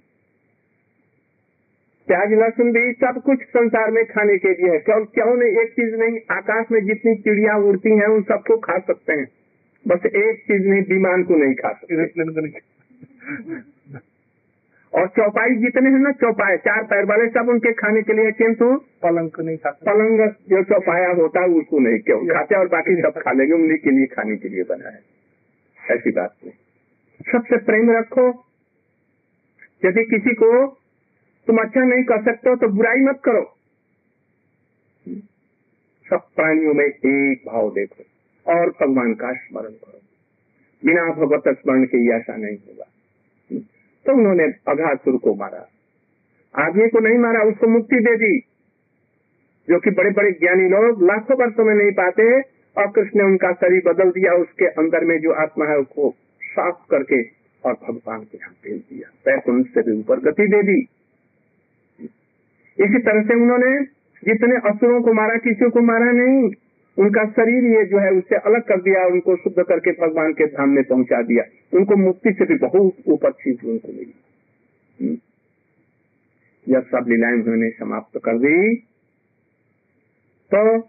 प्याज, 2.07 2.33
लहसुन 2.33 2.73
भी, 2.73 2.93
सब 2.93 3.23
कुछ 3.27 3.43
संसार 3.43 3.91
में 3.91 4.05
खाने 4.05 4.39
के 4.39 4.49
लिए 4.49 4.71
है। 4.71 4.79
क्यों 4.79 5.05
क्यों 5.05 5.37
नहीं? 5.37 5.51
एक 5.51 5.71
चीज़ 5.71 5.97
नहीं, 5.97 6.19
आकाश 6.31 6.67
में 6.73 6.87
जितनी 6.87 7.15
चिड़िया 7.15 7.57
उड़ती 7.57 7.91
हैं, 7.91 8.07
उन 8.07 8.23
सबको 8.23 8.57
खा 8.57 8.79
सकते 8.79 9.13
हैं। 9.13 9.29
बस 9.89 10.07
एक 10.07 10.39
चीज़ 10.39 10.69
नहीं, 10.69 10.83
विमान 10.83 11.23
को 11.23 11.35
नहीं 11.35 11.55
खा 11.55 11.73
सकते। 11.73 13.76
और 14.93 15.07
चौपाई 15.09 15.55
जितने 15.57 15.91
हैं 15.91 15.99
ना 15.99 16.11
चौपाए 16.21 16.57
चार 16.57 16.83
पैर 16.85 17.05
वाले 17.05 17.29
सब 17.29 17.49
उनके 17.49 17.73
खाने 17.73 18.03
के 18.03 18.13
लिए 18.13 18.31
किंतु 18.33 18.67
पलंग 19.03 19.31
को 19.31 19.43
नहीं 19.43 19.57
खाता। 19.57 19.93
पलंग 19.93 20.21
जो 20.51 20.63
चौपाया 20.65 21.11
होता 21.13 21.41
है 21.41 21.49
उसको 21.53 21.79
नहीं 21.79 21.99
क्यों 21.99 22.19
खाते 22.29 22.55
और 22.55 22.69
बाकी 22.69 22.95
सब 23.03 23.21
खा 23.23 23.33
लेंगे 23.33 23.55
उन्हीं 23.55 23.79
के 23.79 23.91
लिए 23.91 24.07
खाने 24.07 24.37
के 24.37 24.49
लिए 24.49 24.63
बना 24.63 24.89
है 24.89 25.01
ऐसी 25.97 26.11
बात 26.11 26.35
नहीं। 26.45 26.55
सबसे 27.33 27.57
प्रेम 27.65 27.91
रखो। 27.91 28.27
यदि 29.85 30.05
किसी 30.05 30.35
को 30.35 30.51
तुम 31.49 31.59
अच्छा 31.59 31.85
नहीं 31.85 32.05
कर 32.05 32.23
सकते 32.25 32.51
हो 32.51 32.57
तो 32.57 32.69
बुराई 32.69 33.01
मत 33.01 33.21
करो। 33.25 33.45
सब 36.07 36.27
प्राणियों 36.37 36.75
में 36.75 36.85
एक 36.85 37.43
भाव 37.47 37.71
देखो 37.75 38.05
और 38.47 38.71
भगवान 38.81 39.15
का 39.15 39.33
स्मरण 39.35 39.71
करो। 39.85 40.01
बिना 40.83 41.07
भगवत 41.13 41.49
स्मरण 41.49 41.85
के 41.85 42.09
ऐसा 42.17 42.37
नहीं 42.37 42.57
होगा। 42.57 42.85
तो 44.07 44.13
उन्होंने 44.13 44.45
अघासुर 44.45 45.17
को 45.17 45.35
मारा। 45.35 45.69
आदमी 46.63 46.89
को 46.89 46.99
नहीं 46.99 47.19
मारा, 47.19 47.41
उसको 47.41 47.67
मुक्ति 47.67 47.97
दे 47.97 48.17
दी। 48.17 48.39
जो 49.69 49.79
कि 49.79 49.91
बड़े 49.91 50.11
बड़े 50.11 50.33
ज्ञानी 50.33 50.69
लोग 50.69 51.03
लाखों 51.03 51.37
वर्षों 51.37 51.65
में 51.65 51.75
नहीं 51.75 51.93
पाते, 51.93 52.41
और 52.79 52.87
कृष्ण 52.91 53.19
ने 53.19 53.25
उनका 53.25 53.53
शरीर 53.53 53.83
बदल 53.87 54.11
दिया, 54.11 54.33
उसके 54.33 54.67
अंदर 54.67 55.05
में 55.05 55.21
जो 55.21 55.33
आत्मा 55.33 55.65
है, 55.65 55.79
उसको 55.79 56.15
साफ़ 56.43 56.91
करके 56.91 57.23
और 57.65 57.73
भगवान 57.73 58.21
के 58.21 58.39
यहाँ 58.39 58.55
भेज 58.65 58.83
दिया। 58.93 59.11
पैकुंठ 59.25 59.67
से 59.67 59.83
भी 59.83 59.99
ऊपर 59.99 60.21
गति 60.21 60.47
दे 60.47 60.63
दी। 60.63 60.79
इसी 62.81 62.99
तरह 62.99 63.23
से 63.23 63.35
उन्होंने 63.35 63.85
जितने 64.25 64.57
असुरों 64.57 65.03
को 65.03 65.13
मारा, 65.13 65.37
किसी 65.37 65.71
को 65.71 65.81
मारा 65.81 66.13
नहीं। 66.13 66.51
उनका 66.99 67.25
शरीर 67.25 67.65
ये 67.65 67.85
जो 67.85 67.99
है 67.99 68.11
उससे 68.11 68.37
अलग 68.37 68.63
कर 68.63 68.81
दिया, 68.81 69.07
उनको 69.07 69.37
शुद्ध 69.37 69.63
करके 69.63 69.91
भगवान 69.91 70.33
के 70.33 70.47
धाम 70.47 70.69
में 70.69 70.85
पहुँचा 70.85 71.23
दिया। 71.23 71.45
उनको 71.79 71.97
मुक्ति 71.97 72.33
से 72.33 72.45
भी 72.45 72.55
बहुत 72.55 72.93
ऊपर 73.09 73.31
चीज़ 73.31 73.67
उनको 73.67 73.89
मिली। 73.89 74.15
हम्म। 75.01 75.17
जब 76.73 76.87
सब 76.87 77.05
लीलाएँ 77.09 77.33
उन्होंने 77.33 77.71
समाप्त 77.71 78.21
कर 78.25 78.39
दी। 78.39 78.77
तो 80.55 80.81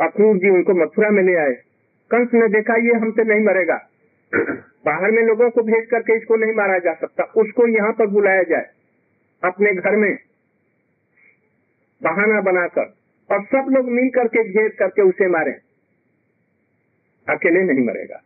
अक्रूर 0.00 0.36
जी 0.36 0.48
उनको 0.48 0.74
मथुरा 0.74 1.10
में 1.10 1.22
ले 1.22 1.34
आए। 1.34 1.52
कंस 2.10 2.28
ने 2.34 2.48
देखा, 2.48 2.74
ये 2.74 2.92
हमसे 2.92 3.24
नहीं 3.24 3.40
मरेगा। 3.40 3.90
बाहर 4.86 5.10
में 5.10 5.22
लोगों 5.22 5.50
को 5.50 5.62
भेज 5.62 5.86
करके 5.86 6.16
इसको 6.16 6.36
नहीं 6.36 6.52
मारा 6.52 6.78
जा 6.78 6.94
सकता। 6.94 7.24
उसको 7.24 7.66
यहाँ 7.66 7.92
पर 7.92 8.06
बुलाया 8.06 8.42
जाए, 8.42 8.66
अपने 9.44 9.74
घर 9.74 9.96
में। 9.96 10.18
बहाना 12.02 12.40
बनाकर। 12.40 12.94
और 13.30 13.44
सब 13.44 13.70
लोग 13.70 13.88
मिल 13.90 14.08
करके 14.14 14.42
घेर 14.44 14.68
करके 14.78 15.02
उसे 15.02 15.28
मारे। 15.28 15.52
अकेले 17.26 17.62
नहीं 17.62 17.84
मरेगा। 17.86 18.22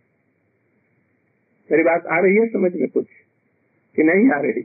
मेरी 1.70 1.82
बात 1.84 2.06
आ 2.06 2.18
रही 2.20 2.36
है 2.36 2.46
समझ 2.48 2.72
में 2.74 2.88
कुछ 2.88 3.06
कि 3.96 4.02
नहीं 4.02 4.30
आ 4.30 4.40
रही? 4.40 4.62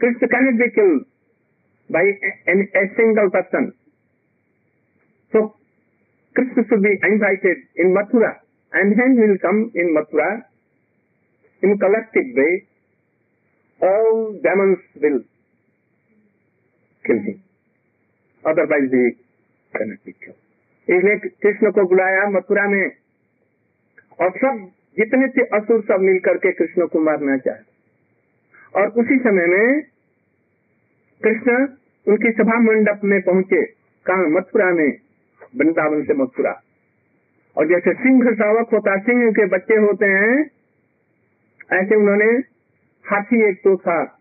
Krishna 0.00 0.26
can 0.26 0.56
be 0.56 0.68
kill 0.70 0.94
by 1.90 2.10
a 2.48 2.86
single 2.96 3.28
person. 3.36 3.70
So 5.32 5.46
Krishna 6.36 6.62
should 6.62 6.82
be 6.82 6.92
invited 7.08 7.64
in 7.80 7.92
Mathura 7.92 8.30
and 8.72 9.00
hand 9.00 9.18
will 9.20 9.36
come 9.36 9.64
in 9.76 9.92
Mathura 9.98 10.28
in 11.62 11.76
collective 11.78 12.34
way 12.40 12.48
all 13.80 14.22
demons 14.42 14.78
will 15.02 15.18
kill 17.04 17.18
him 17.18 17.40
otherwise 18.46 18.84
भी 18.84 19.06
इसलिए 20.96 21.16
कृष्ण 21.16 21.70
को 21.70 21.88
बुलाया, 21.88 22.28
मथुरा 22.28 22.68
में। 22.68 22.90
और 24.20 24.30
सब, 24.30 24.70
जितने 24.98 25.28
थे 25.28 25.42
असुर 25.42 25.80
सब 25.82 26.00
मिलकर 26.00 26.36
के 26.36 26.52
कृष्ण 26.52 26.86
को 26.86 27.00
मारना 27.00 27.36
चाहे। 27.36 27.76
और 28.80 28.88
उसी 28.88 29.18
समय 29.18 29.46
में 29.46 29.80
कृष्ण 31.24 31.68
उनकी 32.08 32.30
सभा 32.30 32.60
मंडप 32.60 33.00
में 33.04 33.22
पहुँचे, 33.22 33.62
कहा? 34.06 34.16
मथुरा 34.16 34.70
में, 34.70 34.92
वृंदावन 35.56 36.04
से 36.04 36.14
मथुरा। 36.14 36.62
और 37.56 37.68
जैसे 37.68 37.92
सिंह 37.94 38.34
सावक 38.34 38.68
होता, 38.72 38.98
सिंह 38.98 39.32
के 39.32 39.46
बच्चे 39.46 39.74
होते 39.74 40.06
हैं, 40.06 40.50
ऐसे 41.72 41.94
उन्होंने 41.94 42.38
हाथी 43.10 43.48
एक 43.48 43.56
तो 43.64 43.76
था, 43.76 44.18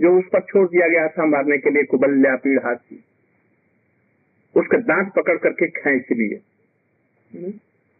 जो 0.00 0.18
उस 0.18 0.24
पर 0.32 0.40
छोड़ 0.40 0.68
दिया 0.68 0.88
गया 0.88 1.08
था 1.08 1.26
मारने 1.26 1.58
के 1.58 1.70
लिए 1.70 1.82
कुबल्या 1.82 2.36
पीड़ 2.36 2.60
हाथी। 2.64 3.04
उसका 4.54 4.78
दांत 4.78 5.12
पकड़ 5.16 5.36
करके 5.36 5.66
खींच 5.70 6.12
लिए 6.12 7.50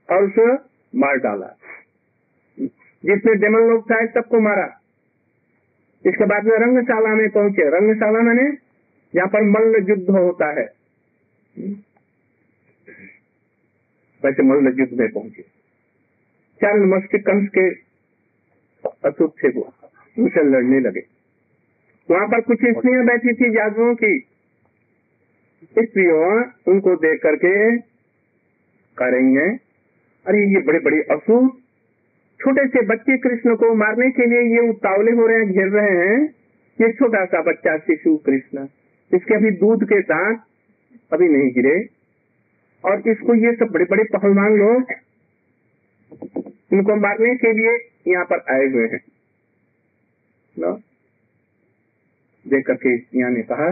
और 0.08 0.24
उसे 0.24 0.46
मार 0.98 1.16
डाला। 1.16 1.54
जितने 3.04 3.34
डेमन 3.34 3.60
लोग 3.60 3.90
था 3.90 4.04
सबको 4.06 4.40
मारा। 4.40 4.64
इसके 6.04 6.24
बाद 6.24 6.44
में 6.44 6.56
रंगशाला 6.58 7.14
में 7.14 7.28
पहुँचे। 7.30 7.68
रंगशाला 7.70 8.20
मैंने 8.20 8.48
यहाँ 9.14 9.28
पर 9.28 9.42
मल्ल 9.42 9.84
युद्ध 9.90 10.10
होता 10.10 10.48
है। 10.60 10.66
वैसे 14.22 14.42
मल्ल 14.42 14.74
युद्ध 14.80 15.00
में 15.00 15.08
पहुँचे। 15.12 15.42
चार 16.60 16.78
मस्तिष्क 16.86 17.26
कंस 17.26 17.48
के 17.48 17.68
असुर 19.08 19.28
थे 19.28 19.48
वो 19.48 19.72
उनसे 20.18 20.42
लड़ने 20.42 20.80
लगे। 20.80 21.00
वहाँ 22.08 22.26
पर 22.28 22.40
कुछ 22.40 22.58
स्त्रियाँ 22.58 23.04
बैठी 23.04 23.32
थी 23.32 23.50
जादुओं 23.50 23.94
की। 23.94 24.18
स्त्रियों 25.62 26.42
उनको 26.66 26.94
देख 26.96 27.20
करके 27.22 27.54
कह 28.96 29.08
रही 29.08 29.36
अरे, 30.26 30.38
ये 30.54 30.60
बड़े 30.60 30.78
बड़े 30.78 31.00
असुर 31.10 31.48
छोटे 32.40 32.66
से 32.68 32.80
बच्चे 32.86 33.16
कृष्ण 33.18 33.54
को 33.56 33.74
मारने 33.74 34.10
के 34.10 34.26
लिए 34.26 34.40
ये 34.54 34.68
उतावले 34.68 35.12
हो 35.12 35.26
रहे 35.26 35.38
हैं, 35.38 35.50
घेर 35.50 35.68
रहे 35.68 35.90
हैं। 35.90 36.18
ये 36.78 36.92
छोटा 36.92 37.24
सा 37.24 37.40
बच्चा 37.42 37.76
शिशु 37.78 38.16
कृष्ण। 38.16 38.66
इसके 39.10 39.34
अभी 39.34 39.50
दूध 39.50 39.84
के 39.84 40.00
दांत 40.00 40.42
अभी 41.12 41.28
नहीं 41.28 41.50
गिरे। 41.52 41.88
और 42.84 43.08
इसको 43.08 43.34
ये 43.34 43.52
सब 43.52 43.72
बड़े 43.72 43.84
बड़े 43.84 44.04
पहलवान 44.04 44.56
लोग, 44.56 44.92
इनको 46.72 46.96
मारने 46.96 47.34
के 47.36 47.52
लिए 47.52 47.76
यहाँ 48.12 48.24
पर 48.24 48.44
आए 48.50 48.66
हुए 48.66 48.86
हैं। 48.86 49.00
देख 52.46 52.66
करके 52.66 52.94
यहाँ 53.18 53.30
ने 53.30 53.42
कहा 53.42 53.70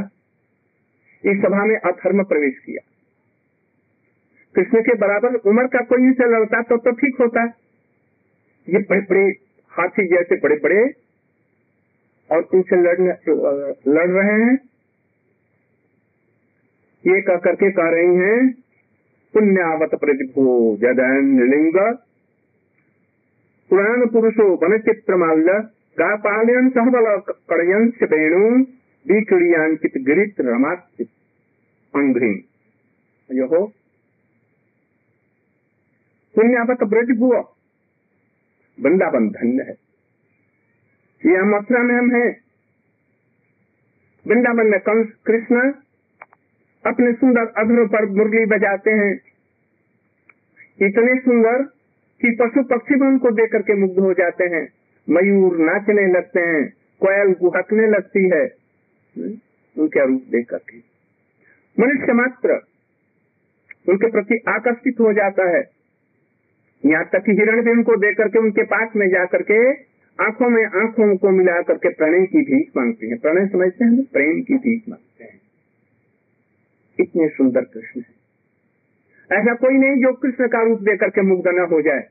इस 1.24 1.38
सभा 1.38 1.64
में 1.64 1.76
अधर्म 1.76 2.22
प्रवेश 2.24 2.58
किया। 2.58 2.82
कृष्ण 4.54 4.80
के 4.80 4.94
बराबर 4.96 5.34
उम्र 5.46 5.66
का 5.66 5.80
कोई 5.86 6.12
से 6.12 6.28
लड़ता 6.30 6.60
तो 6.62 6.76
तो 6.78 6.90
ठीक 6.96 7.16
होता। 7.20 7.44
ये 8.68 8.78
बड़े 8.82 9.00
बड़े 9.10 9.24
हाथी 9.72 10.06
जैसे 10.08 10.36
बड़े 10.38 10.56
बड़े 10.56 10.82
और 12.30 12.48
इनसे 12.54 12.76
लड़ने, 12.76 13.12
लड़ 13.88 14.10
रहे 14.10 14.38
हैं। 14.42 14.54
ये 17.04 17.20
कह 17.20 17.36
करके 17.40 17.70
कह 17.72 17.90
रही 17.90 18.16
हैं, 18.16 18.38
पुण्यावत 19.34 19.94
प्रतिभो 20.00 20.54
जदन 20.76 21.28
लिंग 21.50 21.78
पुराण 23.70 24.06
पुरुषो 24.06 24.46
वन 24.56 24.78
चित्रमाल्य 24.80 25.52
गापालयन 25.98 26.68
सहबल 26.70 27.06
कड़यन 27.50 27.92
वेणु। 28.04 28.48
विक्रियांकित 29.08 29.92
गिरित 29.96 30.34
रमात 30.40 30.86
अंग्री 31.94 32.48
यो 33.32 33.66
पुण्यावत 36.34 36.82
ब्रज 36.82 37.18
भुआ 37.18 37.40
वृंदावन 38.80 39.28
धन्य 39.28 39.62
है। 39.62 39.74
यहाँ 41.32 41.46
मथुरा 41.46 41.82
में 41.82 41.94
हम 41.94 42.14
हैं। 42.14 42.40
वृंदावन 44.26 44.66
में 44.66 44.80
कंस 44.80 45.08
कृष्ण 45.26 45.72
अपने 46.86 47.12
सुंदर 47.12 47.40
अधरों 47.40 47.88
पर 47.88 48.06
मुरली 48.06 48.46
बजाते 48.46 48.90
हैं। 48.90 49.20
इतने 50.82 51.20
सुंदर 51.20 51.62
कि 52.20 52.36
पशु 52.40 52.62
पक्षी 52.62 52.94
भी 52.94 53.06
उनको 53.06 53.30
देख 53.30 53.52
करके 53.52 53.74
मुग्ध 53.74 53.98
हो 53.98 54.12
जाते 54.12 54.44
हैं। 54.44 54.68
मयूर 55.10 55.58
नाचने 55.58 56.06
लगते 56.06 56.40
हैं। 56.40 56.72
कोयल 57.00 57.34
गुहकने 57.40 57.86
लगती 57.86 58.30
है। 58.34 58.65
उनका 59.78 60.04
रूप 60.04 60.22
देख 60.22 60.48
करके। 60.48 60.78
मनुष्य 61.80 62.12
मात्र 62.12 62.52
उनके 63.88 64.10
प्रति 64.10 64.40
आकर्षित 64.48 64.94
हो 65.00 65.12
जाता 65.12 65.56
है। 65.56 65.64
यहाँ 66.86 67.04
तक 67.04 67.18
कि 67.18 67.32
हिरण 67.32 67.64
भी 67.64 67.70
उनको 67.70 67.96
देख 67.96 68.16
करके, 68.16 68.38
उनके 68.38 68.62
पास 68.62 68.88
में 68.96 69.08
जाकर 69.08 69.42
के 69.42 69.70
आँखों 70.24 70.48
में, 70.48 70.66
आँखों 70.66 71.16
को 71.16 71.30
मिला 71.30 71.62
करके 71.62 71.88
प्रणय 71.88 72.26
की 72.26 72.38
भीख 72.38 72.70
मांगते 72.76 73.06
हैं। 73.06 73.18
प्रणय 73.18 73.46
समझते 73.46 73.84
हैं 73.84 74.04
प्रेम 74.04 74.42
की 74.42 74.54
भीख 74.54 74.82
मांगते 74.88 75.24
हैं। 75.24 75.40
इतने 77.00 77.28
सुंदर 77.28 77.60
कृष्ण 77.60 78.00
है। 78.00 78.16
ऐसा 79.40 79.54
कोई 79.54 79.74
नहीं 79.74 80.02
जो 80.02 80.12
कृष्ण 80.12 80.48
का 80.48 80.62
रूप 80.62 80.80
देकर 80.80 80.96
करके 80.96 81.20
मुग्ध 81.20 81.48
न 81.48 81.60
हो 81.60 81.82
जाए। 81.82 82.06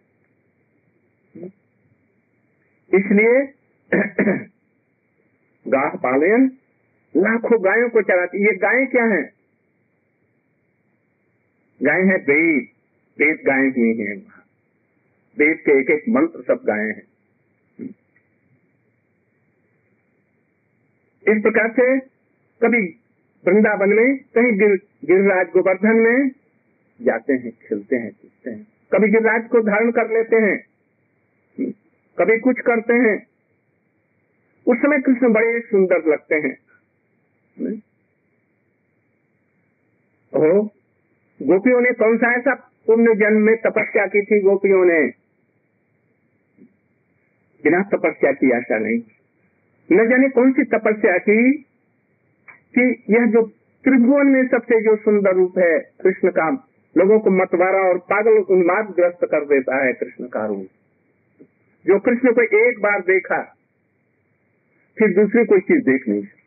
इसलिए 2.94 3.54
गाह 5.68 5.90
पालयन 5.90 6.52
लाखों 7.18 7.66
गायों 7.66 7.90
को 7.90 8.02
चलाती 8.02 8.46
ये 8.46 8.56
गायें 8.56 8.88
क्या 8.88 9.06
हैं? 9.06 9.30
गाय 11.84 12.02
है 12.02 12.16
वेद 12.16 12.68
वेद 13.20 13.38
गायें 13.46 13.70
ही 13.70 14.02
हैं 14.02 14.18
वेद 15.38 15.58
के 15.58 15.80
एक 15.82 15.90
एक 15.90 16.04
मंत्र 16.10 16.42
सब 16.42 16.64
गाये 16.66 16.88
हैं। 16.88 17.04
इस 21.28 21.42
प्रकार 21.42 21.72
से 21.72 22.00
कभी 22.62 23.00
वृंदावन 23.48 23.90
में 23.90 24.18
कहीं 24.18 24.58
गिर, 24.60 24.76
गिरिराज 25.06 25.48
गोवर्धन 25.48 25.96
में 25.96 26.32
जाते 27.02 27.34
हैं 27.34 27.52
खेलते 27.52 27.96
हैं 27.96 28.12
कूदते 28.12 28.52
हैं। 28.52 28.68
कभी 28.92 29.08
गिरिराज 29.08 29.48
को 29.48 29.62
धारण 29.62 29.92
कर 29.92 30.14
लेते 30.14 30.36
हैं। 30.36 30.58
कभी 32.18 32.40
कुछ 32.40 32.60
करते 32.60 32.94
हैं। 32.94 33.28
उस 34.68 34.78
समय 34.78 35.02
कृष्ण 35.02 35.34
बड़े 35.34 35.60
सुंदर 35.60 36.06
लगते 36.08 36.36
हैं। 36.36 36.65
गोपियों 41.42 41.82
ने 41.82 41.92
कौन 41.92 42.18
सा 42.18 42.34
ऐसा 42.34 42.56
पुण्य 42.88 43.16
जन्म 43.16 43.42
में 43.42 43.56
तपस्या 43.56 44.06
की 44.06 44.22
थी 44.22 44.42
गोपियों 44.42 44.86
ने। 44.86 45.08
बिना 47.64 47.82
तपस्या 47.82 48.32
की 48.32 48.52
ऐसा 48.52 48.78
नहीं 48.78 49.02
न 49.92 50.10
जाने 50.10 50.30
कौन 50.30 50.52
सी 50.52 50.64
तपस्या 50.64 51.18
की 51.18 51.54
कि 52.76 53.04
यह 53.10 53.26
जो 53.26 53.42
त्रिभुवन 53.84 54.28
में 54.28 54.48
सबसे 54.48 54.82
जो 54.82 54.96
सुंदर 54.96 55.34
रूप 55.34 55.58
है 55.58 55.80
कृष्ण 55.80 56.30
का, 56.30 56.50
लोगों 56.98 57.20
को 57.20 57.30
मतवारा 57.30 57.80
और 57.80 57.98
पागल 57.98 58.32
उन्माद 58.32 58.86
ग्रस्त 58.86 59.20
कर 59.24 59.46
देता 59.46 59.86
है 59.86 59.94
कृष्ण 59.94 60.28
का 60.28 60.46
रूप। 60.46 60.68
जो 61.88 62.00
कृष्ण 62.00 62.34
को 62.34 62.70
एक 62.70 62.80
बार 62.80 63.00
देखा, 63.00 63.56
फिर 64.98 65.08
दूसरी 65.08 65.46
कोई 65.46 65.60
चीज़ 65.60 65.82
देख 65.82 66.08
नहीं 66.08 66.22
सकती। 66.22 66.45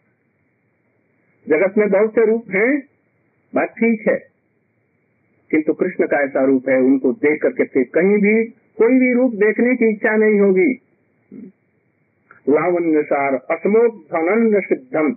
जगत 1.49 1.79
में 1.79 1.91
बहुत 1.91 2.11
से 2.11 2.27
रूप 2.27 2.45
हैं। 2.51 2.83
बात 3.55 3.69
ठीक 3.69 4.09
है। 4.09 4.17
किंतु 5.51 5.73
कृष्ण 5.73 6.07
का 6.07 6.17
ऐसा 6.17 6.45
रूप 6.45 6.69
है, 6.69 6.77
उनको 6.77 7.13
देख 7.13 7.43
करके 7.43 7.65
फिर 7.65 7.83
कहीं 7.95 8.19
भी, 8.19 8.45
कोई 8.45 8.99
भी 8.99 9.13
रूप 9.13 9.35
देखने 9.35 9.77
की 9.77 9.91
इच्छा 9.91 10.17
नहीं 10.17 10.41
होगी। 10.41 10.81
लावण्य 12.49 13.03
सार 13.03 13.35
असमोधनन्य 13.35 14.61
सिद्धम। 14.61 15.17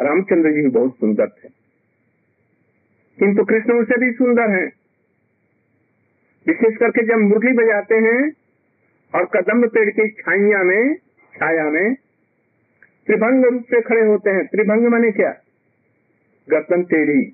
रामचंद्र 0.00 0.52
जी 0.52 0.68
बहुत 0.68 0.96
सुंदर 0.96 1.26
थे। 1.26 1.48
किंतु 3.18 3.44
कृष्ण 3.44 3.72
उनसे 3.72 4.00
भी 4.00 4.12
सुंदर 4.12 4.50
हैं। 4.50 4.72
विशेष 6.46 6.76
करके 6.76 7.06
जब 7.06 7.16
मुरली 7.16 7.52
बजाते 7.52 7.94
हैं 7.94 8.32
और 9.14 9.24
कदम 9.24 9.68
पेड़ 9.68 9.90
की 9.90 10.08
छाइया 10.08 10.62
में, 10.62 10.94
छाया 11.34 11.70
में 11.70 11.96
त्रिभंग 13.06 13.44
रूप 13.44 13.62
से 13.62 13.80
खड़े 13.80 14.00
होते 14.00 14.30
हैं। 14.30 14.46
त्रिभंग 14.46 14.86
माने 14.86 15.10
क्या? 15.10 15.30
गर्दन 16.50 16.82
टेढ़ी। 16.82 17.24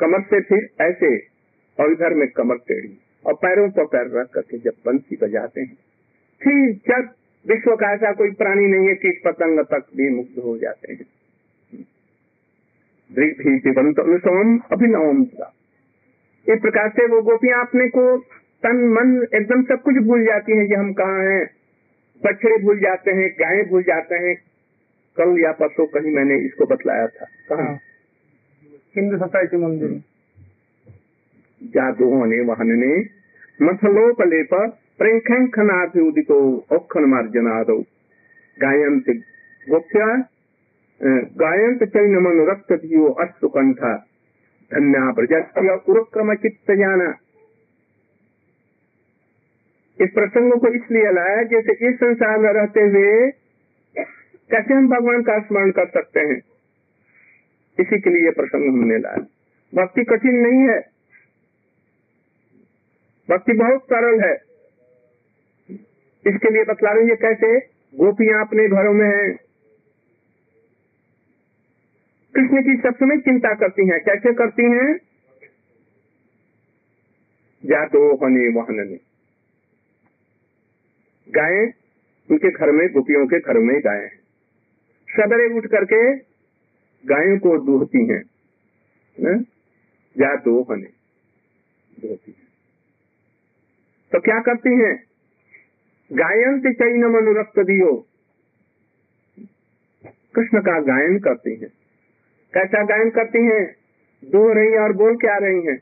कमर 0.00 0.20
से 0.20 0.40
फिर 0.40 0.68
ऐसे, 0.80 1.16
और 1.80 1.92
इधर 1.92 2.14
में 2.14 2.28
कमर 2.28 2.56
टेढ़ी। 2.56 2.98
और 3.26 3.34
पैरों 3.34 3.70
पर 3.70 3.84
पैर 3.84 4.20
रख 4.20 4.30
करके 4.30 4.58
जब 4.58 4.72
बंसी 4.86 5.18
बजाते 5.22 5.60
हैं, 5.60 5.78
फिर 6.42 6.72
जब 6.72 7.08
विश्व 7.48 7.76
का 7.76 7.92
ऐसा 7.92 8.12
कोई 8.12 8.30
प्राणी 8.30 8.66
नहीं 8.66 8.88
है 8.88 8.94
कीट 8.94 9.22
पतंग 9.24 9.60
तक 9.60 9.86
भी 9.96 10.10
मुक्त 10.10 10.34
हो 10.44 10.58
जाते 10.58 10.92
हैं। 10.92 11.04
अभिनवम 14.72 15.22
इस 16.48 16.60
प्रकार 16.60 16.88
से 16.88 17.06
वो 17.06 17.22
गोपियाँ 17.22 17.66
अपने 17.66 17.88
को 17.88 18.18
तन, 18.62 18.76
मन, 18.76 19.26
एकदम 19.34 19.62
सब 19.62 19.82
कुछ 19.82 19.94
भूल 19.94 20.24
जाती 20.24 20.56
हैं 20.56 20.68
कि 20.68 20.74
हम 20.74 20.92
कहाँ 20.92 21.24
हैं। 21.24 21.50
बछड़े 22.24 22.56
भूल 22.58 22.78
जाते 22.78 23.10
हैं 23.10 23.28
गायें 23.40 23.68
भूल 23.68 23.82
जाते 23.82 24.14
हैं। 24.14 24.34
कल 25.16 25.40
या 25.40 25.52
परसों 25.52 25.86
कहीं 25.86 26.14
मैंने 26.14 26.36
इसको 26.38 26.66
बतलाया 26.66 27.06
था। 27.06 27.24
कहा? 27.48 27.78
हिंदू 28.96 29.18
सोसाइटी 29.18 29.56
मंदिर। 29.56 29.90
जादो 31.60 32.08
होने 32.10 32.40
वहनने 32.40 32.92
मथलोपलेप 33.62 34.54
प्रेंखनाभिउदितो 34.98 36.38
औखन 36.72 37.04
मार्जनादो 37.04 37.76
गायंत 38.58 39.04
गोप्या 39.66 40.06
गायंत 41.36 41.84
चैन 41.84 42.16
मनुरक्त 42.18 42.72
दियो 42.72 43.06
अस्तु 43.20 43.48
कंठा। 43.48 43.94
धन्या 44.70 45.12
प्रजात्य 45.12 45.78
उरक्रम 45.88 46.34
चित्त 46.34 46.72
जाना। 46.72 47.10
इस 50.00 50.10
प्रसंग 50.10 50.52
को 50.52 50.74
इसलिए 50.74 51.12
लाया 51.12 51.42
जैसे 51.42 51.88
इस 51.88 51.96
संसार 51.96 52.38
में 52.38 52.52
रहते 52.52 52.80
हुए 52.80 53.30
कैसे 54.50 54.74
हम 54.74 54.88
भगवान 54.88 55.22
का 55.22 55.38
स्मरण 55.38 55.70
कर 55.70 55.88
सकते 55.88 56.20
हैं? 56.20 56.42
इसी 57.80 58.00
के 58.00 58.10
लिए 58.10 58.30
प्रसंग 58.30 58.68
हमने 58.68 58.98
लाया। 58.98 59.26
भक्ति 59.74 60.04
कठिन 60.04 60.34
नहीं 60.34 60.68
है। 60.68 60.80
भक्ति 63.30 63.52
बहुत 63.52 63.84
सरल 63.84 64.20
है। 64.20 64.34
इसके 66.26 66.50
लिए 66.50 66.64
बतला 66.64 66.92
रही 66.92 67.08
है 67.08 67.16
कैसे? 67.16 67.60
गोपियाँ 67.94 68.46
अपने 68.46 68.68
घरों 68.68 68.94
में 68.94 69.08
हैं। 69.08 69.36
कृष्ण 72.34 72.62
की 72.62 72.76
सब 72.76 72.94
समय 72.94 73.18
चिंता 73.18 73.54
करती 73.54 73.88
हैं। 73.88 74.00
कैसे 74.00 74.34
करती 74.34 74.62
हैं? 74.62 74.96
जातो 77.66 78.26
हने 78.26 78.48
वहनने। 78.48 79.11
गाय 81.32 81.72
उनके 82.30 82.50
घर 82.50 82.70
में, 82.70 82.92
गोपियों 82.92 83.26
के 83.26 83.38
घर 83.40 83.58
में 83.58 83.80
गाय 83.80 84.08
सवेरे 85.10 85.54
उठ 85.54 85.66
करके 85.66 86.16
गायों 87.06 87.38
को 87.38 87.58
दूहती 87.58 88.06
हैं 88.06 88.22
न? 89.20 89.44
जा 90.18 90.36
दो 90.36 90.62
हने 90.62 90.86
दूहती 92.00 92.30
हैं। 92.30 92.48
तो 94.12 94.20
क्या 94.20 94.40
करती 94.40 94.78
हैं? 94.78 95.04
गायन 96.12 96.60
से 96.60 96.68
कई 96.68 96.72
चैन 96.72 97.04
अनुरक्त 97.04 97.58
दियो। 97.58 98.06
कृष्ण 100.34 100.60
का 100.60 100.80
गायन 100.80 101.18
करती 101.18 101.56
हैं। 101.56 101.68
कैसा 102.54 102.84
गायन 102.84 103.10
करती 103.10 103.44
हैं? 103.44 103.76
दो 104.24 104.52
रही 104.52 104.76
और 104.76 104.92
बोल 104.92 105.16
क्या 105.16 105.36
रही 105.36 105.66
हैं? 105.66 105.78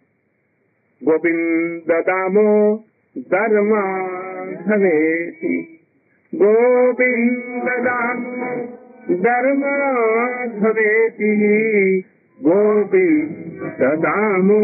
गोविंद 1.04 1.82
दामो 1.90 2.84
धर्मा 3.16 3.82
धवेति 4.66 5.54
गोविंद 6.32 7.68
दामो 7.86 8.50
धर्मा 9.24 9.72
धवेति 10.52 11.30
गोविंद 12.38 13.82
दामो 14.04 14.60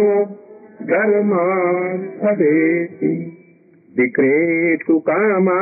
धर्मा 0.92 1.42
धवेति 2.22 3.12
विक्रेतु 3.92 4.98
कामा 5.08 5.58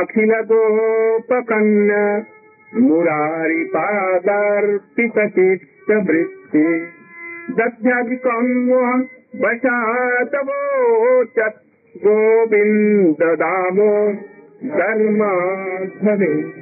अखिल 0.00 0.34
गोपकन्या 0.52 2.02
मुरारी 2.72 3.62
पादार्पित 3.74 5.18
चित्त 5.36 5.90
वृत्ति 6.08 6.66
दध्याधिकम 7.58 8.50
वशातवोचत् 9.44 10.76
गोविन्द 11.98 13.16
दामो 13.22 14.16
धर्माधवे 14.64 16.58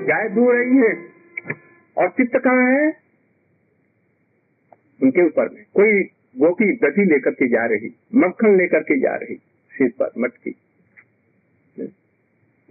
गाय 0.06 0.30
दू 0.30 0.52
रही 0.52 0.78
है। 0.78 0.98
और 1.98 2.10
चित्त 2.10 2.38
कहाँ 2.38 2.72
है? 2.72 2.98
उनके 5.04 5.26
ऊपर 5.26 5.44
में। 5.44 5.66
कोई 5.74 6.10
गोपी 6.38 6.66
दधी 6.66 7.06
लेकर 7.06 7.32
के 7.32 7.48
जा 7.48 7.66
रही, 7.66 7.96
मक्खन 8.16 8.58
लेकर 8.58 8.80
के 8.80 9.00
जा 9.00 9.16
रही, 9.16 9.42
सिर 9.70 9.94
पर, 10.00 10.12
मटकी। 10.20 10.56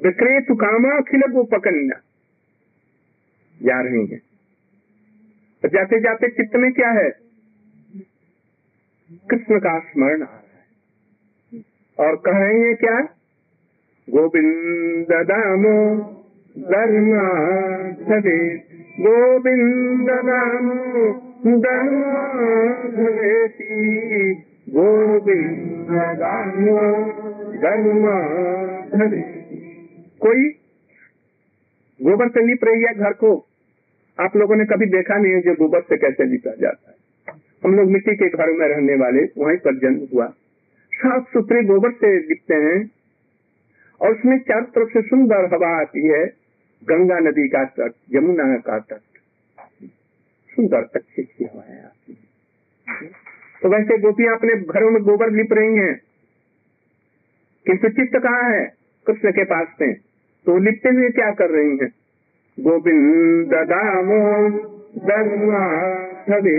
विक्रेतु 0.04 0.54
कामा 0.54 0.96
अखिल 0.96 1.22
गोपकन्या 1.32 2.00
जा 3.56 3.80
रही 3.80 4.06
है 4.06 4.16
तो 5.62 5.68
जाते 5.68 6.00
जाते 6.00 6.28
चित्त 6.28 6.56
में 6.56 6.72
क्या 6.72 6.90
है? 6.90 7.10
कृष्ण 9.30 9.58
का 9.58 9.78
स्मरण 9.80 10.22
आ 10.22 10.24
रहा 10.24 10.36
है। 10.36 11.62
और 11.98 12.16
कह 12.16 12.38
रही 12.38 12.62
है 12.62 12.74
क्या? 12.74 12.96
गोविंद 14.08 15.12
दामो 15.28 15.76
धर्मा 16.56 17.26
सदे 18.02 18.38
गोविंद 19.00 20.10
दामो 20.28 21.06
धर्मा 21.60 22.24
धरेती 22.96 24.34
गोविंद 24.68 25.92
दामो 26.18 26.80
धर्मा 27.52 28.18
कोई 30.26 30.48
गोबर 32.02 32.28
से 32.28 32.46
लिप 32.46 32.64
रही 32.64 32.82
है 32.82 32.94
घर 32.94 33.12
को, 33.12 33.46
आप 34.20 34.36
लोगों 34.36 34.56
ने 34.56 34.64
कभी 34.64 34.86
देखा 34.86 35.16
नहीं 35.16 35.32
है 35.32 35.40
जो 35.40 35.54
गोबर 35.54 35.80
से 35.80 35.96
कैसे 35.96 36.24
लिपा 36.24 36.54
जाता 36.60 36.90
है। 36.90 36.96
हम 37.64 37.76
लोग 37.76 37.90
मिट्टी 37.90 38.16
के 38.16 38.28
घरों 38.28 38.54
में 38.54 38.68
रहने 38.68 38.94
वाले, 38.94 39.22
वहीं 39.22 39.58
पर 39.58 39.78
जन्म 39.78 40.08
हुआ। 40.14 40.26
साफ़ 40.94 41.24
सुथरे 41.24 41.62
गोबर 41.62 41.90
से 41.90 42.18
लिपते 42.18 42.54
हैं 42.54 42.90
और 44.00 44.18
उसमें 44.18 44.38
चारों 44.38 44.64
तरफ़ 44.64 44.88
से 44.88 45.02
सुंदर 45.02 45.54
हवा 45.54 45.80
आती 45.80 46.08
है, 46.08 46.26
गंगा 46.84 47.18
नदी 47.18 47.48
का 47.48 47.64
तट, 47.64 47.92
यमुना 48.14 48.56
का 48.56 48.78
तट। 48.78 49.00
सुंदर 50.48 50.76
अच्छी 50.76 51.22
अच्छी 51.22 51.44
हवाएँ 51.44 51.82
आती 51.82 52.12
है। 52.12 52.22
तो 53.62 53.68
वैसे 53.68 53.98
गोपियाँ 53.98 54.36
अपने 54.36 54.54
घरों 54.54 54.90
में 54.90 55.02
गोबर 55.02 55.30
लिप 55.30 55.52
रही 55.52 55.76
हैं। 55.76 56.00
किंतु 57.66 57.88
चित्त 57.88 58.18
कहाँ 58.22 58.50
है? 58.50 58.74
कृष्ण 59.06 59.30
के 59.30 59.44
पास 59.44 59.68
में। 59.80 59.96
तो 60.46 60.58
लिखते 60.58 60.88
हुए 60.88 61.08
क्या 61.10 61.30
कर 61.30 61.50
रही 61.50 61.68
हैं? 61.68 61.88
गोविंद 62.60 63.52
दामो 63.68 64.18
धर्मा 64.98 65.60
धवे 66.28 66.56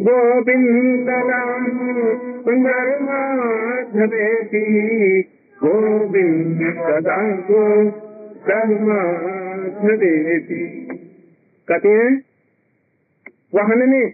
गोविंद 0.00 1.08
दामो 1.08 1.92
धर्मा 2.42 3.18
धवेती 3.92 4.62
गोविंद 5.58 6.62
दामो 7.04 7.90
धर्मा 8.48 9.00
धवेती 9.82 10.88
कहते 11.68 11.88
हैं, 11.88 12.22
वाहन 13.54 13.90
ने 13.90 14.04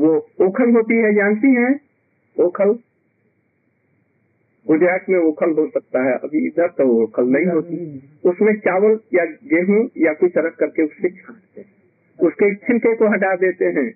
वो 0.00 0.28
ओखल 0.40 0.70
होती 0.70 0.96
है, 0.96 1.14
जानती 1.14 1.54
हैं? 1.54 1.80
ओखल? 2.40 2.78
गुजरात 4.66 5.06
में 5.08 5.18
ओखल 5.18 5.50
हो 5.50 5.66
सकता 5.68 6.02
है, 6.04 6.12
अभी 6.14 6.46
इधर 6.46 6.68
तो 6.68 6.84
ओखल 7.02 7.24
नहीं 7.26 7.46
होती। 7.46 7.76
उसमें 8.24 8.52
चावल 8.60 8.98
या 9.14 9.24
गेहूँ 9.24 9.88
या 9.98 10.12
कुछ 10.12 10.32
रख 10.36 10.56
करके 10.56 10.82
उससे 10.82 11.10
छाटते 11.10 11.60
हैं 11.60 11.70
उसके 12.18 12.54
छिलके 12.56 12.94
को 12.96 13.08
हटा 13.08 13.34
देते 13.36 13.64
हैं। 13.64 13.88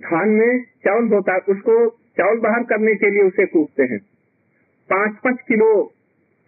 धान 0.00 0.28
में 0.28 0.62
चावल 0.84 1.08
होता 1.14 1.32
है, 1.32 1.38
उसको 1.38 1.88
चावल 2.18 2.38
बाहर 2.38 2.62
करने 2.62 2.94
के 2.94 3.10
लिए 3.10 3.22
उसे 3.22 3.46
कूटते 3.46 3.82
हैं। 3.82 3.98
पाँच 4.90 5.16
पाँच 5.24 5.40
किलो 5.48 5.68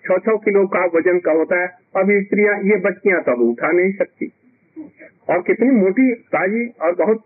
छह 0.05 0.19
छह 0.19 0.37
किलो 0.37 0.67
का 0.67 0.85
वज़न 0.95 1.19
का 1.19 1.33
होता 1.33 1.61
है। 1.63 1.69
अभी 1.97 2.21
स्त्रियाँ 2.23 2.57
ये 2.63 2.77
बच्चियाँ 2.81 3.23
तो 3.23 3.33
अब 3.33 3.41
उठा 3.41 3.71
नहीं 3.73 3.93
सकती। 3.93 4.33
और 5.31 5.43
कितनी 5.43 5.71
मोटी 5.71 6.13
ताजी 6.15 6.67
और 6.83 6.95
बहुत 6.95 7.25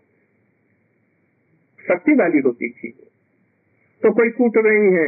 शक्ति 1.79 2.13
वाली 2.13 2.39
होती 2.39 2.69
थी। 2.69 2.93
तो 4.03 4.11
कोई 4.11 4.29
कूट 4.29 4.57
रही 4.57 4.93
है। 4.93 5.07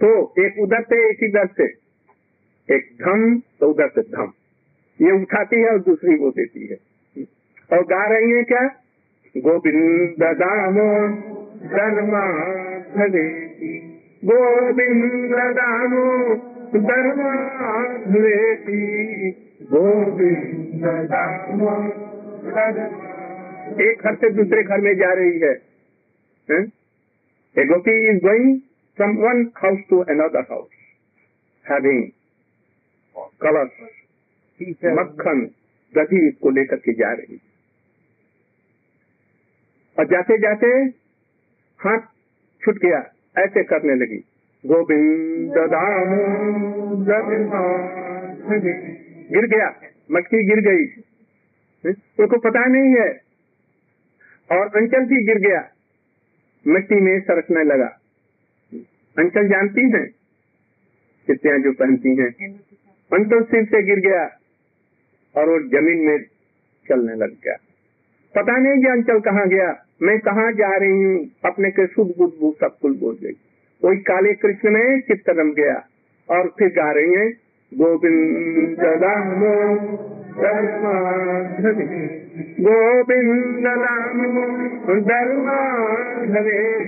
तो 0.00 0.08
एक 0.38 0.58
उधर 0.60 0.82
से 0.82 1.10
एक 1.10 1.22
इधर 1.22 1.46
से 1.46 1.64
एक 2.68 2.88
धम 3.02 3.38
तो 3.60 3.70
उधर 3.70 3.88
से 3.88 4.02
धम। 4.02 4.32
ये 5.00 5.12
उठाती 5.22 5.60
है 5.60 5.68
और 5.68 5.78
दूसरी 5.78 6.16
वो 6.16 6.30
देती 6.30 6.66
है। 6.66 6.76
और 7.72 7.82
गा 7.84 8.04
रही 8.06 8.30
है 8.30 8.42
क्या? 8.42 8.62
गोविंद 9.36 10.22
दामो 10.36 10.88
धर्मा 11.68 12.24
धवेती 12.96 13.78
गोविंद 14.24 15.34
दामो 15.56 16.34
धर्मा 16.78 17.32
धवेती 18.04 18.80
गोविंद 19.62 20.84
दामो 21.12 21.70
एक 23.82 24.02
घर 24.04 24.14
से 24.14 24.30
दूसरे 24.30 24.62
घर 24.62 24.80
में 24.80 24.94
जा 24.96 25.12
रही 25.12 25.38
है, 25.38 25.54
है? 26.50 26.85
A 27.58 27.64
gopi 27.64 27.92
is 28.08 28.18
going 28.24 28.48
from 28.98 29.12
one 29.24 29.40
house 29.60 29.82
to 29.92 29.98
another 30.14 30.42
house, 30.48 30.72
having 31.70 32.00
colors, 33.44 33.70
मक्खन 34.84 35.50
दही 35.94 36.30
को 36.30 36.50
लेकर 36.50 36.76
के 36.76 36.92
जा 36.92 37.12
रही 37.12 37.40
और 39.98 40.06
जाते 40.06 40.38
जाते 40.38 40.66
हाथ 41.78 41.98
छूट 42.64 42.78
गया 42.78 42.98
ऐसे 43.38 43.64
करने 43.64 43.94
लगी। 43.94 44.24
गोविंद 44.66 45.54
गिर 49.32 49.46
गया 49.46 49.80
मटकी 50.12 50.44
गिर 50.44 50.60
गई। 50.60 50.84
उसको 51.90 52.38
पता 52.38 52.64
नहीं 52.64 52.96
है। 52.96 53.20
और 54.52 54.76
अंचल 54.76 55.04
भी 55.04 55.24
गिर 55.24 55.38
गया। 55.38 55.70
मिट्टी 56.66 57.00
में 57.00 57.20
सरकने 57.20 57.64
लगा। 57.64 57.86
अंचल 59.16 59.48
जानती 59.48 59.82
हैं 59.90 60.06
चित्तियाँ 61.26 61.58
जो 61.58 61.72
पहनती 61.72 62.16
हैं। 62.16 62.30
अंचल 63.10 63.42
सिर 63.42 63.64
से 63.64 63.82
गिर 63.82 64.00
गया 64.00 64.24
और 65.34 65.48
वो 65.48 65.58
ज़मीन 65.68 66.06
में 66.06 66.18
चलने 66.88 67.14
लग 67.14 67.30
गया। 67.44 67.56
पता 68.34 68.56
नहीं 68.56 68.82
कि 68.82 68.88
अंचल 68.88 69.20
कहाँ 69.20 69.48
गया। 69.48 69.86
मैं 70.02 70.18
कहाँ 70.20 70.52
जा 70.52 70.76
रही 70.76 71.02
हूँ? 71.02 71.26
अपने 71.44 71.70
के 71.70 71.86
शुभ 71.86 72.14
बुद्ध 72.18 72.32
बुद्ध 72.40 72.56
सब 72.60 72.78
कुल 72.82 72.96
बोल 72.98 73.18
गई 73.22 73.32
वही 73.82 73.96
काले 73.98 74.32
कृष्ण 74.34 74.70
में 74.70 75.00
चित्त 75.00 75.28
रम 75.28 75.52
गया 75.52 75.86
और 76.28 76.48
फिर 76.48 76.68
गा 76.68 76.90
रही 76.92 77.14
है। 77.14 77.28
गोविंद 77.72 78.76
धर्माधवे 80.36 82.06
गोविंद 82.60 83.64
दामो 83.64 84.48
धर्माधवे 85.00 86.80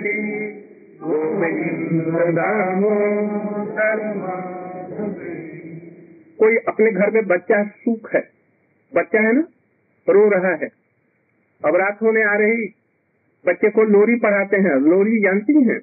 गोविंद 1.02 2.34
दामो 2.34 2.90
धर्माधवे 3.66 5.38
कोई 6.38 6.56
अपने 6.56 6.92
घर 6.92 7.10
में 7.10 7.26
बच्चा 7.26 7.64
सुख 7.64 8.14
है? 8.14 8.28
बच्चा 8.96 9.20
है 9.20 9.32
ना? 9.32 9.44
रो 10.08 10.28
रहा 10.28 10.54
है। 10.54 10.68
अब 11.64 11.76
रात 11.76 11.98
होने 12.02 12.22
आ 12.22 12.34
रही। 12.34 12.74
बच्चे 13.46 13.70
को 13.70 13.82
लोरी 13.82 14.16
पढ़ाते 14.16 14.56
हैं। 14.56 14.74
लोरी 14.76 15.20
जानती 15.20 15.62
हैं? 15.62 15.78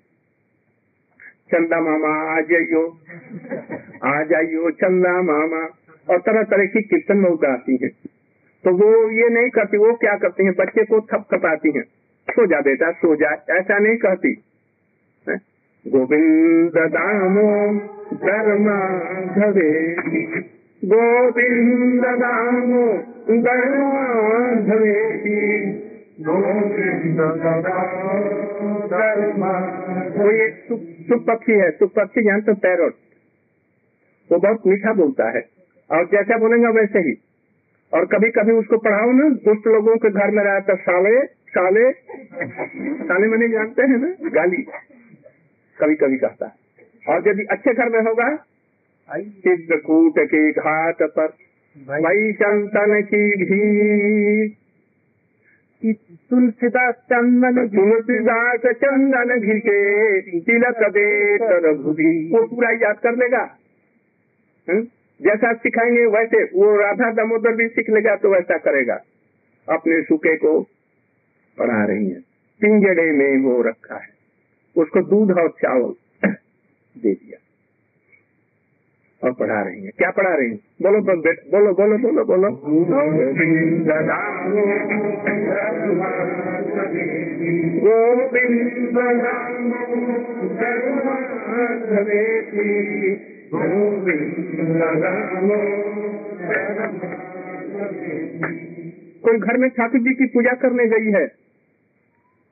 चंदा 1.51 1.82
मामा, 1.82 2.38
आ 2.38 2.41
जाइयो। 2.41 2.97
आ 4.03 4.24
जाइयो 4.24 4.72
चंदा 4.72 5.22
मामा। 5.22 5.70
और 6.10 6.18
तरह 6.18 6.43
तरह 6.43 6.66
की 6.66 6.82
कीर्तन 6.82 7.18
में 7.18 7.30
उगाती 7.30 7.80
है। 7.84 7.88
तो 8.64 8.72
वो 8.72 9.10
ये 9.12 9.30
नहीं 9.30 9.49
करती, 9.49 9.78
वो 9.78 9.93
क्या 9.93 10.16
करती 10.16 10.45
है? 10.45 10.51
बच्चे 10.51 10.86
को 10.86 10.99
थप 10.99 11.26
थपाती 11.34 11.72
हैं। 11.72 11.84
सो 12.30 12.45
जा 12.45 12.62
बेटा, 12.62 12.91
सो 12.91 13.16
जा, 13.16 13.45
ऐसा 13.49 13.80
नहीं 13.80 13.97
कहती। 13.97 14.41
गोविंद 15.88 16.72
दामो 16.78 17.76
धर्मा 18.16 18.78
धवे 19.36 19.95
गोविंद 20.86 22.06
दामो 22.06 22.97
धर्मा 23.41 24.06
गोविंद 26.18 26.76
वो 30.18 30.30
एक 30.32 30.66
सुप 31.08 31.26
पक्षी 31.28 31.51
है, 31.51 31.72
सुख 31.72 31.91
पक्षी 31.93 32.24
जानते 32.24 32.53
पैरोट 32.53 32.93
वो 34.32 34.38
बहुत 34.38 34.68
मीठा 34.68 34.93
बोलता 34.93 35.30
है। 35.30 35.55
और 35.92 36.06
जैसा 36.06 36.38
बोलेंगे 36.38 36.68
वैसे 36.68 37.00
ही। 37.00 37.14
और 37.94 38.06
कभी 38.06 38.30
कभी 38.32 38.52
उसको 38.52 38.78
पढ़ाओ 38.78 39.12
ना 39.12 39.30
दुष्ट 39.30 39.68
लोगों 39.68 39.98
के 39.98 40.10
घर 40.10 40.32
में 40.32 40.44
रहता 40.44 40.76
साले 40.76 41.26
साले 41.26 41.92
साले 41.92 43.28
मैंने 43.28 43.48
जानते 43.50 43.82
हैं 43.82 43.98
ना 43.98 44.30
गाली। 44.30 44.62
कभी 45.78 45.96
कभी 45.96 46.18
कहता 46.18 46.46
है। 46.46 46.52
और 47.10 47.30
यदि 47.30 47.44
अच्छे 47.52 47.74
घर 47.74 47.90
में 47.90 48.00
होगा 48.00 48.36
चित्रकूट 49.18 50.14
के 50.20 50.52
घाट 50.52 50.96
पर 51.02 51.28
भाई 51.78 52.32
चंदन 52.34 53.02
की 53.02 53.24
भी। 53.44 54.50
तुलसीदास 56.30 56.96
चंदन 56.96 57.68
तुलसीदास 57.68 58.60
चंदन 58.60 59.40
घी 59.40 59.60
के 59.60 60.22
तिलक 60.40 60.90
दे 60.90 61.36
वो 62.38 62.48
पूरा 62.48 62.70
याद 62.70 62.98
कर 62.98 63.16
लेगा। 63.16 63.58
हम्म? 64.70 64.88
जैसा 65.22 65.53
सिखाएँगे, 65.53 66.05
वैसे 66.05 66.43
वो 66.43 66.76
राधा 66.76 67.11
दामोदर 67.11 67.55
भी 67.55 67.68
सीख 67.68 67.89
लेगा 67.89 68.16
तो 68.16 68.30
वैसा 68.30 68.57
करेगा। 68.57 69.01
अपने 69.70 70.01
सूखे 70.01 70.38
को 70.38 70.61
पढ़ा 71.57 71.86
रही 71.86 72.09
है। 72.09 72.20
पिंजड़े 72.61 73.11
में 73.11 73.43
वो 73.43 73.61
रखा 73.61 73.95
है। 73.95 74.09
उसको 74.78 75.01
दूध 75.01 75.32
और 75.32 75.49
चावल 75.49 75.93
दे 76.97 77.13
दिया। 77.13 77.45
और 79.26 79.34
पढ़ा 79.34 79.62
रही 79.62 79.84
है। 79.84 79.92
क्या 79.98 80.10
पढ़ा 80.10 80.36
रही 80.36 80.50
है? 80.50 80.56
बोलो 80.56 81.02
बेट, 81.02 81.40
बोलो 81.52 81.74
बोलो 81.74 81.98
बोलो 81.98 82.24
बोलो। 82.26 82.50
कोई 99.22 99.38
घर 99.38 99.58
में 99.58 99.70
ठाकुर 99.70 100.02
जी 100.02 100.14
की 100.14 100.26
पूजा 100.26 100.52
करने 100.52 100.86
गई 100.86 101.12
है? 101.12 101.28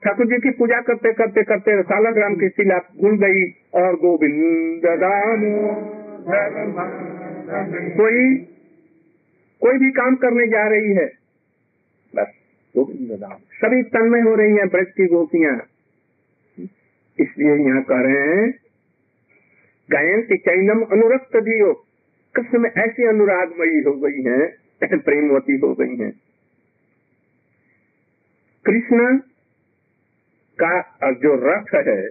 ठाकुर 0.04 0.26
जी 0.26 0.36
की 0.36 0.50
पूजा 0.50 0.80
करते 0.80 1.12
करते 1.12 1.42
करते 1.42 1.82
सालग्राम 1.82 2.34
की 2.34 2.48
शिला 2.48 2.78
भूल 2.78 3.18
गई 3.18 3.44
और 3.74 3.94
गोविंद 3.94 4.82
दामो 5.00 6.03
कोई 7.96 8.36
कोई 9.60 9.78
भी 9.78 9.90
काम 9.90 10.16
करने 10.16 10.46
जा 10.46 10.68
रही 10.68 10.94
है। 10.94 11.06
बस 12.16 12.26
सभी 13.52 13.82
तन्मय 13.82 14.20
हो 14.20 14.34
रही 14.34 14.52
हैं, 14.52 14.68
ब्रज 14.68 14.86
की 14.86 15.06
गोपियाँ। 15.06 15.56
इसलिए 17.20 17.68
यहाँ 17.68 17.82
कह 17.82 18.00
रहे 18.00 18.36
हैं, 18.36 18.54
गायन 19.90 20.22
की 20.22 20.36
चैनम 20.36 20.82
अनुरक्त 20.82 21.36
दियो। 21.36 21.86
कृष्ण 22.34 22.58
में 22.58 22.70
ऐसी 22.70 23.06
अनुरागमयी 23.06 23.82
हो 23.82 23.92
गई 23.92 24.22
हैं, 24.22 24.54
प्रेमवती 24.98 25.56
हो 25.56 25.74
गई 25.74 25.96
है। 25.96 26.10
कृष्ण 28.64 29.18
का 30.60 30.80
जो 31.12 31.34
रथ 31.34 31.86
है, 31.88 32.06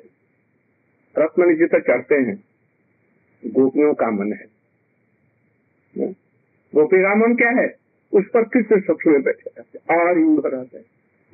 रथ 1.18 1.40
मन 1.40 1.56
जितना 1.56 1.80
चढ़ते 1.80 2.16
हैं 2.16 2.53
गोपियों 3.48 3.94
का 3.94 4.10
मन 4.12 4.34
है। 4.34 4.46
गोपी 6.74 6.98
का 6.98 7.16
मन 7.16 7.36
क्या 7.36 7.50
है? 7.50 7.76
उस 8.14 8.26
पर 8.34 8.44
कृष्ण 8.44 8.80
सबसे 8.82 9.10
में 9.10 9.22
बैठे 9.22 9.52
रहते 9.58 9.96
और 9.96 10.20
उधर 10.20 10.50
रहते 10.50 10.78
हैं। 10.78 10.86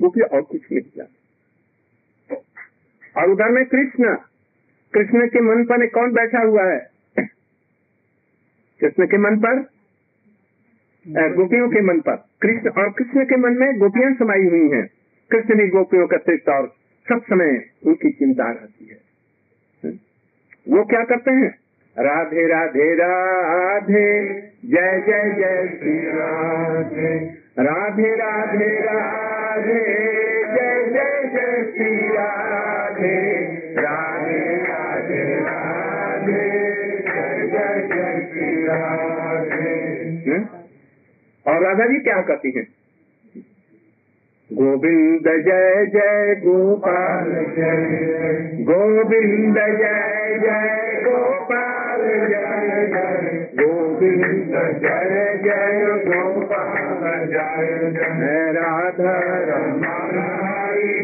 गोपी 0.01 0.21
और 0.21 0.41
कुछ 0.41 0.61
नहीं 0.71 0.81
जानते 0.97 2.35
और 3.17 3.29
उधर 3.29 3.49
में 3.49 3.65
कृष्ण। 3.65 4.15
कृष्ण 4.93 5.27
के 5.27 5.41
मन 5.41 5.63
पर 5.63 5.87
कौन 5.87 6.13
बैठा 6.13 6.39
हुआ 6.39 6.63
है? 6.63 6.89
कृष्ण 8.79 9.05
के 9.05 9.17
मन 9.17 9.39
पर? 9.39 9.59
गोपियों 11.35 11.69
के 11.69 11.81
मन 11.81 11.99
पर। 11.99 12.15
कृष्ण 12.41 12.69
और 12.69 12.89
कृष्ण 12.91 13.25
के 13.25 13.35
मन 13.35 13.53
में 13.53 13.77
गोपियाँ 13.79 14.13
समाई 14.13 14.45
हुई 14.45 14.69
हैं। 14.69 14.87
कृष्ण 15.31 15.55
भी 15.55 15.67
गोपियों 15.67 16.07
का 16.07 16.17
सिर्फ़ 16.17 16.49
और 16.51 16.75
सब 17.09 17.23
समय 17.23 17.69
उनकी 17.85 18.11
चिंता 18.11 18.51
रहती 18.51 18.85
है? 18.85 18.97
वो 20.69 20.83
क्या 20.85 21.03
करते 21.03 21.31
हैं? 21.31 21.58
राधे 22.01 22.47
राधे 22.47 22.93
राधे। 22.95 24.29
जय 24.65 25.03
जय 25.07 25.31
जय 25.37 25.77
श्री 25.79 25.97
राधे। 25.97 27.17
राधे 27.59 28.15
राधे 28.15 28.79
राधे। 28.81 29.79
जय 30.55 30.85
जय 30.93 31.29
जय 31.33 31.73
श्री 31.77 32.07
राधे। 32.07 33.41
राधे 33.81 34.55
राधे 34.55 35.39
राधे। 35.39 36.49
जय 36.99 37.47
जय 37.47 37.87
जय 37.87 38.27
श्री 38.31 38.63
राधे। 38.63 39.79
और 41.47 41.63
राधा 41.63 41.85
जी 41.85 41.99
क्या 41.99 42.21
कहती 42.21 42.51
हैं? 42.51 42.67
गोविंद 44.53 45.23
जय 45.23 45.85
जय 45.85 46.35
गोपाल 46.35 47.31
जय। 47.31 48.49
गोविंद 48.63 49.55
जय 49.55 50.39
जय 50.39 51.01
गोपाल। 51.03 51.78
जय 52.27 52.85
जय 52.93 53.37
गोविंद 53.59 54.53
जय 54.83 55.37
जय 55.43 55.85
गोपाल 56.07 57.03
जय 57.25 57.91
जय 57.97 58.51
राधा 58.51 59.15
रमण 59.49 60.15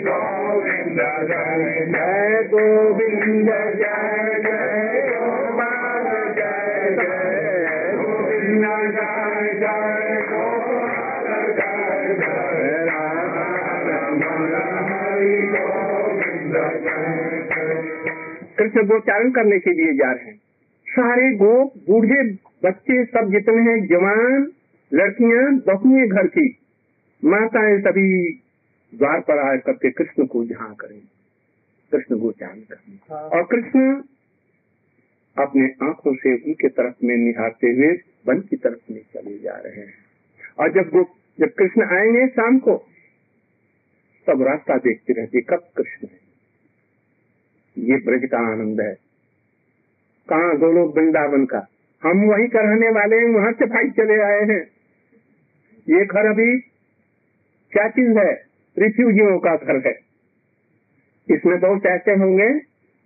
गोविंद 0.07 0.99
जय 1.29 1.73
जय 1.93 2.43
गोविंद 2.53 3.49
जय 3.49 4.39
जय 4.45 5.01
गोपाल 5.09 6.07
जय 6.37 6.95
जय 6.99 7.91
गोविंद 7.95 8.65
जय 8.95 9.53
जय 9.59 10.21
गोपाल 10.31 11.27
जय 11.59 12.15
जय 12.21 12.85
राधा 12.85 13.45
कृष्ण 18.57 18.81
गोचारण 18.87 19.31
करने 19.31 19.57
के 19.59 19.71
लिए 19.71 19.93
जा 19.93 20.11
रहे 20.11 20.25
हैं। 20.25 20.44
सारे 20.95 21.35
गोप, 21.35 21.73
बूढ़े 21.77 22.23
बच्चे 22.63 23.05
सब 23.05 23.31
जितने 23.31 23.61
हैं, 23.61 23.87
जवान, 23.87 24.51
लड़कियाँ 24.93 25.55
बहुएँ 25.57 26.07
घर 26.07 26.27
की, 26.27 26.57
माताएँ 27.25 27.79
सभी 27.79 28.33
द्वार 28.93 29.19
पर 29.19 29.37
आ 29.37 29.55
करके 29.55 29.91
कृष्ण 29.91 30.25
को 30.25 30.45
जहाँ 30.45 30.75
करें। 30.75 31.01
कृष्ण 31.91 32.19
को 32.19 32.31
जानकर 32.31 32.77
हाँ। 33.11 33.21
और 33.21 33.43
कृष्ण 33.43 34.01
अपने 35.37 35.87
आँखों 35.87 36.15
से 36.15 36.35
उनके 36.35 36.69
तरफ़ 36.69 36.95
में 37.03 37.15
निहारते 37.17 37.67
हुए 37.67 37.87
वन 38.27 38.41
की 38.41 38.55
तरफ़ 38.55 38.93
में 38.93 39.01
चले 39.13 39.39
जा 39.39 39.55
रहे 39.65 39.79
हैं। 39.79 39.93
और 40.59 40.73
जब 40.73 40.91
वो 40.93 41.09
जब 41.39 41.47
कृष्ण 41.47 41.83
आएँगे 41.83 42.27
शाम 42.27 42.59
को, 42.59 42.75
तब 44.27 44.41
रास्ता 44.41 44.77
देखते 44.77 45.13
रहते 45.13 45.41
कब 45.41 45.67
कृष्ण 45.77 46.07
है 46.07 46.25
ये 47.77 47.97
ब्रज 47.97 48.29
का 48.29 48.37
आनंद 48.37 48.81
है। 48.81 49.04
कहा 50.29 50.53
गोलोक 50.53 50.97
वृंदावन 50.97 51.45
का? 51.45 51.67
हम 52.03 52.25
वहीं 52.25 52.47
का 52.47 52.59
रहने 52.59 52.89
वाले 52.89 53.15
हैं, 53.15 53.25
वहाँ 53.25 53.51
से 53.51 53.65
भाई 53.65 53.89
चले 53.89 54.21
आए 54.21 54.39
हैं। 54.39 54.67
ये 55.89 56.05
घर 56.05 56.25
अभी 56.25 56.59
क्या 57.71 57.87
चीज़ 57.87 58.17
है? 58.17 58.45
रिफ्यूजियों 58.79 59.39
का 59.39 59.55
घर 59.55 59.87
है। 59.87 59.99
इसमें 61.29 61.59
बहुत 61.59 61.85
ऐसे 61.85 62.11
होंगे 62.11 62.59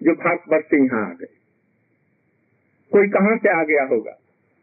जो 0.03 0.11
भारतवर्ष 0.11 0.65
से 0.65 0.77
यहाँ 0.77 1.05
आ 1.05 1.13
गए। 1.13 1.27
कोई 2.91 3.09
कहाँ 3.09 3.37
से 3.37 3.49
आ 3.49 3.63
गया 3.63 3.83
होगा? 3.83 4.11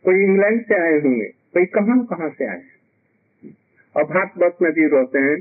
कोई 0.05 0.25
इंग्लैंड 0.25 0.63
से 0.63 0.75
आए 0.75 1.01
होंगे। 1.01 1.25
कोई 1.25 1.65
कहाँ 1.65 2.07
कहाँ 2.07 2.29
से 2.29 2.45
आए 2.45 2.57
हैं? 2.57 2.77
और 3.97 4.05
भारतवर्ष 4.05 4.55
में 4.63 4.73
भी 4.73 4.87
रहते 4.87 5.19
हैं। 5.19 5.37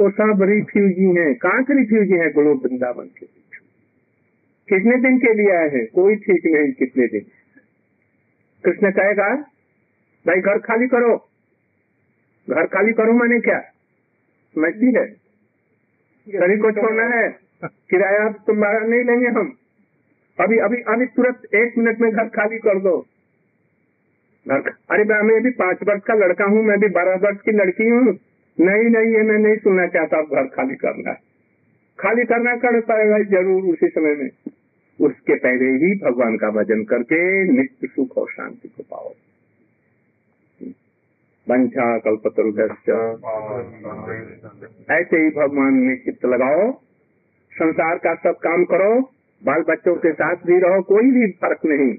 वो 0.00 0.10
सब 0.10 0.42
रिफ्यूजी 0.42 1.20
हैं। 1.20 1.34
कहाँ 1.34 1.64
के 1.64 1.78
रिफ्यूजी 1.78 2.12
हैं? 2.12 2.32
गुरु 2.32 2.54
वृंदावन 2.54 3.04
के। 3.04 3.45
कितने 4.68 4.96
दिन 4.96 5.18
के 5.18 5.34
लिए 5.34 5.56
आए 5.56 5.68
हैं? 5.68 5.86
कोई 5.86 6.16
ठीक 6.16 6.46
नहीं 6.46 6.72
कितने 6.72 7.06
दिन। 7.06 7.20
कृष्ण 8.64 8.90
कहेगा, 8.90 9.34
भाई, 10.26 10.40
घर 10.40 10.58
खाली 10.58 10.86
करो। 10.86 11.16
घर 12.50 12.66
खाली 12.66 12.92
करो 12.92 13.12
मैंने 13.12 13.40
क्या? 13.40 13.60
समझती 14.54 14.86
है। 14.86 15.12
शरीर 16.40 16.62
को 16.62 16.72
छोड़ना 16.72 17.16
है। 17.16 17.46
किराया 17.64 18.28
तुम्हारा 18.28 18.78
नहीं 18.78 19.04
लेंगे 19.04 19.26
हम। 19.26 19.56
अभी 20.40 20.58
अभी 20.58 20.76
अभी 20.76 21.06
तुरंत 21.06 21.54
एक 21.54 21.78
मिनट 21.78 22.00
में 22.00 22.12
घर 22.12 22.28
खाली 22.28 22.58
कर 22.58 22.78
दो। 22.80 23.06
अरे, 24.50 25.04
मैं 25.04 25.42
भी 25.42 25.50
पाँच 25.50 25.78
वर्ष 25.82 26.02
का 26.02 26.14
लड़का 26.14 26.44
हूँ, 26.44 26.62
मैं 26.62 26.78
भी 26.78 26.88
बारह 26.88 27.14
वर्ष 27.14 27.38
की 27.44 27.52
लड़की 27.52 27.88
हूँ। 27.88 28.18
नहीं 28.60 28.90
नहीं, 28.90 29.16
ये 29.16 29.22
मैं 29.22 29.38
नहीं 29.38 29.56
सुनना 29.56 29.86
चाहता 29.86 30.22
घर 30.22 30.46
खाली 30.46 30.74
करना 30.74 31.10
है। 31.10 31.25
खाली 31.98 32.24
करना 32.24 32.56
कर 32.56 32.80
पाएगा 32.80 33.18
ज़रूर 33.18 33.62
उसी 33.62 33.88
समय 33.88 34.14
में। 34.14 34.30
उसके 35.00 35.34
पहले 35.34 35.64
ही 35.64 35.98
भगवान 35.98 36.36
का 36.36 36.50
भजन 36.50 36.84
करके 36.84 37.44
नित्य 37.52 37.86
सुख 37.86 38.18
और 38.18 38.28
शांति 38.30 38.68
को 38.68 38.82
पाओ। 38.82 39.12
वंशा 41.50 41.98
कल्पतरुभ्यश्च। 41.98 42.88
ऐसे 44.90 45.16
ही 45.16 45.30
भगवान 45.30 45.74
में 45.74 45.96
चित्त 46.04 46.24
लगाओ। 46.24 46.72
संसार 47.52 47.98
का 47.98 48.14
सब 48.14 48.38
काम 48.38 48.64
करो। 48.64 49.00
बाल 49.44 49.62
बच्चों 49.62 49.96
के 49.96 50.12
साथ 50.12 50.36
भी 50.36 50.58
रहो, 50.58 50.82
कोई 50.82 51.10
भी 51.10 51.32
फ़र्क 51.32 51.58
नहीं। 51.64 51.94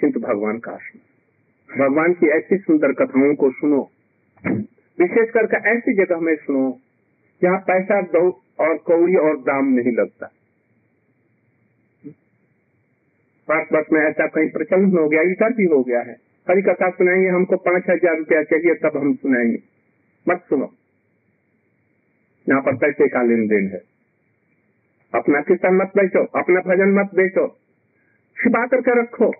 किंतु 0.00 0.20
भगवान 0.20 0.58
का 0.58 0.76
सुनो 0.76 1.84
भगवान 1.84 2.12
की 2.12 2.26
ऐसी 2.26 2.56
सुंदर 2.56 2.92
कथाओं 2.92 3.34
को 3.34 3.50
सुनो। 3.50 3.90
विशेष 5.00 5.30
करके 5.30 5.56
ऐसी 5.70 5.94
जगह 5.94 6.20
में 6.20 6.36
सुनो, 6.36 6.78
जहाँ 7.42 7.58
पैसा, 7.58 8.00
दो 8.00 8.43
और 8.60 8.76
कौड़ी 8.76 9.16
और 9.16 9.36
दाम 9.38 9.64
नहीं 9.66 9.92
लगता। 9.92 10.30
पाँच 13.48 13.68
वर्ष 13.72 13.86
में 13.92 14.00
ऐसा 14.00 14.26
कहीं 14.26 14.50
प्रचलन 14.50 14.98
हो 14.98 15.08
गया, 15.08 15.22
इधर 15.22 15.52
भी 15.52 15.64
हो 15.64 15.82
गया 15.82 16.00
है। 16.00 16.16
हरी 16.50 16.62
कथा 16.62 16.90
सुनाएँगे, 16.90 17.28
हमको 17.28 17.56
पाँच 17.56 17.84
हज़ार 17.90 18.18
रुपया 18.18 18.42
चाहिए, 18.42 18.74
तब 18.74 18.96
हम 18.96 19.14
सुनाएँगे। 19.14 19.58
मत 20.28 20.44
सुनो। 20.48 20.72
यहाँ 22.48 22.60
पर 22.60 22.76
पैसे 22.76 23.08
का 23.08 23.22
लेन 23.22 23.46
देन 23.46 23.68
है। 23.68 23.82
अपना 25.14 25.40
कीर्तन 25.40 25.74
मत 25.74 25.92
बेचो, 25.96 26.24
अपना 26.24 26.60
भजन 26.60 27.00
मत 27.00 27.10
बेचो। 27.14 27.48
छिपा 28.36 28.66
करके 28.66 29.00
रखो। 29.00 29.32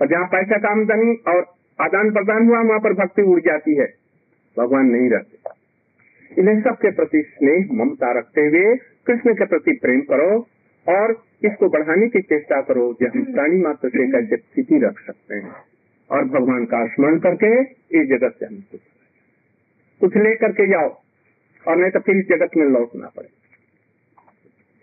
और 0.00 0.06
जहाँ 0.06 0.26
पैसा 0.26 0.58
का 0.58 0.68
आमदनी 0.68 1.14
और 1.28 1.54
आदान 1.80 2.10
प्रदान 2.10 2.48
हुआ, 2.48 2.60
वहाँ 2.60 2.80
पर 2.80 2.92
भक्ति 2.92 3.22
उड़ 3.22 3.40
जाती 3.40 3.76
है। 3.76 3.97
भगवान 4.58 4.86
नहीं 4.86 5.10
रहते। 5.10 6.40
इन्हें 6.40 6.60
सबके 6.60 6.90
प्रति 6.90 7.22
स्नेह, 7.22 7.68
ममता 7.72 8.12
रखते 8.18 8.40
हुए 8.40 8.76
कृष्ण 9.06 9.34
के 9.34 9.46
प्रति 9.46 9.72
प्रेम 9.82 10.00
करो 10.00 10.30
और 10.86 11.12
इसको 11.44 11.68
बढ़ाने 11.68 12.08
की 12.08 12.20
चेष्टा 12.22 12.60
करो 12.60 12.84
जो 13.00 13.08
हम 13.08 13.24
प्राणी 13.24 13.60
मात्र 13.62 13.88
से 13.88 14.06
कैसे 14.12 14.36
स्थिति 14.36 14.78
रख 14.78 15.00
सकते 15.00 15.34
हैं। 15.34 15.54
और 16.10 16.24
भगवान 16.24 16.64
का 16.64 16.86
स्मरण 16.86 17.18
करके 17.18 17.50
इस 18.00 18.08
जगत 18.08 18.36
से 18.38 18.46
हम 18.46 18.62
कुछ 20.00 20.16
ले 20.16 20.34
करके 20.34 20.66
जाओ 20.66 20.88
और 21.68 21.76
नहीं 21.76 21.90
तो 21.90 22.00
फिर 22.00 22.16
इस 22.16 22.28
जगत 22.28 22.56
में 22.56 22.66
लौटना 22.66 23.08
पड़े। 23.16 23.28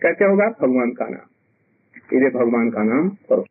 कैसे 0.01 0.26
होगा, 0.26 0.47
भगवान 0.61 0.91
का 0.91 1.05
नाम। 1.05 1.28
इसे 2.17 2.30
भगवान 2.30 2.69
का 2.69 2.84
नाम 2.84 3.09
करो। 3.09 3.45